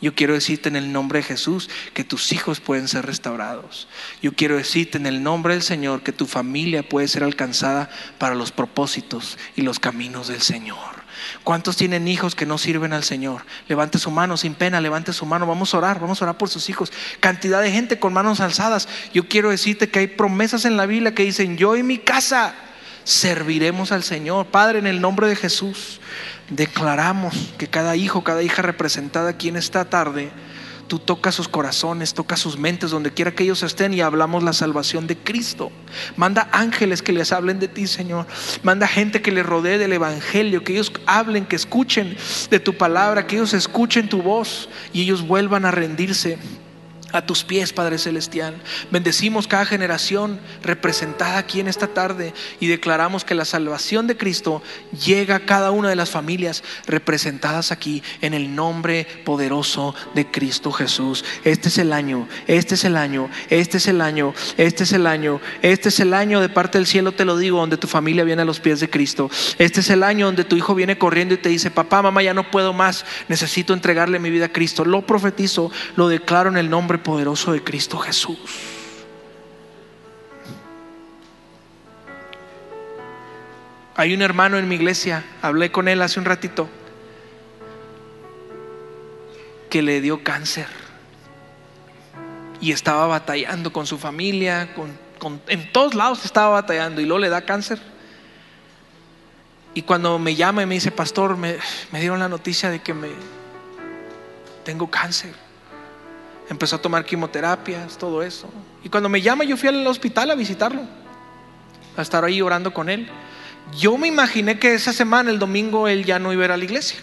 Yo 0.02 0.14
quiero 0.14 0.34
decirte 0.34 0.70
en 0.70 0.76
el 0.76 0.92
nombre 0.92 1.20
de 1.20 1.24
Jesús 1.24 1.70
que 1.94 2.04
tus 2.04 2.32
hijos 2.32 2.60
pueden 2.60 2.88
ser 2.88 3.06
restaurados. 3.06 3.88
Yo 4.22 4.34
quiero 4.34 4.58
decirte 4.58 4.98
en 4.98 5.08
el 5.08 5.24
nombre 5.24 5.54
del 5.54 5.64
Señor 5.64 6.04
que 6.04 6.12
tu 6.12 6.28
familia 6.28 6.88
puede 6.88 7.08
ser 7.08 7.24
alcanzada 7.24 7.90
para 8.20 8.36
los 8.36 8.52
propósitos 8.52 9.38
y 9.56 9.62
los 9.62 9.80
caminos 9.80 10.28
del 10.28 10.42
Señor. 10.42 11.08
¿Cuántos 11.44 11.78
tienen 11.78 12.08
hijos 12.08 12.36
que 12.36 12.46
no 12.46 12.60
sirven 12.60 12.94
al 12.94 13.04
Señor? 13.04 13.44
Levante 13.68 13.98
su 13.98 14.12
mano 14.12 14.38
sin 14.38 14.54
pena, 14.54 14.82
levante 14.82 15.14
su 15.14 15.26
mano. 15.26 15.48
Vamos 15.48 15.74
a 15.74 15.80
orar, 15.80 16.00
vamos 16.00 16.22
a 16.22 16.26
orar 16.26 16.38
por 16.38 16.50
sus 16.50 16.70
hijos. 16.70 16.92
Cantidad 17.20 17.62
de 17.62 17.72
gente 17.72 17.98
con 18.00 18.14
manos 18.14 18.40
alzadas. 18.40 18.88
Yo 19.14 19.28
quiero 19.28 19.50
decirte 19.50 19.90
que 19.90 20.00
hay 20.00 20.08
promesas 20.08 20.66
en 20.66 20.78
la 20.78 20.86
Biblia 20.86 21.16
que 21.16 21.24
dicen, 21.24 21.58
yo 21.58 21.76
y 21.76 21.82
mi 21.82 21.98
casa 21.98 22.56
serviremos 23.08 23.94
al 23.94 24.04
Señor. 24.04 24.48
Padre, 24.48 24.80
en 24.80 24.86
el 24.86 25.00
nombre 25.00 25.28
de 25.28 25.38
Jesús 25.38 26.02
declaramos 26.50 27.54
que 27.58 27.70
cada 27.70 27.96
hijo, 27.96 28.26
cada 28.26 28.44
hija 28.44 28.62
representada 28.62 29.30
aquí 29.30 29.48
en 29.48 29.56
esta 29.56 29.86
tarde, 29.86 30.30
tú 30.90 31.00
tocas 31.00 31.34
sus 31.34 31.48
corazones, 31.48 32.14
tocas 32.14 32.42
sus 32.42 32.58
mentes, 32.58 32.92
donde 32.92 33.14
quiera 33.14 33.32
que 33.32 33.44
ellos 33.46 33.64
estén 33.64 33.94
y 33.94 34.02
hablamos 34.02 34.44
la 34.44 34.52
salvación 34.52 35.08
de 35.08 35.16
Cristo. 35.18 35.72
Manda 36.18 36.50
ángeles 36.52 37.02
que 37.02 37.14
les 37.14 37.32
hablen 37.32 37.60
de 37.60 37.70
ti, 37.70 37.88
Señor. 37.88 38.28
Manda 38.62 38.90
gente 38.90 39.22
que 39.22 39.32
les 39.32 39.46
rodee 39.46 39.78
del 39.78 39.94
Evangelio, 39.94 40.66
que 40.66 40.74
ellos 40.74 40.92
hablen, 41.06 41.46
que 41.46 41.56
escuchen 41.56 42.18
de 42.50 42.60
tu 42.60 42.76
palabra, 42.76 43.26
que 43.26 43.38
ellos 43.38 43.54
escuchen 43.54 44.10
tu 44.10 44.22
voz 44.22 44.68
y 44.92 45.04
ellos 45.04 45.26
vuelvan 45.26 45.64
a 45.64 45.72
rendirse 45.72 46.40
a 47.12 47.26
tus 47.26 47.44
pies, 47.44 47.74
Padre 47.74 47.98
Celestial. 47.98 48.56
Bendecimos 48.92 49.48
cada 49.48 49.66
generación 49.66 50.40
representada 50.64 51.38
aquí 51.38 51.60
en 51.60 51.68
esta 51.68 51.88
tarde 51.88 52.34
y 52.60 52.68
declaramos 52.68 53.24
que 53.24 53.36
la 53.36 53.46
salvación 53.46 54.08
de 54.08 54.18
Cristo 54.18 54.62
llega 55.06 55.36
a 55.36 55.46
cada 55.46 55.72
una 55.72 55.90
de 55.90 55.96
las 55.96 56.10
familias 56.10 56.64
representadas 56.86 57.72
aquí 57.72 58.04
en 58.22 58.34
el 58.34 58.56
nombre 58.56 59.08
poderoso 59.26 59.96
de 60.16 60.30
Cristo 60.30 60.72
Jesús. 60.72 61.24
Este 61.44 61.70
es 61.70 61.78
el 61.78 61.94
año, 61.94 62.28
este 62.48 62.76
es 62.76 62.84
el 62.84 62.98
año, 62.98 63.30
este 63.50 63.78
es 63.78 63.88
el 63.88 64.02
año, 64.02 64.34
este 64.58 64.84
es 64.84 64.94
el 64.94 65.08
año, 65.08 65.42
este 65.62 65.90
es 65.90 66.00
el 66.00 66.14
año 66.14 66.42
de 66.42 66.50
parte 66.50 66.78
del 66.78 66.88
cielo, 66.88 67.12
te 67.12 67.26
lo 67.26 67.38
digo, 67.38 67.60
donde 67.60 67.78
tu 67.78 67.88
familia 67.88 68.24
viene 68.24 68.42
a 68.42 68.46
los 68.46 68.60
pies 68.60 68.80
de 68.80 68.90
Cristo. 68.90 69.30
Este 69.58 69.80
es 69.80 69.90
el 69.90 70.04
año 70.04 70.26
donde 70.28 70.44
tu 70.44 70.56
hijo 70.56 70.76
viene 70.76 70.98
corriendo 70.98 71.34
y 71.34 71.38
te 71.38 71.50
dice, 71.50 71.72
papá, 71.72 72.02
mamá, 72.02 72.22
ya 72.22 72.34
no 72.34 72.50
puedo 72.52 72.74
más, 72.74 73.06
necesito 73.28 73.74
entregarle 73.74 74.20
mi 74.20 74.30
vida 74.30 74.46
a 74.46 74.52
Cristo. 74.52 74.86
Lo 74.86 75.06
profetizo, 75.06 75.72
lo 75.96 76.08
declaro 76.08 76.50
en 76.50 76.58
el 76.58 76.70
nombre 76.70 76.97
poderoso 76.98 77.52
de 77.52 77.64
Cristo 77.64 77.98
Jesús. 77.98 78.38
Hay 83.96 84.14
un 84.14 84.22
hermano 84.22 84.58
en 84.58 84.68
mi 84.68 84.76
iglesia, 84.76 85.26
hablé 85.42 85.72
con 85.72 85.88
él 85.88 86.02
hace 86.02 86.20
un 86.20 86.26
ratito, 86.26 86.70
que 89.70 89.82
le 89.82 90.02
dio 90.02 90.24
cáncer 90.24 90.68
y 92.62 92.72
estaba 92.72 93.08
batallando 93.08 93.74
con 93.74 93.88
su 93.88 93.98
familia, 93.98 94.74
con, 94.76 95.42
en 95.48 95.72
todos 95.72 95.96
lados 95.96 96.26
estaba 96.26 96.50
batallando 96.50 97.02
y 97.02 97.06
luego 97.06 97.20
le 97.20 97.30
da 97.30 97.42
cáncer. 97.42 97.80
Y 99.74 99.82
cuando 99.82 100.20
me 100.20 100.36
llama 100.36 100.64
y 100.64 100.66
me 100.66 100.76
dice, 100.76 100.92
pastor, 100.92 101.38
me, 101.38 101.58
me 101.92 102.00
dieron 102.00 102.20
la 102.20 102.30
noticia 102.30 102.70
de 102.70 102.82
que 102.82 102.94
me 102.94 103.10
tengo 104.64 104.90
cáncer 104.90 105.47
empezó 106.50 106.78
a 106.78 106.82
tomar 106.82 107.06
quimioterapias, 107.06 107.98
todo 107.98 108.24
eso. 108.24 108.50
Y 108.84 108.90
cuando 108.90 109.10
me 109.10 109.22
llama, 109.22 109.44
yo 109.44 109.58
fui 109.58 109.70
al 109.70 109.86
hospital 109.88 110.32
a 110.32 110.36
visitarlo, 110.36 110.82
a 111.96 112.02
estar 112.02 112.24
ahí 112.24 112.42
orando 112.42 112.74
con 112.74 112.90
él. 112.90 113.08
Yo 113.78 113.98
me 113.98 114.08
imaginé 114.08 114.60
que 114.60 114.74
esa 114.74 114.94
semana, 114.94 115.30
el 115.30 115.40
domingo, 115.40 115.88
él 115.88 116.06
ya 116.06 116.20
no 116.20 116.32
iba 116.32 116.44
a 116.44 116.46
ir 116.46 116.52
a 116.54 116.58
la 116.58 116.64
iglesia, 116.64 117.00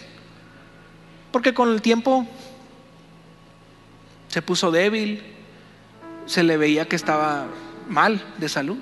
porque 1.31 1.53
con 1.53 1.69
el 1.69 1.81
tiempo 1.81 2.27
se 4.29 4.41
puso 4.41 4.71
débil, 4.71 5.21
se 6.25 6.43
le 6.43 6.57
veía 6.57 6.87
que 6.87 6.95
estaba 6.95 7.45
mal 7.87 8.23
de 8.37 8.49
salud. 8.49 8.77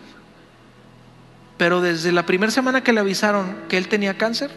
Pero 1.57 1.81
desde 1.81 2.11
la 2.11 2.25
primera 2.25 2.51
semana 2.51 2.83
que 2.83 2.93
le 2.93 2.99
avisaron 2.99 3.55
que 3.67 3.77
él 3.77 3.87
tenía 3.87 4.17
cáncer, 4.17 4.49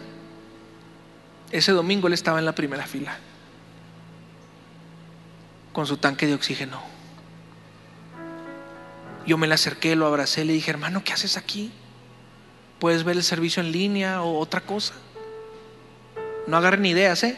ese 1.50 1.72
domingo 1.72 2.06
él 2.06 2.14
estaba 2.14 2.38
en 2.38 2.44
la 2.44 2.54
primera 2.54 2.86
fila 2.86 3.18
con 5.76 5.86
su 5.86 5.98
tanque 5.98 6.26
de 6.26 6.32
oxígeno. 6.32 6.80
Yo 9.26 9.36
me 9.36 9.46
le 9.46 9.52
acerqué, 9.52 9.94
lo 9.94 10.06
abracé, 10.06 10.42
le 10.46 10.54
dije, 10.54 10.70
hermano, 10.70 11.04
¿qué 11.04 11.12
haces 11.12 11.36
aquí? 11.36 11.70
¿Puedes 12.78 13.04
ver 13.04 13.14
el 13.16 13.22
servicio 13.22 13.62
en 13.62 13.72
línea 13.72 14.22
o 14.22 14.38
otra 14.38 14.62
cosa? 14.62 14.94
No 16.46 16.56
agarren 16.56 16.86
ideas, 16.86 17.22
¿eh? 17.24 17.36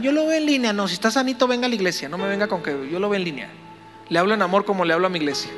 Yo 0.00 0.12
lo 0.12 0.28
veo 0.28 0.38
en 0.38 0.46
línea, 0.46 0.72
no, 0.72 0.88
si 0.88 0.94
está 0.94 1.10
sanito, 1.10 1.46
venga 1.46 1.66
a 1.66 1.68
la 1.68 1.74
iglesia, 1.74 2.08
no 2.08 2.16
me 2.16 2.26
venga 2.26 2.48
con 2.48 2.62
que 2.62 2.70
yo 2.90 2.98
lo 2.98 3.10
veo 3.10 3.18
en 3.18 3.24
línea. 3.24 3.50
Le 4.08 4.18
hablo 4.18 4.32
en 4.32 4.40
amor 4.40 4.64
como 4.64 4.86
le 4.86 4.94
hablo 4.94 5.08
a 5.08 5.10
mi 5.10 5.18
iglesia. 5.18 5.50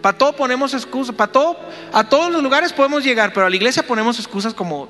Para 0.00 0.16
todo 0.16 0.34
ponemos 0.34 0.72
excusas, 0.72 1.14
para 1.14 1.30
todo, 1.30 1.58
a 1.92 2.08
todos 2.08 2.32
los 2.32 2.42
lugares 2.42 2.72
podemos 2.72 3.04
llegar, 3.04 3.34
pero 3.34 3.44
a 3.44 3.50
la 3.50 3.56
iglesia 3.56 3.86
ponemos 3.86 4.18
excusas 4.18 4.54
como 4.54 4.88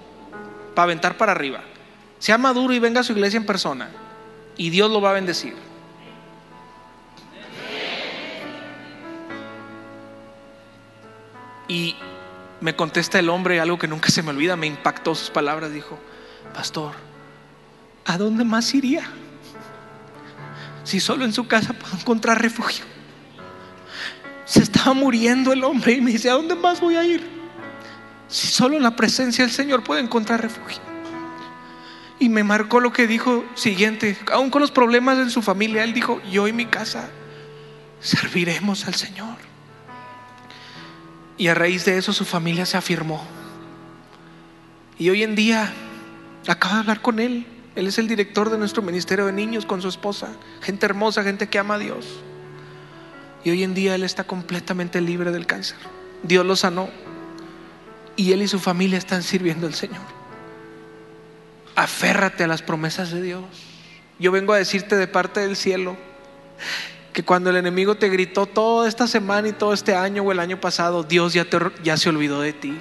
para 0.76 0.84
aventar 0.84 1.16
para 1.16 1.32
arriba. 1.32 1.64
Sea 2.20 2.38
maduro 2.38 2.72
y 2.74 2.78
venga 2.78 3.00
a 3.00 3.02
su 3.02 3.11
iglesia 3.11 3.38
en 3.38 3.44
persona 3.44 3.88
y 4.59 4.70
Dios 4.70 4.90
lo 4.90 5.00
va 5.00 5.11
a 5.11 5.14
bendecir. 5.14 5.54
Y 11.68 11.94
me 12.61 12.74
contesta 12.74 13.18
el 13.18 13.28
hombre 13.30 13.61
algo 13.61 13.78
que 13.78 13.88
nunca 13.88 14.11
se 14.11 14.22
me 14.22 14.30
olvida, 14.30 14.56
me 14.56 14.66
impactó 14.66 15.14
sus 15.14 15.30
palabras, 15.30 15.72
dijo, 15.72 15.98
pastor, 16.52 16.92
¿a 18.04 18.18
dónde 18.18 18.44
más 18.44 18.74
iría? 18.74 19.09
Si 20.82 20.98
solo 20.98 21.24
en 21.24 21.32
su 21.32 21.46
casa 21.46 21.72
puedo 21.72 21.94
encontrar 21.94 22.42
refugio. 22.42 22.84
Se 24.44 24.62
estaba 24.62 24.94
muriendo 24.94 25.52
el 25.52 25.62
hombre 25.62 25.92
y 25.92 26.00
me 26.00 26.11
dice, 26.11 26.30
¿a 26.30 26.32
dónde 26.32 26.54
más 26.54 26.80
voy 26.80 26.96
a 26.96 27.04
ir? 27.04 27.22
Si 28.28 28.48
solo 28.48 28.76
en 28.76 28.82
la 28.82 28.96
presencia 28.96 29.44
del 29.44 29.52
Señor 29.52 29.84
puedo 29.84 30.00
encontrar 30.00 30.40
refugio. 30.40 30.80
Y 32.21 32.29
me 32.29 32.43
marcó 32.43 32.81
lo 32.81 32.93
que 32.93 33.07
dijo 33.07 33.45
siguiente, 33.55 34.16
aún 34.33 34.51
con 34.51 34.61
los 34.61 34.73
problemas 34.73 35.19
en 35.19 35.31
su 35.31 35.41
familia, 35.41 35.85
él 35.85 35.95
dijo, 35.95 36.21
yo 36.31 36.49
y 36.49 36.53
mi 36.53 36.66
casa 36.66 37.09
serviremos 38.01 38.87
al 38.87 38.95
Señor. 38.95 39.37
Y 41.37 41.47
a 41.47 41.55
raíz 41.55 41.85
de 41.85 41.97
eso 41.97 42.12
su 42.12 42.25
familia 42.25 42.66
se 42.66 42.77
afirmó. 42.77 43.25
Y 44.99 45.11
hoy 45.11 45.23
en 45.23 45.37
día 45.37 45.73
acabo 46.49 46.75
de 46.75 46.81
hablar 46.81 47.01
con 47.01 47.21
él. 47.21 47.47
Él 47.77 47.87
es 47.87 47.99
el 47.99 48.09
director 48.09 48.51
de 48.51 48.59
nuestro 48.59 48.83
ministerio 48.83 49.27
de 49.27 49.33
niños 49.33 49.64
con 49.64 49.81
su 49.81 49.89
esposa. 49.89 50.29
Gente 50.61 50.87
hermosa, 50.87 51.23
gente 51.23 51.49
que 51.49 51.61
ama 51.61 51.75
a 51.75 51.79
Dios. 51.79 52.19
Y 53.45 53.51
hoy 53.51 53.62
en 53.62 53.75
día 53.75 53.95
él 53.95 54.03
está 54.03 54.25
completamente 54.25 55.01
libre 55.01 55.31
del 55.31 55.47
cáncer. 55.47 55.79
Dios 56.25 56.45
lo 56.45 56.57
sanó. 56.57 56.89
Y 58.16 58.33
él 58.33 58.43
y 58.43 58.49
su 58.49 58.59
familia 58.59 58.99
están 58.99 59.23
sirviendo 59.23 59.69
al 59.69 59.75
Señor 59.75 60.18
aférrate 61.79 62.45
a 62.45 62.49
las 62.49 62.62
promesas 62.62 63.12
de 63.12 63.22
Dios. 63.22 63.45
Yo 64.18 64.33
vengo 64.33 64.53
a 64.53 64.59
decirte 64.59 64.97
de 64.97 65.07
parte 65.07 65.41
del 65.41 65.55
cielo 65.55 65.97
que 67.12 67.22
cuando 67.24 67.51
el 67.51 67.57
enemigo 67.57 67.95
te 67.95 68.09
gritó 68.09 68.47
toda 68.47 68.89
esta 68.89 69.07
semana 69.07 69.49
y 69.49 69.53
todo 69.53 69.72
este 69.72 69.95
año 69.95 70.24
o 70.24 70.33
el 70.33 70.41
año 70.41 70.61
pasado, 70.61 71.05
Dios 71.05 71.35
ya, 71.35 71.47
ya 71.83 71.97
se 71.97 72.09
olvidó 72.09 72.41
de 72.41 72.53
ti, 72.53 72.74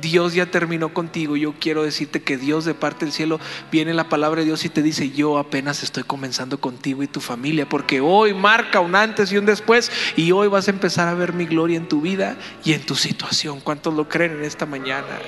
Dios 0.00 0.34
ya 0.34 0.46
terminó 0.46 0.92
contigo. 0.92 1.36
Yo 1.36 1.54
quiero 1.58 1.82
decirte 1.82 2.22
que 2.22 2.36
Dios 2.36 2.66
de 2.66 2.74
parte 2.74 3.06
del 3.06 3.12
cielo 3.12 3.40
viene 3.70 3.94
la 3.94 4.10
palabra 4.10 4.40
de 4.40 4.46
Dios 4.46 4.64
y 4.66 4.68
te 4.68 4.82
dice, 4.82 5.10
yo 5.10 5.38
apenas 5.38 5.82
estoy 5.82 6.02
comenzando 6.02 6.60
contigo 6.60 7.02
y 7.02 7.06
tu 7.06 7.20
familia, 7.20 7.66
porque 7.66 8.00
hoy 8.00 8.34
marca 8.34 8.80
un 8.80 8.94
antes 8.94 9.32
y 9.32 9.38
un 9.38 9.46
después 9.46 9.90
y 10.14 10.30
hoy 10.32 10.48
vas 10.48 10.68
a 10.68 10.72
empezar 10.72 11.08
a 11.08 11.14
ver 11.14 11.32
mi 11.32 11.46
gloria 11.46 11.78
en 11.78 11.88
tu 11.88 12.02
vida 12.02 12.36
y 12.64 12.74
en 12.74 12.84
tu 12.84 12.96
situación. 12.96 13.60
¿Cuántos 13.60 13.94
lo 13.94 14.10
creen 14.10 14.32
en 14.32 14.44
esta 14.44 14.66
mañana? 14.66 15.18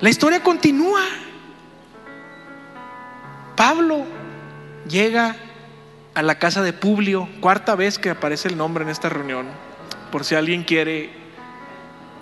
La 0.00 0.08
historia 0.08 0.42
continúa. 0.42 1.02
Pablo 3.56 4.04
llega 4.86 5.34
a 6.14 6.22
la 6.22 6.38
casa 6.38 6.62
de 6.62 6.74
Publio, 6.74 7.28
cuarta 7.40 7.74
vez 7.74 7.98
que 7.98 8.10
aparece 8.10 8.48
el 8.48 8.56
nombre 8.56 8.84
en 8.84 8.90
esta 8.90 9.08
reunión, 9.08 9.46
por 10.12 10.24
si 10.24 10.34
alguien 10.34 10.62
quiere 10.62 11.10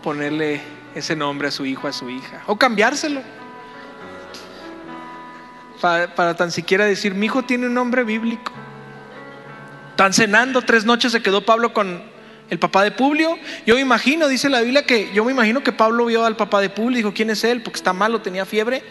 ponerle 0.02 0.60
ese 0.94 1.16
nombre 1.16 1.48
a 1.48 1.50
su 1.50 1.66
hijo, 1.66 1.88
a 1.88 1.92
su 1.92 2.08
hija, 2.08 2.42
o 2.46 2.56
cambiárselo. 2.56 3.20
Para, 5.80 6.34
tan 6.34 6.50
siquiera 6.50 6.86
decir, 6.86 7.14
mi 7.14 7.26
hijo 7.26 7.42
tiene 7.42 7.66
un 7.66 7.74
nombre 7.74 8.04
bíblico. 8.04 8.52
Tan 9.96 10.12
cenando, 10.14 10.62
tres 10.62 10.84
noches 10.84 11.12
se 11.12 11.20
quedó 11.20 11.44
Pablo 11.44 11.74
con 11.74 12.02
el 12.48 12.58
papá 12.58 12.84
de 12.84 12.90
Publio. 12.90 13.38
Yo 13.66 13.74
me 13.74 13.80
imagino, 13.80 14.28
dice 14.28 14.48
la 14.48 14.60
Biblia, 14.60 14.86
que 14.86 15.12
yo 15.12 15.24
me 15.24 15.32
imagino 15.32 15.62
que 15.62 15.72
Pablo 15.72 16.06
vio 16.06 16.24
al 16.24 16.36
papá 16.36 16.60
de 16.60 16.70
Publio 16.70 16.92
y 16.92 17.02
dijo, 17.02 17.12
¿quién 17.12 17.28
es 17.28 17.44
él? 17.44 17.60
Porque 17.62 17.76
está 17.76 17.92
malo, 17.92 18.22
tenía 18.22 18.46
fiebre 18.46 18.82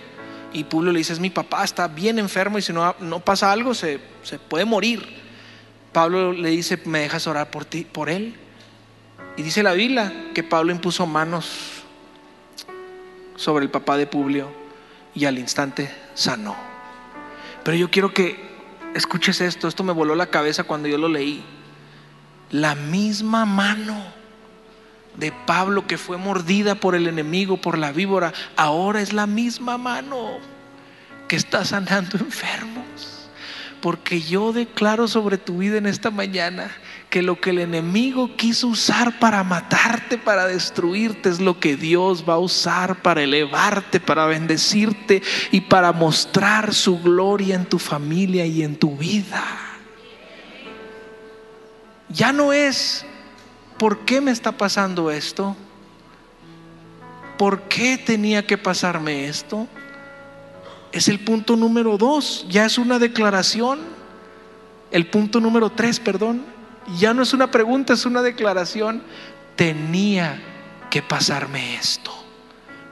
y 0.54 0.64
Publio 0.64 0.92
le 0.92 1.00
dice, 1.00 1.14
es 1.14 1.20
mi 1.20 1.30
papá, 1.30 1.64
está 1.64 1.88
bien 1.88 2.20
enfermo 2.20 2.58
y 2.58 2.62
si 2.62 2.72
no, 2.72 2.96
no 3.00 3.20
pasa 3.20 3.52
algo 3.52 3.74
se, 3.74 4.00
se 4.22 4.40
puede 4.40 4.66
morir. 4.66 5.22
Pablo 5.92 6.32
le 6.32 6.50
dice, 6.50 6.80
¿me 6.86 7.00
dejas 7.00 7.28
orar 7.28 7.52
por 7.52 7.66
ti, 7.66 7.86
por 7.90 8.10
él? 8.10 8.36
Y 9.36 9.42
dice 9.42 9.64
la 9.64 9.74
Biblia 9.74 10.30
que 10.34 10.44
Pablo 10.44 10.72
impuso 10.72 11.06
manos 11.06 11.84
sobre 13.36 13.66
el 13.66 13.72
papá 13.72 13.98
de 13.98 14.08
Publio 14.08 14.52
y 15.16 15.26
al 15.26 15.40
instante 15.40 15.94
sanó. 16.14 16.56
Pero 17.64 17.78
yo 17.78 17.90
quiero 17.90 18.14
que 18.14 18.54
escuches 18.94 19.42
esto, 19.42 19.68
esto 19.68 19.84
me 19.84 19.94
voló 19.94 20.16
la 20.16 20.28
cabeza 20.28 20.64
cuando 20.64 20.88
yo 20.88 20.98
lo 20.98 21.08
leí. 21.08 21.44
La 22.52 22.76
misma 22.76 23.46
mano 23.46 24.23
de 25.18 25.32
Pablo 25.32 25.88
que 25.88 25.98
fue 25.98 26.18
mordida 26.18 26.76
por 26.76 26.96
el 26.96 27.08
enemigo, 27.08 27.58
por 27.58 27.78
la 27.78 27.92
víbora, 27.92 28.34
ahora 28.56 29.02
es 29.02 29.14
la 29.14 29.28
misma 29.28 29.78
mano 29.78 30.38
que 31.28 31.36
está 31.36 31.66
sanando 31.66 32.18
enfermos. 32.18 33.30
Porque 33.82 34.22
yo 34.22 34.54
declaro 34.54 35.10
sobre 35.10 35.38
tu 35.38 35.58
vida 35.58 35.78
en 35.78 35.88
esta 35.88 36.10
mañana 36.10 36.72
que 37.10 37.22
lo 37.22 37.42
que 37.42 37.50
el 37.50 37.60
enemigo 37.60 38.38
quiso 38.38 38.70
usar 38.70 39.20
para 39.20 39.44
matarte, 39.44 40.18
para 40.18 40.48
destruirte, 40.48 41.28
es 41.28 41.42
lo 41.42 41.60
que 41.60 41.76
Dios 41.76 42.24
va 42.28 42.36
a 42.36 42.40
usar 42.40 43.02
para 43.02 43.24
elevarte, 43.24 44.00
para 44.00 44.26
bendecirte 44.26 45.22
y 45.52 45.62
para 45.62 45.92
mostrar 45.92 46.74
su 46.74 47.02
gloria 47.02 47.56
en 47.56 47.66
tu 47.66 47.78
familia 47.78 48.46
y 48.46 48.64
en 48.64 48.78
tu 48.78 48.96
vida. 48.96 49.44
Ya 52.08 52.32
no 52.32 52.54
es 52.54 53.06
¿por 53.78 54.00
qué 54.00 54.22
me 54.22 54.32
está 54.32 54.52
pasando 54.52 55.12
esto? 55.12 55.56
¿Por 57.38 57.64
qué 57.64 57.98
tenía 57.98 58.46
que 58.46 58.58
pasarme 58.58 59.28
esto? 59.28 59.68
Es 60.92 61.08
el 61.08 61.20
punto 61.20 61.56
número 61.56 61.98
dos, 61.98 62.46
ya 62.50 62.66
es 62.66 62.78
una 62.78 63.00
declaración. 63.00 63.80
El 64.92 65.08
punto 65.08 65.40
número 65.40 65.72
tres, 65.72 66.00
perdón, 66.00 66.44
ya 66.98 67.14
no 67.14 67.24
es 67.24 67.34
una 67.34 67.50
pregunta, 67.50 67.94
es 67.94 68.06
una 68.06 68.22
declaración. 68.22 69.02
Tenía 69.56 70.40
que 70.90 71.02
pasarme 71.02 71.76
esto 71.76 72.12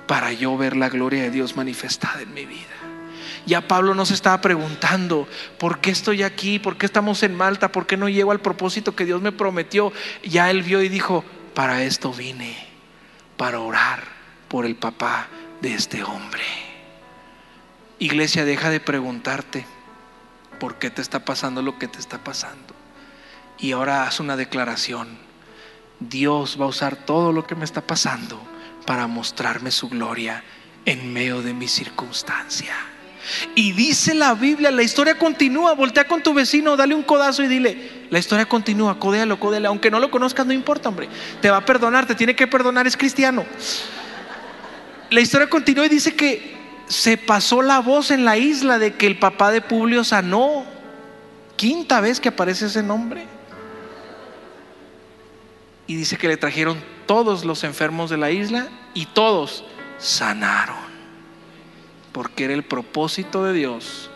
para 0.07 0.33
yo 0.33 0.57
ver 0.57 0.75
la 0.75 0.89
gloria 0.89 1.23
de 1.23 1.31
Dios 1.31 1.55
manifestada 1.55 2.21
en 2.23 2.33
mi 2.33 2.45
vida. 2.45 2.70
Ya 3.45 3.67
Pablo 3.67 3.95
no 3.95 4.05
se 4.05 4.13
estaba 4.13 4.39
preguntando, 4.41 5.27
¿por 5.57 5.79
qué 5.79 5.91
estoy 5.91 6.23
aquí? 6.23 6.59
¿Por 6.59 6.77
qué 6.77 6.85
estamos 6.85 7.23
en 7.23 7.35
Malta? 7.35 7.71
¿Por 7.71 7.87
qué 7.87 7.97
no 7.97 8.07
llego 8.07 8.31
al 8.31 8.39
propósito 8.39 8.95
que 8.95 9.05
Dios 9.05 9.21
me 9.21 9.31
prometió? 9.31 9.91
Ya 10.23 10.49
él 10.51 10.63
vio 10.63 10.81
y 10.81 10.89
dijo, 10.89 11.23
para 11.53 11.83
esto 11.83 12.13
vine, 12.13 12.57
para 13.37 13.59
orar 13.59 14.03
por 14.47 14.65
el 14.65 14.75
papá 14.75 15.27
de 15.61 15.73
este 15.73 16.03
hombre. 16.03 16.43
Iglesia, 17.99 18.45
deja 18.45 18.69
de 18.69 18.79
preguntarte 18.79 19.65
por 20.59 20.75
qué 20.77 20.89
te 20.89 21.01
está 21.01 21.25
pasando 21.25 21.61
lo 21.61 21.79
que 21.79 21.87
te 21.87 21.99
está 21.99 22.23
pasando. 22.23 22.75
Y 23.57 23.71
ahora 23.73 24.03
haz 24.03 24.19
una 24.19 24.35
declaración. 24.35 25.19
Dios 25.99 26.57
va 26.59 26.65
a 26.65 26.69
usar 26.69 26.95
todo 26.95 27.31
lo 27.31 27.45
que 27.45 27.55
me 27.55 27.65
está 27.65 27.81
pasando 27.81 28.41
para 28.85 29.07
mostrarme 29.07 29.71
su 29.71 29.87
gloria 29.89 30.43
en 30.85 31.13
medio 31.13 31.41
de 31.41 31.53
mi 31.53 31.67
circunstancia. 31.67 32.75
Y 33.55 33.71
dice 33.73 34.13
la 34.13 34.33
Biblia, 34.33 34.71
la 34.71 34.83
historia 34.83 35.17
continúa, 35.17 35.73
voltea 35.73 36.05
con 36.05 36.23
tu 36.23 36.33
vecino, 36.33 36.75
dale 36.75 36.95
un 36.95 37.03
codazo 37.03 37.43
y 37.43 37.47
dile, 37.47 38.07
la 38.09 38.19
historia 38.19 38.45
continúa, 38.45 38.99
codéalo, 38.99 39.39
codéalo, 39.39 39.69
aunque 39.69 39.91
no 39.91 39.99
lo 39.99 40.11
conozcas, 40.11 40.45
no 40.45 40.53
importa, 40.53 40.89
hombre, 40.89 41.07
te 41.41 41.49
va 41.49 41.57
a 41.57 41.65
perdonar, 41.65 42.05
te 42.05 42.15
tiene 42.15 42.35
que 42.35 42.47
perdonar, 42.47 42.87
es 42.87 42.97
cristiano. 42.97 43.45
La 45.09 45.21
historia 45.21 45.49
continúa 45.49 45.85
y 45.85 45.89
dice 45.89 46.15
que 46.15 46.55
se 46.87 47.17
pasó 47.17 47.61
la 47.61 47.79
voz 47.79 48.11
en 48.11 48.25
la 48.25 48.37
isla 48.37 48.79
de 48.79 48.95
que 48.95 49.07
el 49.07 49.17
papá 49.19 49.51
de 49.51 49.61
Publio 49.61 50.03
sanó. 50.03 50.65
Quinta 51.55 52.01
vez 52.01 52.19
que 52.19 52.29
aparece 52.29 52.65
ese 52.65 52.81
nombre. 52.81 53.25
Y 55.85 55.95
dice 55.95 56.17
que 56.17 56.27
le 56.27 56.37
trajeron 56.37 56.81
todos 57.05 57.45
los 57.45 57.63
enfermos 57.63 58.09
de 58.09 58.17
la 58.17 58.31
isla 58.31 58.67
y 58.93 59.05
todos 59.05 59.63
sanaron 59.99 60.90
porque 62.11 62.45
era 62.45 62.53
el 62.53 62.63
propósito 62.63 63.43
de 63.43 63.53
Dios 63.53 64.09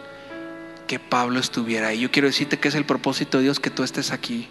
que 0.87 0.99
Pablo 0.99 1.39
estuviera 1.39 1.87
ahí. 1.87 1.99
Yo 1.99 2.11
quiero 2.11 2.27
decirte 2.27 2.59
que 2.59 2.67
es 2.67 2.75
el 2.75 2.85
propósito 2.85 3.37
de 3.37 3.45
Dios 3.45 3.59
que 3.59 3.69
tú 3.69 3.83
estés 3.83 4.11
aquí, 4.11 4.47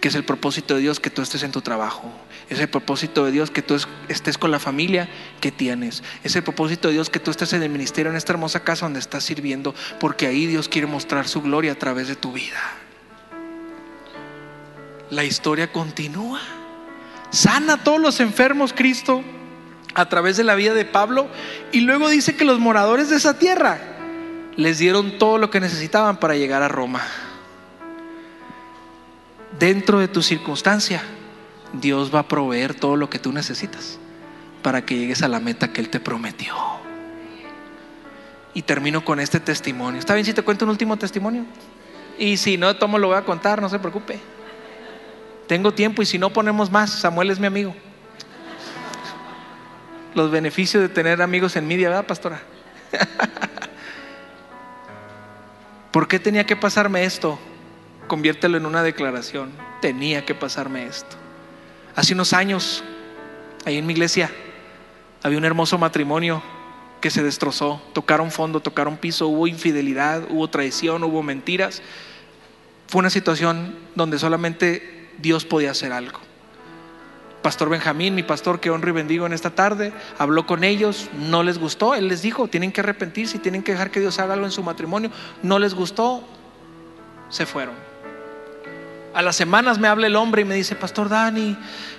que 0.00 0.08
es 0.08 0.14
el 0.14 0.24
propósito 0.24 0.74
de 0.74 0.82
Dios 0.82 1.00
que 1.00 1.10
tú 1.10 1.22
estés 1.22 1.42
en 1.42 1.52
tu 1.52 1.62
trabajo, 1.62 2.12
es 2.50 2.60
el 2.60 2.68
propósito 2.68 3.24
de 3.24 3.32
Dios 3.32 3.50
que 3.50 3.62
tú 3.62 3.76
estés 4.08 4.36
con 4.36 4.50
la 4.50 4.58
familia 4.58 5.08
que 5.40 5.50
tienes, 5.50 6.02
es 6.22 6.36
el 6.36 6.42
propósito 6.42 6.88
de 6.88 6.94
Dios 6.94 7.08
que 7.08 7.20
tú 7.20 7.30
estés 7.30 7.52
en 7.54 7.62
el 7.62 7.70
ministerio, 7.70 8.10
en 8.10 8.16
esta 8.16 8.32
hermosa 8.32 8.60
casa 8.64 8.84
donde 8.84 9.00
estás 9.00 9.24
sirviendo, 9.24 9.74
porque 10.00 10.26
ahí 10.26 10.46
Dios 10.46 10.68
quiere 10.68 10.86
mostrar 10.86 11.26
su 11.26 11.40
gloria 11.40 11.72
a 11.72 11.76
través 11.76 12.08
de 12.08 12.16
tu 12.16 12.32
vida. 12.32 12.60
La 15.10 15.24
historia 15.24 15.70
continúa. 15.72 16.40
Sana 17.30 17.74
a 17.74 17.84
todos 17.84 18.00
los 18.00 18.20
enfermos, 18.20 18.72
Cristo 18.72 19.24
a 19.94 20.08
través 20.08 20.36
de 20.36 20.44
la 20.44 20.54
vida 20.54 20.74
de 20.74 20.84
Pablo 20.84 21.28
y 21.72 21.80
luego 21.80 22.08
dice 22.08 22.36
que 22.36 22.44
los 22.44 22.58
moradores 22.58 23.10
de 23.10 23.16
esa 23.16 23.38
tierra 23.38 23.78
les 24.56 24.78
dieron 24.78 25.18
todo 25.18 25.38
lo 25.38 25.50
que 25.50 25.60
necesitaban 25.60 26.18
para 26.18 26.36
llegar 26.36 26.62
a 26.62 26.68
Roma. 26.68 27.02
Dentro 29.58 30.00
de 30.00 30.08
tu 30.08 30.22
circunstancia, 30.22 31.02
Dios 31.72 32.12
va 32.14 32.20
a 32.20 32.28
proveer 32.28 32.74
todo 32.74 32.96
lo 32.96 33.08
que 33.08 33.18
tú 33.18 33.32
necesitas 33.32 33.98
para 34.62 34.84
que 34.84 34.96
llegues 34.96 35.22
a 35.22 35.28
la 35.28 35.40
meta 35.40 35.72
que 35.72 35.80
Él 35.80 35.90
te 35.90 36.00
prometió. 36.00 36.54
Y 38.52 38.62
termino 38.62 39.04
con 39.04 39.18
este 39.18 39.40
testimonio. 39.40 39.98
¿Está 39.98 40.14
bien 40.14 40.24
si 40.24 40.32
te 40.32 40.42
cuento 40.42 40.64
un 40.64 40.70
último 40.70 40.96
testimonio? 40.96 41.44
Y 42.18 42.36
si 42.36 42.56
no, 42.56 42.76
tomo 42.76 42.98
lo 42.98 43.08
voy 43.08 43.16
a 43.16 43.24
contar, 43.24 43.60
no 43.60 43.68
se 43.68 43.80
preocupe. 43.80 44.20
Tengo 45.48 45.72
tiempo 45.72 46.02
y 46.02 46.06
si 46.06 46.18
no 46.18 46.32
ponemos 46.32 46.70
más, 46.70 46.90
Samuel 46.90 47.30
es 47.30 47.40
mi 47.40 47.46
amigo 47.46 47.74
los 50.14 50.30
beneficios 50.30 50.82
de 50.82 50.88
tener 50.88 51.20
amigos 51.22 51.56
en 51.56 51.66
media, 51.66 51.88
¿verdad, 51.88 52.06
pastora? 52.06 52.40
¿Por 55.90 56.08
qué 56.08 56.18
tenía 56.18 56.44
que 56.44 56.56
pasarme 56.56 57.04
esto? 57.04 57.38
Conviértelo 58.06 58.56
en 58.56 58.66
una 58.66 58.82
declaración. 58.82 59.52
Tenía 59.80 60.24
que 60.24 60.34
pasarme 60.34 60.86
esto. 60.86 61.16
Hace 61.94 62.14
unos 62.14 62.32
años, 62.32 62.82
ahí 63.64 63.78
en 63.78 63.86
mi 63.86 63.92
iglesia, 63.92 64.30
había 65.22 65.38
un 65.38 65.44
hermoso 65.44 65.78
matrimonio 65.78 66.42
que 67.00 67.10
se 67.10 67.22
destrozó. 67.22 67.80
Tocaron 67.92 68.30
fondo, 68.30 68.60
tocaron 68.60 68.96
piso, 68.96 69.28
hubo 69.28 69.46
infidelidad, 69.46 70.24
hubo 70.30 70.48
traición, 70.48 71.04
hubo 71.04 71.22
mentiras. 71.22 71.82
Fue 72.88 72.98
una 72.98 73.10
situación 73.10 73.76
donde 73.94 74.18
solamente 74.18 75.10
Dios 75.18 75.44
podía 75.44 75.70
hacer 75.70 75.92
algo. 75.92 76.20
Pastor 77.44 77.68
Benjamín, 77.68 78.14
mi 78.14 78.22
pastor 78.22 78.58
que 78.58 78.70
honro 78.70 78.88
y 78.88 78.92
bendigo 78.92 79.26
en 79.26 79.34
esta 79.34 79.50
tarde, 79.50 79.92
habló 80.16 80.46
con 80.46 80.64
ellos, 80.64 81.10
no 81.12 81.42
les 81.42 81.58
gustó, 81.58 81.94
él 81.94 82.08
les 82.08 82.22
dijo, 82.22 82.48
tienen 82.48 82.72
que 82.72 82.80
arrepentirse, 82.80 83.38
tienen 83.38 83.62
que 83.62 83.72
dejar 83.72 83.90
que 83.90 84.00
Dios 84.00 84.18
haga 84.18 84.32
algo 84.32 84.46
en 84.46 84.50
su 84.50 84.62
matrimonio, 84.62 85.10
no 85.42 85.58
les 85.58 85.74
gustó, 85.74 86.24
se 87.28 87.44
fueron. 87.44 87.74
A 89.12 89.20
las 89.20 89.36
semanas 89.36 89.78
me 89.78 89.88
habla 89.88 90.06
el 90.06 90.16
hombre 90.16 90.40
y 90.40 90.46
me 90.46 90.54
dice, 90.54 90.74
Pastor 90.74 91.10
Dani, 91.10 91.54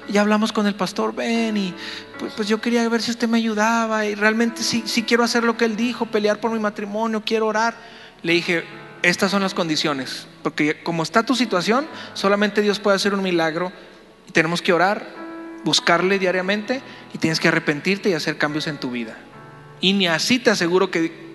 ya 0.09 0.21
hablamos 0.21 0.51
con 0.51 0.65
el 0.65 0.73
pastor 0.73 1.13
Ben 1.13 1.55
y 1.55 1.75
pues, 2.17 2.33
pues 2.33 2.47
yo 2.47 2.59
quería 2.59 2.89
ver 2.89 3.03
si 3.03 3.11
usted 3.11 3.27
me 3.27 3.37
ayudaba 3.37 4.03
y 4.07 4.15
realmente 4.15 4.63
sí, 4.63 4.81
sí 4.87 5.03
quiero 5.03 5.23
hacer 5.23 5.43
lo 5.43 5.55
que 5.57 5.65
él 5.65 5.75
dijo, 5.75 6.07
pelear 6.07 6.39
por 6.39 6.49
mi 6.49 6.59
matrimonio, 6.59 7.21
quiero 7.23 7.45
orar. 7.45 7.75
Le 8.23 8.33
dije, 8.33 8.63
estas 9.03 9.29
son 9.29 9.43
las 9.43 9.53
condiciones, 9.53 10.27
porque 10.41 10.81
como 10.81 11.03
está 11.03 11.21
tu 11.21 11.35
situación, 11.35 11.85
solamente 12.15 12.63
Dios 12.63 12.79
puede 12.79 12.95
hacer 12.95 13.13
un 13.13 13.21
milagro 13.21 13.71
y 14.27 14.31
tenemos 14.31 14.63
que 14.63 14.73
orar, 14.73 15.24
buscarle 15.65 16.19
diariamente 16.19 16.81
y 17.13 17.17
tienes 17.17 17.41
que 17.41 17.49
arrepentirte 17.49 18.09
y 18.09 18.13
hacer 18.13 18.37
cambios 18.37 18.67
en 18.67 18.77
tu 18.77 18.91
vida. 18.91 19.17
Y 19.81 19.91
ni 19.91 20.07
así 20.07 20.39
te 20.39 20.51
aseguro 20.51 20.89
que 20.89 21.25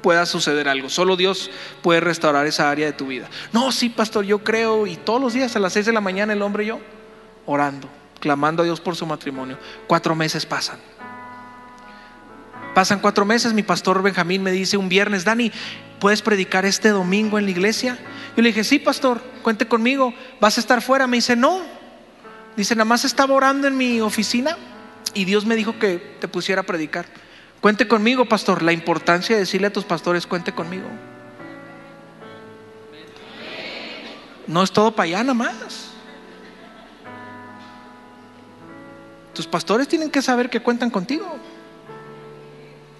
pueda 0.00 0.26
suceder 0.26 0.68
algo. 0.68 0.88
Solo 0.88 1.16
Dios 1.16 1.50
puede 1.82 2.00
restaurar 2.00 2.46
esa 2.46 2.70
área 2.70 2.86
de 2.86 2.92
tu 2.92 3.06
vida. 3.06 3.28
No, 3.52 3.70
sí, 3.70 3.90
pastor, 3.90 4.24
yo 4.24 4.42
creo. 4.42 4.86
Y 4.86 4.96
todos 4.96 5.20
los 5.20 5.34
días 5.34 5.54
a 5.54 5.60
las 5.60 5.74
seis 5.74 5.86
de 5.86 5.92
la 5.92 6.00
mañana 6.00 6.32
el 6.32 6.42
hombre 6.42 6.64
y 6.64 6.68
yo 6.68 6.80
orando, 7.44 7.88
clamando 8.18 8.62
a 8.62 8.64
Dios 8.64 8.80
por 8.80 8.96
su 8.96 9.06
matrimonio. 9.06 9.58
Cuatro 9.86 10.14
meses 10.14 10.46
pasan. 10.46 10.78
Pasan 12.74 12.98
cuatro 12.98 13.24
meses, 13.24 13.54
mi 13.54 13.62
pastor 13.62 14.02
Benjamín 14.02 14.42
me 14.42 14.50
dice 14.50 14.76
un 14.76 14.88
viernes, 14.88 15.24
Dani, 15.24 15.50
¿puedes 15.98 16.20
predicar 16.20 16.66
este 16.66 16.90
domingo 16.90 17.38
en 17.38 17.46
la 17.46 17.50
iglesia? 17.50 17.98
Yo 18.36 18.42
le 18.42 18.50
dije, 18.50 18.64
sí, 18.64 18.78
pastor, 18.78 19.22
cuente 19.42 19.66
conmigo, 19.66 20.12
¿vas 20.40 20.58
a 20.58 20.60
estar 20.60 20.82
fuera? 20.82 21.06
Me 21.06 21.16
dice, 21.16 21.36
no. 21.36 21.75
Dice, 22.56 22.74
nada 22.74 22.86
más 22.86 23.04
estaba 23.04 23.34
orando 23.34 23.68
en 23.68 23.76
mi 23.76 24.00
oficina 24.00 24.56
y 25.12 25.24
Dios 25.24 25.44
me 25.44 25.56
dijo 25.56 25.78
que 25.78 25.98
te 26.20 26.28
pusiera 26.28 26.62
a 26.62 26.64
predicar. 26.64 27.06
Cuente 27.60 27.86
conmigo, 27.86 28.24
pastor. 28.26 28.62
La 28.62 28.72
importancia 28.72 29.36
de 29.36 29.40
decirle 29.40 29.66
a 29.66 29.72
tus 29.72 29.84
pastores, 29.84 30.26
cuente 30.26 30.52
conmigo. 30.52 30.86
No 34.46 34.62
es 34.62 34.70
todo 34.70 34.92
para 34.92 35.04
allá 35.04 35.22
nada 35.22 35.34
más. 35.34 35.90
Tus 39.34 39.46
pastores 39.46 39.86
tienen 39.86 40.10
que 40.10 40.22
saber 40.22 40.48
que 40.48 40.60
cuentan 40.60 40.88
contigo. 40.88 41.26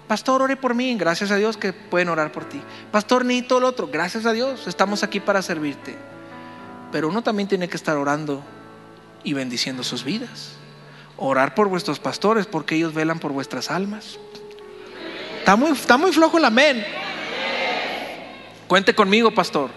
Pastor, 0.07 0.41
ore 0.41 0.55
por 0.55 0.75
mí. 0.75 0.95
Gracias 0.95 1.31
a 1.31 1.35
Dios 1.35 1.57
que 1.57 1.73
pueden 1.73 2.09
orar 2.09 2.31
por 2.31 2.45
ti. 2.45 2.61
Pastor, 2.91 3.25
ni 3.25 3.41
todo 3.41 3.61
lo 3.61 3.67
otro. 3.67 3.87
Gracias 3.87 4.25
a 4.25 4.33
Dios. 4.33 4.67
Estamos 4.67 5.01
aquí 5.01 5.19
para 5.19 5.41
servirte. 5.41 5.95
Pero 6.91 7.09
uno 7.09 7.23
también 7.23 7.49
tiene 7.49 7.67
que 7.67 7.75
estar 7.75 7.97
orando 7.97 8.43
y 9.23 9.33
bendiciendo 9.33 9.83
sus 9.83 10.03
vidas. 10.03 10.53
Orar 11.17 11.55
por 11.55 11.67
vuestros 11.67 11.99
pastores 11.99 12.45
porque 12.45 12.75
ellos 12.75 12.93
velan 12.93 13.19
por 13.19 13.31
vuestras 13.31 13.71
almas. 13.71 14.19
Está 15.39 15.55
muy, 15.55 15.71
está 15.71 15.97
muy 15.97 16.11
flojo 16.11 16.37
el 16.37 16.45
amén. 16.45 16.85
Cuente 18.67 18.93
conmigo, 18.93 19.31
pastor. 19.31 19.69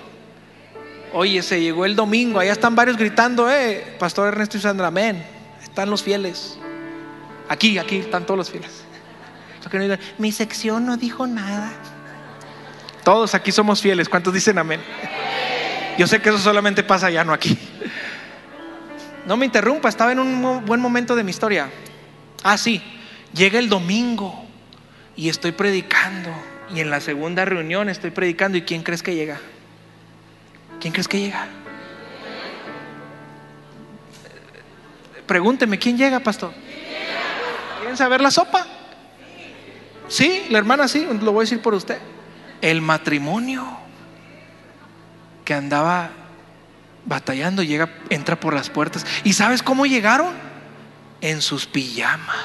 Oye, 1.12 1.42
se 1.42 1.60
llegó 1.60 1.84
el 1.84 1.96
domingo, 1.96 2.38
allá 2.38 2.52
están 2.52 2.76
varios 2.76 2.96
gritando, 2.96 3.50
eh, 3.50 3.96
Pastor 3.98 4.28
Ernesto 4.28 4.58
y 4.58 4.60
Sandra, 4.60 4.88
amén. 4.88 5.24
Están 5.62 5.90
los 5.90 6.02
fieles. 6.02 6.56
Aquí, 7.48 7.78
aquí 7.78 7.96
están 7.96 8.26
todos 8.26 8.38
los 8.38 8.50
fieles. 8.50 8.84
Mi 10.18 10.32
sección 10.32 10.86
no 10.86 10.96
dijo 10.96 11.26
nada. 11.26 11.72
Todos 13.04 13.34
aquí 13.34 13.52
somos 13.52 13.80
fieles. 13.80 14.08
¿Cuántos 14.08 14.32
dicen 14.34 14.58
amén? 14.58 14.80
Yo 15.98 16.06
sé 16.06 16.20
que 16.20 16.28
eso 16.28 16.38
solamente 16.38 16.82
pasa 16.82 17.06
allá, 17.06 17.24
no 17.24 17.32
aquí. 17.32 17.58
No 19.26 19.36
me 19.36 19.46
interrumpa, 19.46 19.88
estaba 19.88 20.12
en 20.12 20.18
un 20.18 20.64
buen 20.64 20.80
momento 20.80 21.14
de 21.14 21.24
mi 21.24 21.30
historia. 21.30 21.70
Ah, 22.42 22.56
sí, 22.56 22.82
llega 23.34 23.58
el 23.58 23.68
domingo 23.68 24.44
y 25.16 25.28
estoy 25.28 25.52
predicando. 25.52 26.30
Y 26.74 26.80
en 26.80 26.90
la 26.90 27.00
segunda 27.00 27.44
reunión 27.44 27.88
estoy 27.88 28.10
predicando. 28.10 28.56
¿Y 28.56 28.62
quién 28.62 28.82
crees 28.82 29.02
que 29.02 29.14
llega? 29.14 29.38
¿Quién 30.80 30.92
crees 30.92 31.08
que 31.08 31.20
llega? 31.20 31.46
Pregúnteme, 35.26 35.78
¿quién 35.78 35.96
llega, 35.96 36.20
pastor? 36.20 36.52
¿Quieren 37.78 37.96
saber 37.96 38.20
la 38.20 38.30
sopa? 38.30 38.66
Sí, 40.08 40.46
la 40.50 40.58
hermana 40.58 40.88
sí, 40.88 41.06
lo 41.22 41.32
voy 41.32 41.42
a 41.42 41.44
decir 41.44 41.62
por 41.62 41.74
usted. 41.74 41.98
El 42.60 42.80
matrimonio 42.80 43.64
que 45.44 45.54
andaba 45.54 46.10
batallando 47.04 47.62
llega, 47.62 47.90
entra 48.10 48.38
por 48.38 48.54
las 48.54 48.70
puertas. 48.70 49.06
¿Y 49.24 49.32
sabes 49.32 49.62
cómo 49.62 49.86
llegaron? 49.86 50.34
En 51.20 51.42
sus 51.42 51.66
pijamas. 51.66 52.36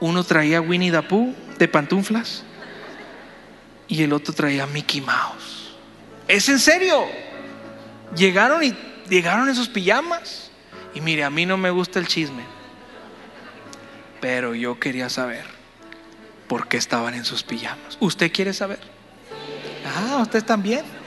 Uno 0.00 0.24
traía 0.24 0.60
Winnie 0.60 0.90
the 0.90 1.02
Pooh 1.02 1.34
de 1.58 1.68
pantuflas 1.68 2.42
y 3.88 4.02
el 4.02 4.12
otro 4.12 4.32
traía 4.32 4.66
Mickey 4.66 5.00
Mouse. 5.00 5.74
¿Es 6.28 6.48
en 6.48 6.58
serio? 6.58 7.06
Llegaron 8.16 8.62
y 8.62 8.74
llegaron 9.08 9.48
en 9.48 9.54
sus 9.54 9.68
pijamas. 9.68 10.50
Y 10.94 11.00
mire, 11.00 11.24
a 11.24 11.30
mí 11.30 11.44
no 11.44 11.56
me 11.56 11.70
gusta 11.70 11.98
el 11.98 12.06
chisme. 12.06 12.42
Pero 14.20 14.54
yo 14.54 14.78
quería 14.78 15.08
saber 15.08 15.44
por 16.48 16.68
qué 16.68 16.76
estaban 16.76 17.14
en 17.14 17.24
sus 17.24 17.42
pijamas. 17.42 17.96
¿Usted 18.00 18.32
quiere 18.32 18.52
saber? 18.52 18.80
Ah, 19.96 20.18
usted 20.20 20.44
también. 20.44 20.99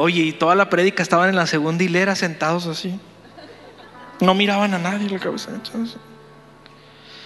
Oye, 0.00 0.22
y 0.22 0.32
toda 0.32 0.54
la 0.54 0.70
prédica 0.70 1.02
estaban 1.02 1.28
en 1.28 1.34
la 1.34 1.48
segunda 1.48 1.82
hilera 1.82 2.14
sentados 2.14 2.68
así. 2.68 3.00
No 4.20 4.32
miraban 4.32 4.72
a 4.72 4.78
nadie 4.78 5.10
la 5.10 5.18
cabeza. 5.18 5.50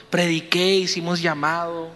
Prediqué, 0.09 0.77
hicimos 0.77 1.21
llamado. 1.21 1.91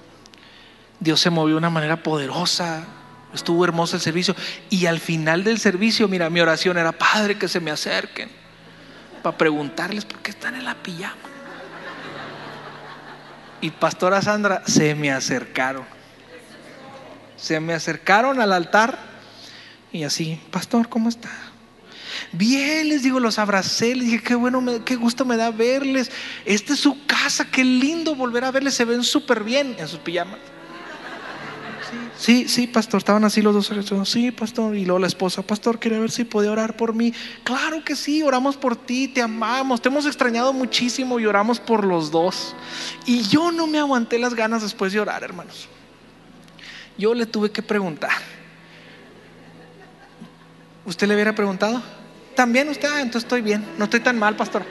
Dios 1.01 1.18
se 1.18 1.31
movió 1.31 1.55
de 1.55 1.59
una 1.61 1.70
manera 1.70 2.03
poderosa. 2.03 2.85
Estuvo 3.33 3.64
hermoso 3.64 3.97
el 3.97 4.03
servicio. 4.03 4.37
Y 4.68 4.85
al 4.85 5.01
final 5.01 5.45
del 5.45 5.59
servicio, 5.59 6.09
mira, 6.09 6.29
mi 6.29 6.41
oración 6.41 6.77
era, 6.77 6.93
Padre, 6.93 7.39
que 7.39 7.49
se 7.49 7.59
me 7.59 7.70
acerquen 7.70 8.29
para 9.22 9.39
preguntarles 9.39 10.05
por 10.05 10.18
qué 10.18 10.31
están 10.31 10.57
en 10.57 10.66
la 10.66 10.74
pijama. 10.74 11.16
Y 13.62 13.70
pastora 13.70 14.20
Sandra, 14.20 14.62
se 14.66 14.95
me 14.95 15.11
acercaron. 15.11 15.87
Se 17.39 17.61
me 17.61 17.72
acercaron 17.72 18.43
al 18.43 18.53
altar 18.53 19.15
y 19.97 20.05
así, 20.05 20.40
pastor, 20.51 20.88
¿cómo 20.88 21.09
está? 21.09 21.30
Bien, 22.32 22.88
les 22.88 23.03
digo, 23.03 23.20
los 23.20 23.38
abracé, 23.38 23.94
les 23.94 24.07
dije, 24.07 24.22
qué 24.22 24.34
bueno, 24.34 24.62
qué 24.84 24.97
gusto 24.97 25.24
me 25.24 25.36
da 25.36 25.51
verles. 25.51 26.11
Esta 26.44 26.74
es 26.74 26.80
su 26.80 27.05
casa, 27.07 27.51
qué 27.51 27.64
lindo 27.64 28.14
volver 28.14 28.44
a 28.44 28.51
verles, 28.51 28.74
se 28.74 28.84
ven 28.84 29.03
súper 29.03 29.44
bien 29.44 29.76
en 29.78 29.88
sus 29.88 29.99
pijamas. 30.01 30.38
Sí, 32.18 32.49
sí, 32.49 32.66
pastor, 32.66 32.99
estaban 32.99 33.24
así 33.24 33.42
los 33.42 33.55
dos. 33.55 34.09
Sí, 34.09 34.30
pastor. 34.30 34.74
Y 34.74 34.84
luego 34.84 34.99
la 34.99 35.07
esposa, 35.07 35.42
pastor, 35.42 35.78
quería 35.78 35.99
ver 35.99 36.11
si 36.11 36.24
podía 36.24 36.51
orar 36.51 36.76
por 36.76 36.94
mí. 36.94 37.12
Claro 37.44 37.84
que 37.84 37.94
sí, 37.94 38.22
oramos 38.22 38.57
por 38.57 38.74
ti, 38.74 39.09
te 39.09 39.20
amamos, 39.20 39.82
te 39.82 39.88
hemos 39.88 40.07
extrañado 40.07 40.53
muchísimo 40.53 41.20
y 41.20 41.26
oramos 41.26 41.61
por 41.61 41.84
los 41.84 42.11
dos. 42.11 42.57
Y 43.05 43.22
yo 43.22 43.53
no 43.53 43.66
me 43.66 43.78
aguanté 43.78 44.18
las 44.18 44.34
ganas 44.34 44.62
después 44.62 44.92
de 44.92 45.01
orar, 45.01 45.22
hermanos. 45.22 45.68
Yo 46.97 47.14
le 47.14 47.26
tuve 47.26 47.51
que 47.51 47.62
preguntar. 47.62 48.16
¿Usted 50.87 51.09
le 51.09 51.14
hubiera 51.14 51.34
preguntado? 51.34 51.82
También 52.37 52.68
usted, 52.68 52.89
ah, 52.89 53.01
entonces 53.01 53.24
estoy 53.24 53.43
bien, 53.43 53.64
no 53.76 53.84
estoy 53.84 54.01
tan 54.01 54.18
mal, 54.18 54.37
pastor. 54.37 54.62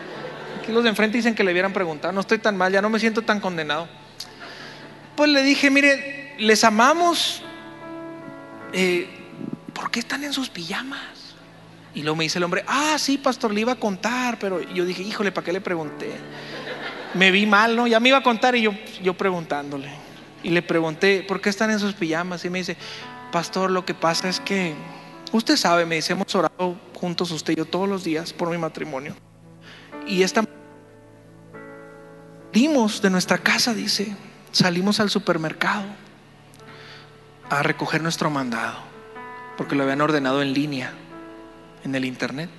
Aquí 0.62 0.72
los 0.72 0.84
de 0.84 0.90
enfrente 0.90 1.18
dicen 1.18 1.36
que 1.36 1.44
le 1.44 1.52
hubieran 1.52 1.74
preguntado, 1.74 2.14
no 2.14 2.22
estoy 2.22 2.40
tan 2.40 2.56
mal, 2.56 2.72
ya 2.72 2.82
no 2.82 2.90
me 2.90 3.00
siento 3.00 3.22
tan 3.22 3.40
condenado. 3.40 3.88
Pues 5.16 5.30
le 5.30 5.44
dije, 5.44 5.70
mire, 5.70 6.36
les 6.40 6.64
amamos, 6.64 7.44
eh, 8.72 9.10
¿por 9.74 9.92
qué 9.92 10.00
están 10.00 10.24
en 10.24 10.32
sus 10.32 10.50
pijamas? 10.50 11.02
Y 11.94 12.02
luego 12.02 12.16
me 12.16 12.26
dice 12.26 12.40
el 12.40 12.44
hombre, 12.44 12.64
ah, 12.68 12.96
sí, 12.98 13.18
pastor, 13.18 13.54
le 13.54 13.62
iba 13.62 13.74
a 13.74 13.80
contar, 13.80 14.38
pero 14.40 14.62
yo 14.74 14.86
dije, 14.86 15.02
híjole, 15.02 15.32
¿para 15.32 15.46
qué 15.46 15.54
le 15.54 15.62
pregunté? 15.62 16.12
Me 17.14 17.32
vi 17.32 17.46
mal, 17.46 17.76
¿no? 17.76 17.88
Ya 17.88 18.00
me 18.00 18.10
iba 18.10 18.18
a 18.18 18.24
contar 18.24 18.56
y 18.56 18.62
yo, 18.62 18.72
yo 19.02 19.14
preguntándole. 19.16 19.90
Y 20.44 20.50
le 20.50 20.62
pregunté, 20.62 21.26
¿por 21.28 21.42
qué 21.42 21.50
están 21.50 21.72
en 21.72 21.80
sus 21.80 21.94
pijamas? 21.94 22.44
Y 22.46 22.50
me 22.50 22.60
dice, 22.60 22.78
pastor, 23.32 23.72
lo 23.72 23.86
que 23.86 23.94
pasa 23.94 24.28
es 24.28 24.40
que, 24.40 24.76
usted 25.38 25.58
sabe, 25.58 25.86
me 25.86 25.96
dice, 25.96 26.14
hemos 26.14 26.34
orado 26.36 26.76
juntos 26.94 27.32
usted 27.32 27.54
y 27.54 27.56
yo 27.58 27.66
todos 27.66 27.88
los 27.88 28.04
días 28.04 28.34
por 28.34 28.50
mi 28.50 28.58
matrimonio. 28.58 29.16
Y 30.08 30.24
esta... 30.24 30.44
Dimos 32.52 33.02
de 33.02 33.10
nuestra 33.10 33.38
casa, 33.38 33.74
dice, 33.74 34.16
salimos 34.52 35.00
al 35.00 35.10
supermercado 35.10 35.84
a 37.50 37.64
recoger 37.64 38.02
nuestro 38.02 38.30
mandado, 38.30 38.78
porque 39.58 39.76
lo 39.76 39.84
habían 39.84 40.02
ordenado 40.02 40.42
en 40.42 40.54
línea, 40.54 40.94
en 41.84 41.96
el 41.96 42.06
internet. 42.06 42.50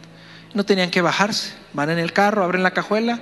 No 0.55 0.64
tenían 0.64 0.91
que 0.91 1.01
bajarse, 1.01 1.55
van 1.72 1.91
en 1.91 1.99
el 1.99 2.12
carro, 2.12 2.45
abren 2.45 2.62
la 2.62 2.72
cajuela 2.72 3.20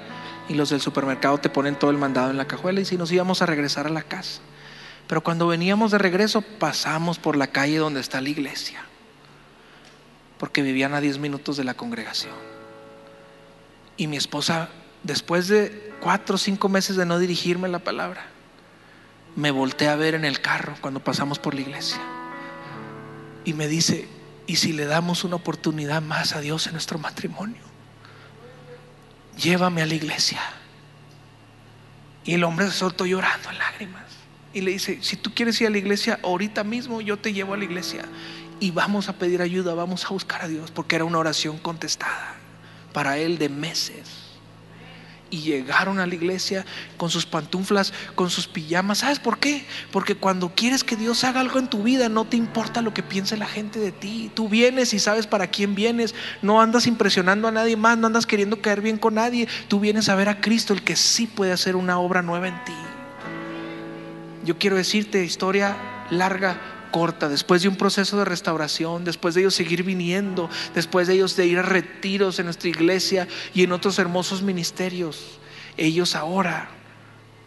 y 0.48 0.54
los 0.54 0.70
del 0.70 0.80
supermercado 0.80 1.38
te 1.38 1.48
ponen 1.48 1.76
todo 1.76 1.90
el 1.90 1.98
mandado 1.98 2.30
en 2.30 2.36
la 2.36 2.46
cajuela 2.46 2.80
y 2.80 2.84
si 2.84 2.96
nos 2.96 3.12
íbamos 3.12 3.40
a 3.40 3.46
regresar 3.46 3.86
a 3.86 3.90
la 3.90 4.02
casa. 4.02 4.40
Pero 5.06 5.22
cuando 5.22 5.46
veníamos 5.46 5.90
de 5.90 5.98
regreso 5.98 6.42
pasamos 6.42 7.18
por 7.18 7.36
la 7.36 7.46
calle 7.46 7.78
donde 7.78 8.00
está 8.00 8.20
la 8.20 8.28
iglesia, 8.28 8.84
porque 10.44 10.60
vivían 10.60 10.92
a 10.92 11.00
10 11.00 11.20
minutos 11.20 11.56
de 11.56 11.64
la 11.64 11.72
congregación. 11.72 12.34
Y 13.96 14.08
mi 14.08 14.18
esposa, 14.18 14.68
después 15.02 15.48
de 15.48 15.94
cuatro 16.02 16.34
o 16.34 16.38
cinco 16.38 16.68
meses 16.68 16.96
de 16.96 17.06
no 17.06 17.18
dirigirme 17.18 17.66
la 17.66 17.78
palabra, 17.78 18.26
me 19.36 19.50
volteé 19.50 19.88
a 19.88 19.96
ver 19.96 20.14
en 20.14 20.26
el 20.26 20.42
carro 20.42 20.76
cuando 20.82 21.00
pasamos 21.00 21.38
por 21.38 21.54
la 21.54 21.62
iglesia. 21.62 21.98
Y 23.46 23.54
me 23.54 23.68
dice, 23.68 24.06
¿y 24.46 24.56
si 24.56 24.74
le 24.74 24.84
damos 24.84 25.24
una 25.24 25.36
oportunidad 25.36 26.02
más 26.02 26.34
a 26.34 26.42
Dios 26.42 26.66
en 26.66 26.72
nuestro 26.72 26.98
matrimonio? 26.98 27.62
Llévame 29.38 29.80
a 29.80 29.86
la 29.86 29.94
iglesia. 29.94 30.42
Y 32.22 32.34
el 32.34 32.44
hombre 32.44 32.66
se 32.66 32.72
soltó 32.72 33.06
llorando 33.06 33.48
en 33.48 33.56
lágrimas. 33.56 34.04
y 34.52 34.60
le 34.60 34.72
dice, 34.72 34.98
si 35.00 35.16
tú 35.16 35.32
quieres 35.32 35.58
ir 35.62 35.68
a 35.68 35.70
la 35.70 35.78
iglesia 35.78 36.20
ahorita 36.22 36.64
mismo, 36.64 37.00
yo 37.00 37.16
te 37.16 37.32
llevo 37.32 37.54
a 37.54 37.56
la 37.56 37.64
iglesia 37.64 38.04
y 38.64 38.70
vamos 38.70 39.10
a 39.10 39.12
pedir 39.12 39.42
ayuda, 39.42 39.74
vamos 39.74 40.06
a 40.06 40.08
buscar 40.08 40.40
a 40.40 40.48
Dios, 40.48 40.70
porque 40.70 40.96
era 40.96 41.04
una 41.04 41.18
oración 41.18 41.58
contestada 41.58 42.34
para 42.94 43.18
él 43.18 43.36
de 43.36 43.50
meses 43.50 44.24
y 45.28 45.42
llegaron 45.42 45.98
a 45.98 46.06
la 46.06 46.14
iglesia 46.14 46.64
con 46.96 47.10
sus 47.10 47.26
pantuflas, 47.26 47.92
con 48.14 48.30
sus 48.30 48.46
pijamas. 48.46 48.98
¿Sabes 48.98 49.18
por 49.18 49.36
qué? 49.36 49.66
Porque 49.92 50.14
cuando 50.14 50.54
quieres 50.54 50.82
que 50.82 50.96
Dios 50.96 51.24
haga 51.24 51.40
algo 51.40 51.58
en 51.58 51.68
tu 51.68 51.82
vida, 51.82 52.08
no 52.08 52.24
te 52.24 52.38
importa 52.38 52.80
lo 52.80 52.94
que 52.94 53.02
piense 53.02 53.36
la 53.36 53.44
gente 53.44 53.78
de 53.80 53.92
ti. 53.92 54.30
Tú 54.32 54.48
vienes 54.48 54.94
y 54.94 54.98
sabes 54.98 55.26
para 55.26 55.48
quién 55.48 55.74
vienes. 55.74 56.14
No 56.40 56.62
andas 56.62 56.86
impresionando 56.86 57.48
a 57.48 57.52
nadie 57.52 57.76
más, 57.76 57.98
no 57.98 58.06
andas 58.06 58.24
queriendo 58.24 58.62
caer 58.62 58.80
bien 58.80 58.96
con 58.96 59.16
nadie. 59.16 59.46
Tú 59.68 59.78
vienes 59.78 60.08
a 60.08 60.14
ver 60.14 60.30
a 60.30 60.40
Cristo, 60.40 60.72
el 60.72 60.82
que 60.82 60.96
sí 60.96 61.26
puede 61.26 61.52
hacer 61.52 61.76
una 61.76 61.98
obra 61.98 62.22
nueva 62.22 62.48
en 62.48 62.64
ti. 62.64 62.72
Yo 64.42 64.56
quiero 64.58 64.76
decirte, 64.76 65.22
historia 65.22 65.76
larga, 66.10 66.73
corta, 66.94 67.28
después 67.28 67.60
de 67.62 67.66
un 67.66 67.74
proceso 67.74 68.16
de 68.16 68.24
restauración, 68.24 69.02
después 69.02 69.34
de 69.34 69.40
ellos 69.40 69.56
seguir 69.56 69.82
viniendo, 69.82 70.48
después 70.76 71.08
de 71.08 71.14
ellos 71.14 71.34
de 71.34 71.44
ir 71.44 71.58
a 71.58 71.62
retiros 71.62 72.38
en 72.38 72.44
nuestra 72.44 72.68
iglesia 72.68 73.26
y 73.52 73.64
en 73.64 73.72
otros 73.72 73.98
hermosos 73.98 74.42
ministerios, 74.42 75.40
ellos 75.76 76.14
ahora 76.14 76.68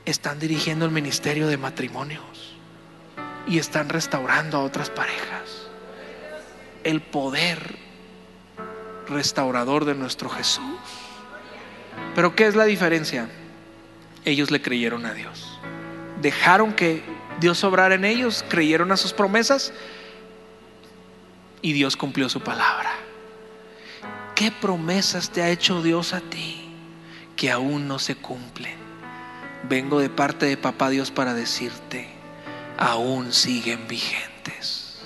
están 0.03 0.37
dirigiendo 0.37 0.83
el 0.83 0.91
ministerio 0.91 1.47
de 1.47 1.55
matrimonios 1.55 2.57
y 3.47 3.57
están 3.57 3.87
restaurando 3.87 4.57
a 4.57 4.63
otras 4.63 4.89
parejas. 4.89 5.69
El 6.83 6.99
poder 6.99 7.77
restaurador 9.07 9.85
de 9.85 9.95
nuestro 9.95 10.27
Jesús. 10.27 10.61
Pero 12.15 12.35
¿qué 12.35 12.47
es 12.47 12.57
la 12.57 12.65
diferencia? 12.65 13.29
Ellos 14.25 14.51
le 14.51 14.61
creyeron 14.61 15.05
a 15.05 15.13
Dios. 15.13 15.57
Dejaron 16.21 16.73
que 16.73 17.01
Dios 17.39 17.63
obrara 17.63 17.95
en 17.95 18.05
ellos, 18.05 18.43
creyeron 18.49 18.91
a 18.91 18.97
sus 18.97 19.13
promesas 19.13 19.71
y 21.61 21.73
Dios 21.73 21.95
cumplió 21.95 22.29
su 22.29 22.41
palabra. 22.41 22.91
¿Qué 24.33 24.51
promesas 24.51 25.29
te 25.29 25.41
ha 25.43 25.49
hecho 25.49 25.83
Dios 25.83 26.13
a 26.13 26.21
ti 26.21 26.69
que 27.35 27.51
aún 27.51 27.87
no 27.87 27.99
se 27.99 28.15
cumplen? 28.15 28.77
Vengo 29.69 29.99
de 29.99 30.09
parte 30.09 30.45
de 30.47 30.57
Papá 30.57 30.89
Dios 30.89 31.11
para 31.11 31.33
decirte, 31.33 32.09
aún 32.77 33.31
siguen 33.33 33.87
vigentes. 33.87 34.99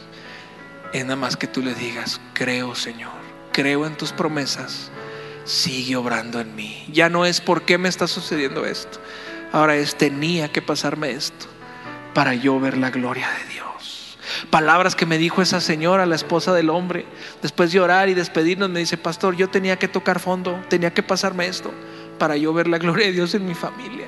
Es 0.93 1.03
nada 1.03 1.15
más 1.15 1.35
que 1.35 1.47
tú 1.47 1.61
le 1.61 1.73
digas, 1.73 2.21
creo 2.33 2.75
Señor, 2.75 3.13
creo 3.51 3.85
en 3.85 3.95
tus 3.97 4.13
promesas, 4.13 4.89
sigue 5.43 5.97
obrando 5.97 6.39
en 6.39 6.55
mí. 6.55 6.85
Ya 6.91 7.09
no 7.09 7.25
es 7.25 7.41
por 7.41 7.63
qué 7.63 7.77
me 7.77 7.89
está 7.89 8.07
sucediendo 8.07 8.65
esto, 8.65 8.99
ahora 9.51 9.75
es 9.75 9.97
tenía 9.97 10.49
que 10.49 10.61
pasarme 10.61 11.11
esto 11.11 11.47
para 12.13 12.33
yo 12.33 12.59
ver 12.59 12.77
la 12.77 12.89
gloria 12.89 13.29
de 13.29 13.53
Dios. 13.53 14.17
Palabras 14.49 14.95
que 14.95 15.05
me 15.05 15.17
dijo 15.17 15.41
esa 15.41 15.61
señora, 15.61 16.05
la 16.05 16.15
esposa 16.15 16.53
del 16.53 16.69
hombre, 16.69 17.05
después 17.41 17.71
de 17.71 17.79
orar 17.79 18.09
y 18.09 18.13
despedirnos, 18.13 18.69
me 18.69 18.79
dice, 18.79 18.97
pastor, 18.97 19.35
yo 19.35 19.49
tenía 19.49 19.77
que 19.77 19.87
tocar 19.87 20.19
fondo, 20.19 20.59
tenía 20.69 20.93
que 20.93 21.03
pasarme 21.03 21.47
esto 21.47 21.71
para 22.17 22.37
yo 22.37 22.53
ver 22.53 22.67
la 22.67 22.77
gloria 22.77 23.07
de 23.07 23.13
Dios 23.13 23.33
en 23.35 23.45
mi 23.45 23.53
familia. 23.53 24.07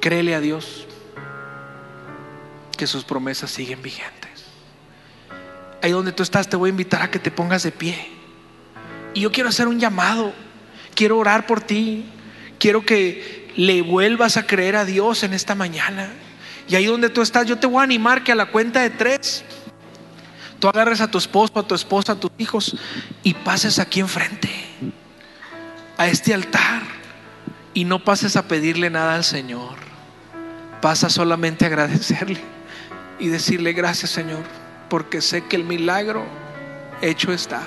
Créele 0.00 0.34
a 0.34 0.40
Dios 0.40 0.86
que 2.76 2.86
sus 2.86 3.04
promesas 3.04 3.50
siguen 3.50 3.82
vigentes. 3.82 4.46
Ahí 5.82 5.90
donde 5.90 6.12
tú 6.12 6.22
estás 6.22 6.48
te 6.48 6.56
voy 6.56 6.68
a 6.68 6.70
invitar 6.70 7.02
a 7.02 7.10
que 7.10 7.18
te 7.18 7.30
pongas 7.30 7.62
de 7.62 7.72
pie. 7.72 8.10
Y 9.14 9.20
yo 9.20 9.32
quiero 9.32 9.48
hacer 9.48 9.66
un 9.66 9.80
llamado, 9.80 10.32
quiero 10.94 11.18
orar 11.18 11.46
por 11.46 11.60
ti, 11.60 12.04
quiero 12.58 12.84
que 12.84 13.45
le 13.56 13.82
vuelvas 13.82 14.36
a 14.36 14.46
creer 14.46 14.76
a 14.76 14.84
Dios 14.84 15.22
en 15.22 15.32
esta 15.32 15.54
mañana. 15.54 16.10
Y 16.68 16.74
ahí 16.74 16.86
donde 16.86 17.08
tú 17.08 17.22
estás, 17.22 17.46
yo 17.46 17.58
te 17.58 17.66
voy 17.66 17.80
a 17.80 17.84
animar 17.84 18.22
que 18.22 18.32
a 18.32 18.34
la 18.34 18.46
cuenta 18.46 18.80
de 18.82 18.90
tres, 18.90 19.44
tú 20.58 20.68
agarres 20.68 21.00
a 21.00 21.10
tu 21.10 21.18
esposo, 21.18 21.58
a 21.58 21.62
tu 21.66 21.74
esposa, 21.74 22.12
a 22.12 22.20
tus 22.20 22.30
hijos 22.38 22.76
y 23.22 23.34
pases 23.34 23.78
aquí 23.78 24.00
enfrente, 24.00 24.50
a 25.96 26.06
este 26.08 26.34
altar, 26.34 26.82
y 27.72 27.84
no 27.84 28.02
pases 28.02 28.36
a 28.36 28.48
pedirle 28.48 28.90
nada 28.90 29.14
al 29.14 29.24
Señor. 29.24 29.76
Pasa 30.80 31.08
solamente 31.08 31.64
a 31.64 31.68
agradecerle 31.68 32.40
y 33.18 33.28
decirle 33.28 33.72
gracias 33.72 34.10
Señor, 34.10 34.42
porque 34.90 35.20
sé 35.20 35.44
que 35.44 35.56
el 35.56 35.64
milagro 35.64 36.24
hecho 37.00 37.32
está. 37.32 37.62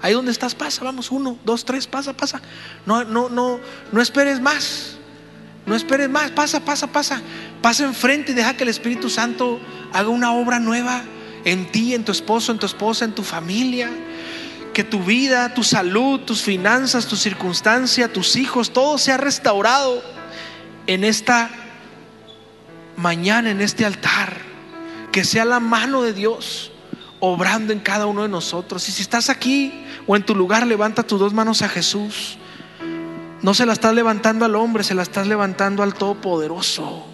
Ahí 0.00 0.12
donde 0.12 0.30
estás, 0.30 0.54
pasa, 0.54 0.84
vamos, 0.84 1.10
uno, 1.10 1.36
dos, 1.44 1.64
tres, 1.64 1.86
pasa, 1.86 2.12
pasa. 2.12 2.40
No, 2.86 3.04
no, 3.04 3.28
no, 3.28 3.58
no 3.90 4.00
esperes 4.00 4.40
más. 4.40 4.97
No 5.68 5.74
esperes 5.74 6.08
más, 6.08 6.30
pasa, 6.30 6.64
pasa, 6.64 6.86
pasa. 6.86 7.20
Pasa 7.60 7.84
enfrente 7.84 8.32
y 8.32 8.34
deja 8.34 8.56
que 8.56 8.62
el 8.62 8.70
Espíritu 8.70 9.10
Santo 9.10 9.60
haga 9.92 10.08
una 10.08 10.32
obra 10.32 10.58
nueva 10.58 11.02
en 11.44 11.70
ti, 11.70 11.94
en 11.94 12.04
tu 12.04 12.12
esposo, 12.12 12.52
en 12.52 12.58
tu 12.58 12.64
esposa, 12.64 13.04
en 13.04 13.14
tu 13.14 13.22
familia. 13.22 13.90
Que 14.72 14.82
tu 14.82 15.04
vida, 15.04 15.52
tu 15.52 15.62
salud, 15.62 16.20
tus 16.20 16.40
finanzas, 16.40 17.06
tu 17.06 17.16
circunstancia, 17.16 18.10
tus 18.10 18.36
hijos, 18.36 18.72
todo 18.72 18.96
sea 18.96 19.18
restaurado 19.18 20.02
en 20.86 21.04
esta 21.04 21.50
mañana, 22.96 23.50
en 23.50 23.60
este 23.60 23.84
altar. 23.84 24.38
Que 25.12 25.22
sea 25.22 25.44
la 25.44 25.60
mano 25.60 26.00
de 26.00 26.14
Dios 26.14 26.72
obrando 27.20 27.74
en 27.74 27.80
cada 27.80 28.06
uno 28.06 28.22
de 28.22 28.28
nosotros. 28.28 28.88
Y 28.88 28.92
si 28.92 29.02
estás 29.02 29.28
aquí 29.28 29.84
o 30.06 30.16
en 30.16 30.24
tu 30.24 30.34
lugar, 30.34 30.66
levanta 30.66 31.02
tus 31.02 31.20
dos 31.20 31.34
manos 31.34 31.60
a 31.60 31.68
Jesús. 31.68 32.38
No 33.42 33.54
se 33.54 33.66
la 33.66 33.72
estás 33.72 33.94
levantando 33.94 34.44
al 34.44 34.56
hombre, 34.56 34.82
se 34.82 34.94
la 34.94 35.02
estás 35.02 35.26
levantando 35.26 35.82
al 35.82 35.94
Todopoderoso, 35.94 37.06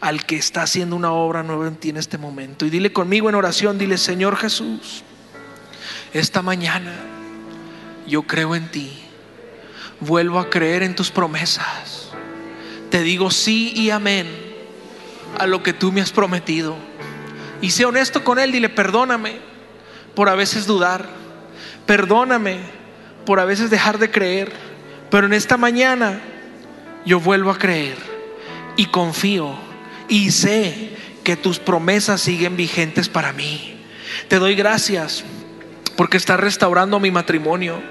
al 0.00 0.24
que 0.24 0.36
está 0.36 0.62
haciendo 0.62 0.94
una 0.94 1.10
obra 1.12 1.42
nueva 1.42 1.66
en 1.66 1.76
ti 1.76 1.88
en 1.88 1.96
este 1.96 2.16
momento. 2.16 2.64
Y 2.64 2.70
dile 2.70 2.92
conmigo 2.92 3.28
en 3.28 3.34
oración, 3.34 3.76
dile, 3.76 3.98
Señor 3.98 4.36
Jesús, 4.36 5.02
esta 6.12 6.42
mañana 6.42 6.94
yo 8.06 8.22
creo 8.22 8.54
en 8.54 8.70
ti, 8.70 8.92
vuelvo 10.00 10.38
a 10.38 10.48
creer 10.48 10.84
en 10.84 10.94
tus 10.94 11.10
promesas. 11.10 12.10
Te 12.90 13.02
digo 13.02 13.30
sí 13.30 13.72
y 13.74 13.90
amén 13.90 14.28
a 15.38 15.46
lo 15.46 15.62
que 15.64 15.72
tú 15.72 15.90
me 15.90 16.00
has 16.00 16.12
prometido. 16.12 16.76
Y 17.60 17.70
sé 17.70 17.84
honesto 17.84 18.22
con 18.22 18.38
Él, 18.38 18.52
dile, 18.52 18.68
perdóname 18.68 19.40
por 20.14 20.28
a 20.28 20.36
veces 20.36 20.66
dudar, 20.66 21.08
perdóname 21.84 22.60
por 23.26 23.40
a 23.40 23.44
veces 23.44 23.70
dejar 23.70 23.98
de 23.98 24.10
creer 24.10 24.67
pero 25.10 25.26
en 25.26 25.32
esta 25.32 25.56
mañana 25.56 26.20
yo 27.04 27.20
vuelvo 27.20 27.50
a 27.50 27.58
creer 27.58 27.96
y 28.76 28.86
confío 28.86 29.54
y 30.08 30.30
sé 30.30 30.96
que 31.24 31.36
tus 31.36 31.58
promesas 31.58 32.20
siguen 32.20 32.56
vigentes 32.56 33.08
para 33.08 33.32
mí. 33.32 33.76
Te 34.28 34.38
doy 34.38 34.54
gracias 34.54 35.24
porque 35.96 36.16
estás 36.16 36.40
restaurando 36.40 37.00
mi 37.00 37.10
matrimonio. 37.10 37.82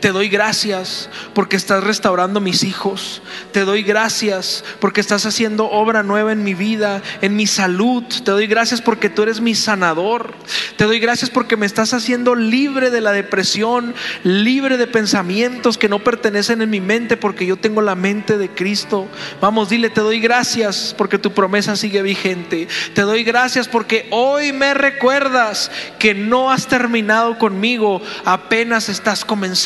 Te 0.00 0.12
doy 0.12 0.28
gracias 0.28 1.08
porque 1.34 1.56
estás 1.56 1.84
restaurando 1.84 2.40
mis 2.40 2.64
hijos. 2.64 3.22
Te 3.52 3.64
doy 3.64 3.82
gracias 3.82 4.64
porque 4.80 5.00
estás 5.00 5.26
haciendo 5.26 5.70
obra 5.70 6.02
nueva 6.02 6.32
en 6.32 6.44
mi 6.44 6.54
vida, 6.54 7.02
en 7.20 7.36
mi 7.36 7.46
salud. 7.46 8.04
Te 8.04 8.30
doy 8.30 8.46
gracias 8.46 8.80
porque 8.80 9.08
tú 9.08 9.22
eres 9.22 9.40
mi 9.40 9.54
sanador. 9.54 10.34
Te 10.76 10.84
doy 10.84 10.98
gracias 10.98 11.30
porque 11.30 11.56
me 11.56 11.66
estás 11.66 11.92
haciendo 11.92 12.34
libre 12.34 12.90
de 12.90 13.00
la 13.00 13.12
depresión, 13.12 13.94
libre 14.22 14.76
de 14.76 14.86
pensamientos 14.86 15.78
que 15.78 15.88
no 15.88 15.98
pertenecen 15.98 16.62
en 16.62 16.70
mi 16.70 16.80
mente 16.80 17.16
porque 17.16 17.46
yo 17.46 17.56
tengo 17.56 17.82
la 17.82 17.94
mente 17.94 18.38
de 18.38 18.48
Cristo. 18.48 19.08
Vamos, 19.40 19.68
dile, 19.68 19.90
te 19.90 20.00
doy 20.00 20.20
gracias 20.20 20.94
porque 20.96 21.18
tu 21.18 21.32
promesa 21.32 21.76
sigue 21.76 22.02
vigente. 22.02 22.68
Te 22.94 23.02
doy 23.02 23.24
gracias 23.24 23.68
porque 23.68 24.06
hoy 24.10 24.52
me 24.52 24.74
recuerdas 24.74 25.70
que 25.98 26.14
no 26.14 26.50
has 26.50 26.66
terminado 26.66 27.38
conmigo, 27.38 28.00
apenas 28.24 28.88
estás 28.88 29.24
comenzando 29.24 29.65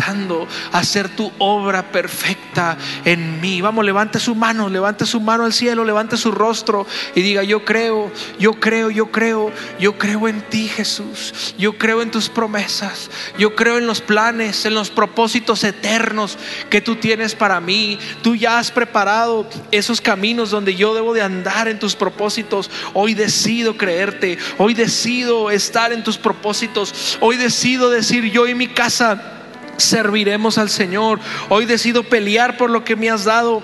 a 0.73 0.79
hacer 0.79 1.09
tu 1.09 1.31
obra 1.39 1.93
perfecta 1.93 2.77
en 3.05 3.41
mí. 3.41 3.61
Vamos, 3.61 3.85
levante 3.85 4.19
su 4.19 4.35
mano, 4.35 4.69
levante 4.69 5.07
su 5.07 5.21
mano 5.21 5.45
al 5.45 5.53
cielo, 5.53 5.85
levante 5.85 6.17
su 6.17 6.31
rostro 6.31 6.87
y 7.15 7.23
diga, 7.23 7.43
yo 7.43 7.65
creo, 7.65 8.11
yo 8.39 8.55
creo, 8.55 8.91
yo 8.91 9.11
creo, 9.11 9.53
yo 9.79 9.99
creo 9.99 10.29
en 10.29 10.43
ti 10.43 10.69
Jesús, 10.69 11.55
yo 11.59 11.75
creo 11.79 12.03
en 12.03 12.11
tus 12.11 12.29
promesas, 12.29 13.11
yo 13.39 13.55
creo 13.55 13.79
en 13.79 13.87
los 13.87 14.01
planes, 14.01 14.65
en 14.65 14.75
los 14.75 14.91
propósitos 14.91 15.65
eternos 15.65 16.39
que 16.69 16.81
tú 16.81 16.97
tienes 16.97 17.35
para 17.35 17.61
mí. 17.61 17.99
Tú 18.23 18.35
ya 18.35 18.59
has 18.59 18.71
preparado 18.71 19.49
esos 19.71 20.01
caminos 20.01 20.51
donde 20.51 20.75
yo 20.75 20.95
debo 20.95 21.15
de 21.15 21.23
andar 21.23 21.69
en 21.69 21.79
tus 21.79 21.95
propósitos. 21.95 22.71
Hoy 22.95 23.15
decido 23.15 23.77
creerte, 23.77 24.39
hoy 24.59 24.75
decido 24.75 25.51
estar 25.51 25.93
en 25.93 26.03
tus 26.03 26.19
propósitos, 26.19 27.19
hoy 27.21 27.37
decido 27.37 27.91
decir 27.91 28.25
yo 28.31 28.47
y 28.47 28.55
mi 28.55 28.69
casa 28.69 29.40
serviremos 29.81 30.59
al 30.59 30.71
Señor. 30.71 31.21
Hoy 31.49 31.65
decido 31.67 32.05
pelear 32.05 32.57
por 32.57 32.71
lo 32.71 32.85
que 32.85 32.97
me 32.97 33.11
has 33.11 33.25
dado. 33.25 33.63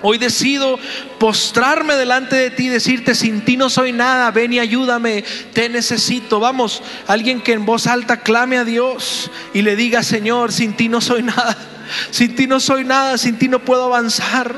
Hoy 0.00 0.18
decido 0.18 0.78
postrarme 1.18 1.96
delante 1.96 2.36
de 2.36 2.50
ti 2.50 2.66
y 2.66 2.68
decirte, 2.68 3.14
sin 3.16 3.44
ti 3.44 3.56
no 3.56 3.68
soy 3.68 3.92
nada, 3.92 4.30
ven 4.30 4.52
y 4.52 4.60
ayúdame, 4.60 5.24
te 5.52 5.68
necesito. 5.68 6.38
Vamos, 6.38 6.82
alguien 7.08 7.40
que 7.40 7.52
en 7.52 7.66
voz 7.66 7.88
alta 7.88 8.20
clame 8.20 8.58
a 8.58 8.64
Dios 8.64 9.30
y 9.54 9.62
le 9.62 9.74
diga, 9.74 10.04
Señor, 10.04 10.52
sin 10.52 10.74
ti 10.74 10.88
no 10.88 11.00
soy 11.00 11.22
nada, 11.24 11.56
sin 12.10 12.34
ti 12.34 12.46
no 12.46 12.60
soy 12.60 12.84
nada, 12.84 13.18
sin 13.18 13.38
ti 13.38 13.48
no 13.48 13.60
puedo 13.60 13.84
avanzar. 13.84 14.54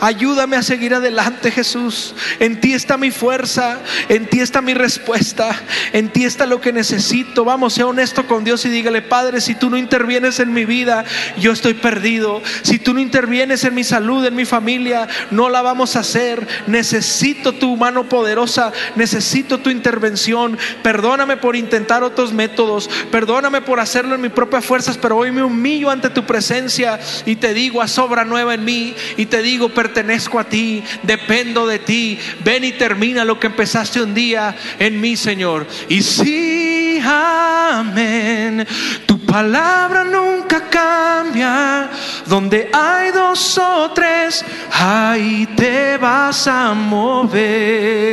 Ayúdame 0.00 0.56
a 0.56 0.62
seguir 0.62 0.94
adelante, 0.94 1.50
Jesús. 1.50 2.14
En 2.38 2.60
ti 2.60 2.74
está 2.74 2.96
mi 2.96 3.10
fuerza, 3.10 3.78
en 4.08 4.26
ti 4.26 4.40
está 4.40 4.62
mi 4.62 4.74
respuesta, 4.74 5.54
en 5.92 6.10
ti 6.10 6.24
está 6.24 6.46
lo 6.46 6.60
que 6.60 6.72
necesito. 6.72 7.44
Vamos, 7.44 7.74
sea 7.74 7.86
honesto 7.86 8.26
con 8.26 8.44
Dios 8.44 8.64
y 8.64 8.68
dígale, 8.68 9.02
Padre, 9.02 9.40
si 9.40 9.54
tú 9.54 9.70
no 9.70 9.76
intervienes 9.76 10.40
en 10.40 10.52
mi 10.52 10.64
vida, 10.64 11.04
yo 11.38 11.52
estoy 11.52 11.74
perdido. 11.74 12.42
Si 12.62 12.78
tú 12.78 12.94
no 12.94 13.00
intervienes 13.00 13.64
en 13.64 13.74
mi 13.74 13.84
salud, 13.84 14.24
en 14.24 14.34
mi 14.34 14.44
familia, 14.44 15.08
no 15.30 15.48
la 15.48 15.62
vamos 15.62 15.96
a 15.96 16.00
hacer. 16.00 16.46
Necesito 16.66 17.52
tu 17.52 17.76
mano 17.76 18.08
poderosa, 18.08 18.72
necesito 18.94 19.58
tu 19.58 19.70
intervención. 19.70 20.58
Perdóname 20.82 21.36
por 21.36 21.56
intentar 21.56 22.02
otros 22.02 22.32
métodos, 22.32 22.88
perdóname 23.10 23.62
por 23.62 23.80
hacerlo 23.80 24.14
en 24.14 24.20
mis 24.20 24.32
propias 24.32 24.64
fuerzas, 24.64 24.96
pero 24.96 25.16
hoy 25.16 25.32
me 25.32 25.42
humillo 25.42 25.90
ante 25.90 26.10
tu 26.10 26.24
presencia 26.24 26.67
y 27.26 27.36
te 27.36 27.54
digo, 27.54 27.80
a 27.80 27.88
sobra 27.88 28.24
nueva 28.24 28.54
en 28.54 28.64
mí 28.64 28.94
y 29.16 29.26
te 29.26 29.42
digo, 29.42 29.68
pertenezco 29.70 30.38
a 30.38 30.44
ti, 30.44 30.82
dependo 31.02 31.66
de 31.66 31.78
ti. 31.78 32.18
Ven 32.44 32.64
y 32.64 32.72
termina 32.72 33.24
lo 33.24 33.40
que 33.40 33.46
empezaste 33.48 34.02
un 34.02 34.14
día 34.14 34.54
en 34.78 35.00
mí, 35.00 35.16
Señor. 35.16 35.66
Y 35.88 36.02
sí, 36.02 37.00
amén. 37.04 38.66
Tu 39.06 39.18
palabra 39.20 40.04
nunca 40.04 40.68
cambia. 40.68 41.90
Donde 42.26 42.68
hay 42.72 43.10
dos 43.12 43.58
o 43.58 43.90
tres, 43.94 44.44
ahí 44.72 45.48
te 45.56 45.96
vas 45.96 46.46
a 46.46 46.74
mover. 46.74 48.08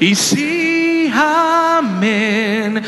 Y 0.00 0.14
sí, 0.14 1.12
amén. 1.14 2.82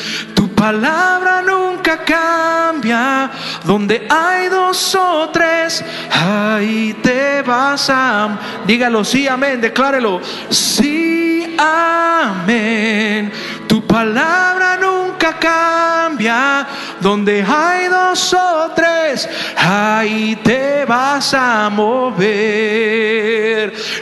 Palabra 0.62 1.42
nunca 1.42 2.04
cambia. 2.04 3.28
Donde 3.64 4.06
hay 4.08 4.48
dos 4.48 4.94
o 4.94 5.28
tres, 5.30 5.84
ahí 6.08 6.94
te 7.02 7.42
vas 7.42 7.90
a. 7.90 8.38
Dígalo, 8.64 9.04
sí, 9.04 9.26
amén. 9.26 9.60
Declárelo. 9.60 10.20
Sí, 10.50 11.56
amén. 11.58 13.32
Tu 13.72 13.80
palabra 13.80 14.76
nunca 14.76 15.38
cambia. 15.38 16.66
Donde 17.00 17.42
hay 17.42 17.88
dos 17.88 18.34
o 18.34 18.70
tres, 18.76 19.26
ahí 19.56 20.36
te 20.44 20.84
vas 20.84 21.32
a 21.32 21.70
mover. 21.70 22.22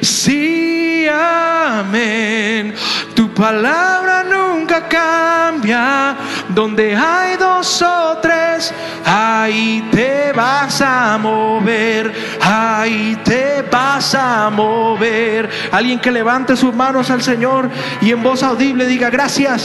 Sí, 0.03 1.07
amén. 1.09 2.75
Tu 3.15 3.33
palabra 3.33 4.25
nunca 4.25 4.89
cambia. 4.89 6.17
Donde 6.49 6.97
hay 6.97 7.37
dos 7.37 7.81
o 7.81 8.19
tres, 8.21 8.75
ahí 9.07 9.89
te 9.93 10.33
vas 10.33 10.81
a 10.81 11.17
mover. 11.17 12.13
Ahí 12.41 13.17
te 13.25 13.63
vas 13.71 14.15
a 14.15 14.51
mover. 14.51 15.49
Alguien 15.71 16.01
que 16.01 16.11
levante 16.11 16.57
sus 16.57 16.75
manos 16.75 17.09
al 17.11 17.23
Señor 17.23 17.71
y 18.01 18.11
en 18.11 18.21
voz 18.23 18.43
audible 18.43 18.87
diga 18.87 19.11
gracias. 19.11 19.60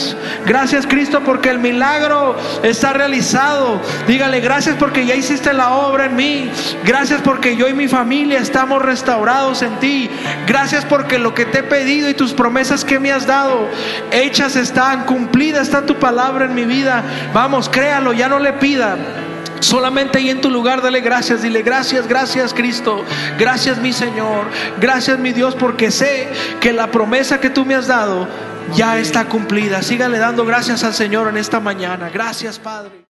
Gracias 0.46 0.86
Cristo 0.88 1.22
porque 1.26 1.50
el 1.50 1.60
milagro 1.60 2.36
está 2.64 2.93
realizado. 2.93 3.82
Dígale 4.08 4.39
gracias 4.39 4.76
porque 4.78 5.06
ya 5.06 5.16
hiciste 5.16 5.54
la 5.54 5.72
obra 5.72 6.06
en 6.06 6.16
mí. 6.16 6.52
Gracias 6.84 7.22
porque 7.22 7.56
yo 7.56 7.68
y 7.68 7.74
mi 7.74 7.88
familia 7.88 8.39
estamos 8.39 8.82
restaurados 8.82 9.62
en 9.62 9.80
ti. 9.80 10.10
Gracias 10.48 10.86
porque 10.86 11.20
lo 11.20 11.34
que 11.34 11.46
te 11.46 11.60
he 11.60 11.64
pedido 11.64 12.10
y 12.10 12.14
tus 12.14 12.34
promesas 12.34 12.86
que 12.86 13.00
me 13.00 13.12
has 13.12 13.26
dado, 13.26 13.68
hechas 14.12 14.56
están, 14.56 15.06
cumplida 15.06 15.62
está 15.62 15.86
tu 15.86 15.96
palabra 15.96 16.46
en 16.46 16.56
mi 16.56 16.66
vida. 16.66 17.04
Vamos, 17.34 17.70
créalo, 17.70 18.14
ya 18.14 18.28
no 18.28 18.39
le 18.39 18.54
pida. 18.54 18.98
Solamente 19.60 20.18
ahí 20.20 20.30
en 20.30 20.41
tu 20.41 20.52
lugar 20.52 20.82
dale 20.82 21.02
gracias, 21.02 21.41
dile 21.41 21.62
gracias, 21.62 22.08
gracias 22.08 22.54
Cristo, 22.54 23.04
gracias 23.39 23.78
mi 23.78 23.93
Señor, 23.93 24.46
gracias 24.80 25.18
mi 25.18 25.32
Dios, 25.32 25.56
porque 25.56 25.91
sé 25.91 26.30
que 26.60 26.74
la 26.74 26.91
promesa 26.91 27.39
que 27.39 27.50
tú 27.50 27.66
me 27.66 27.74
has 27.74 27.88
dado 27.88 28.28
ya 28.74 28.97
está 28.97 29.26
cumplida. 29.26 29.82
Sígale 29.82 30.18
dando 30.18 30.45
gracias 30.45 30.84
al 30.84 30.93
Señor 30.93 31.28
en 31.28 31.38
esta 31.38 31.59
mañana. 31.59 32.09
Gracias 32.09 32.59
Padre. 32.59 33.03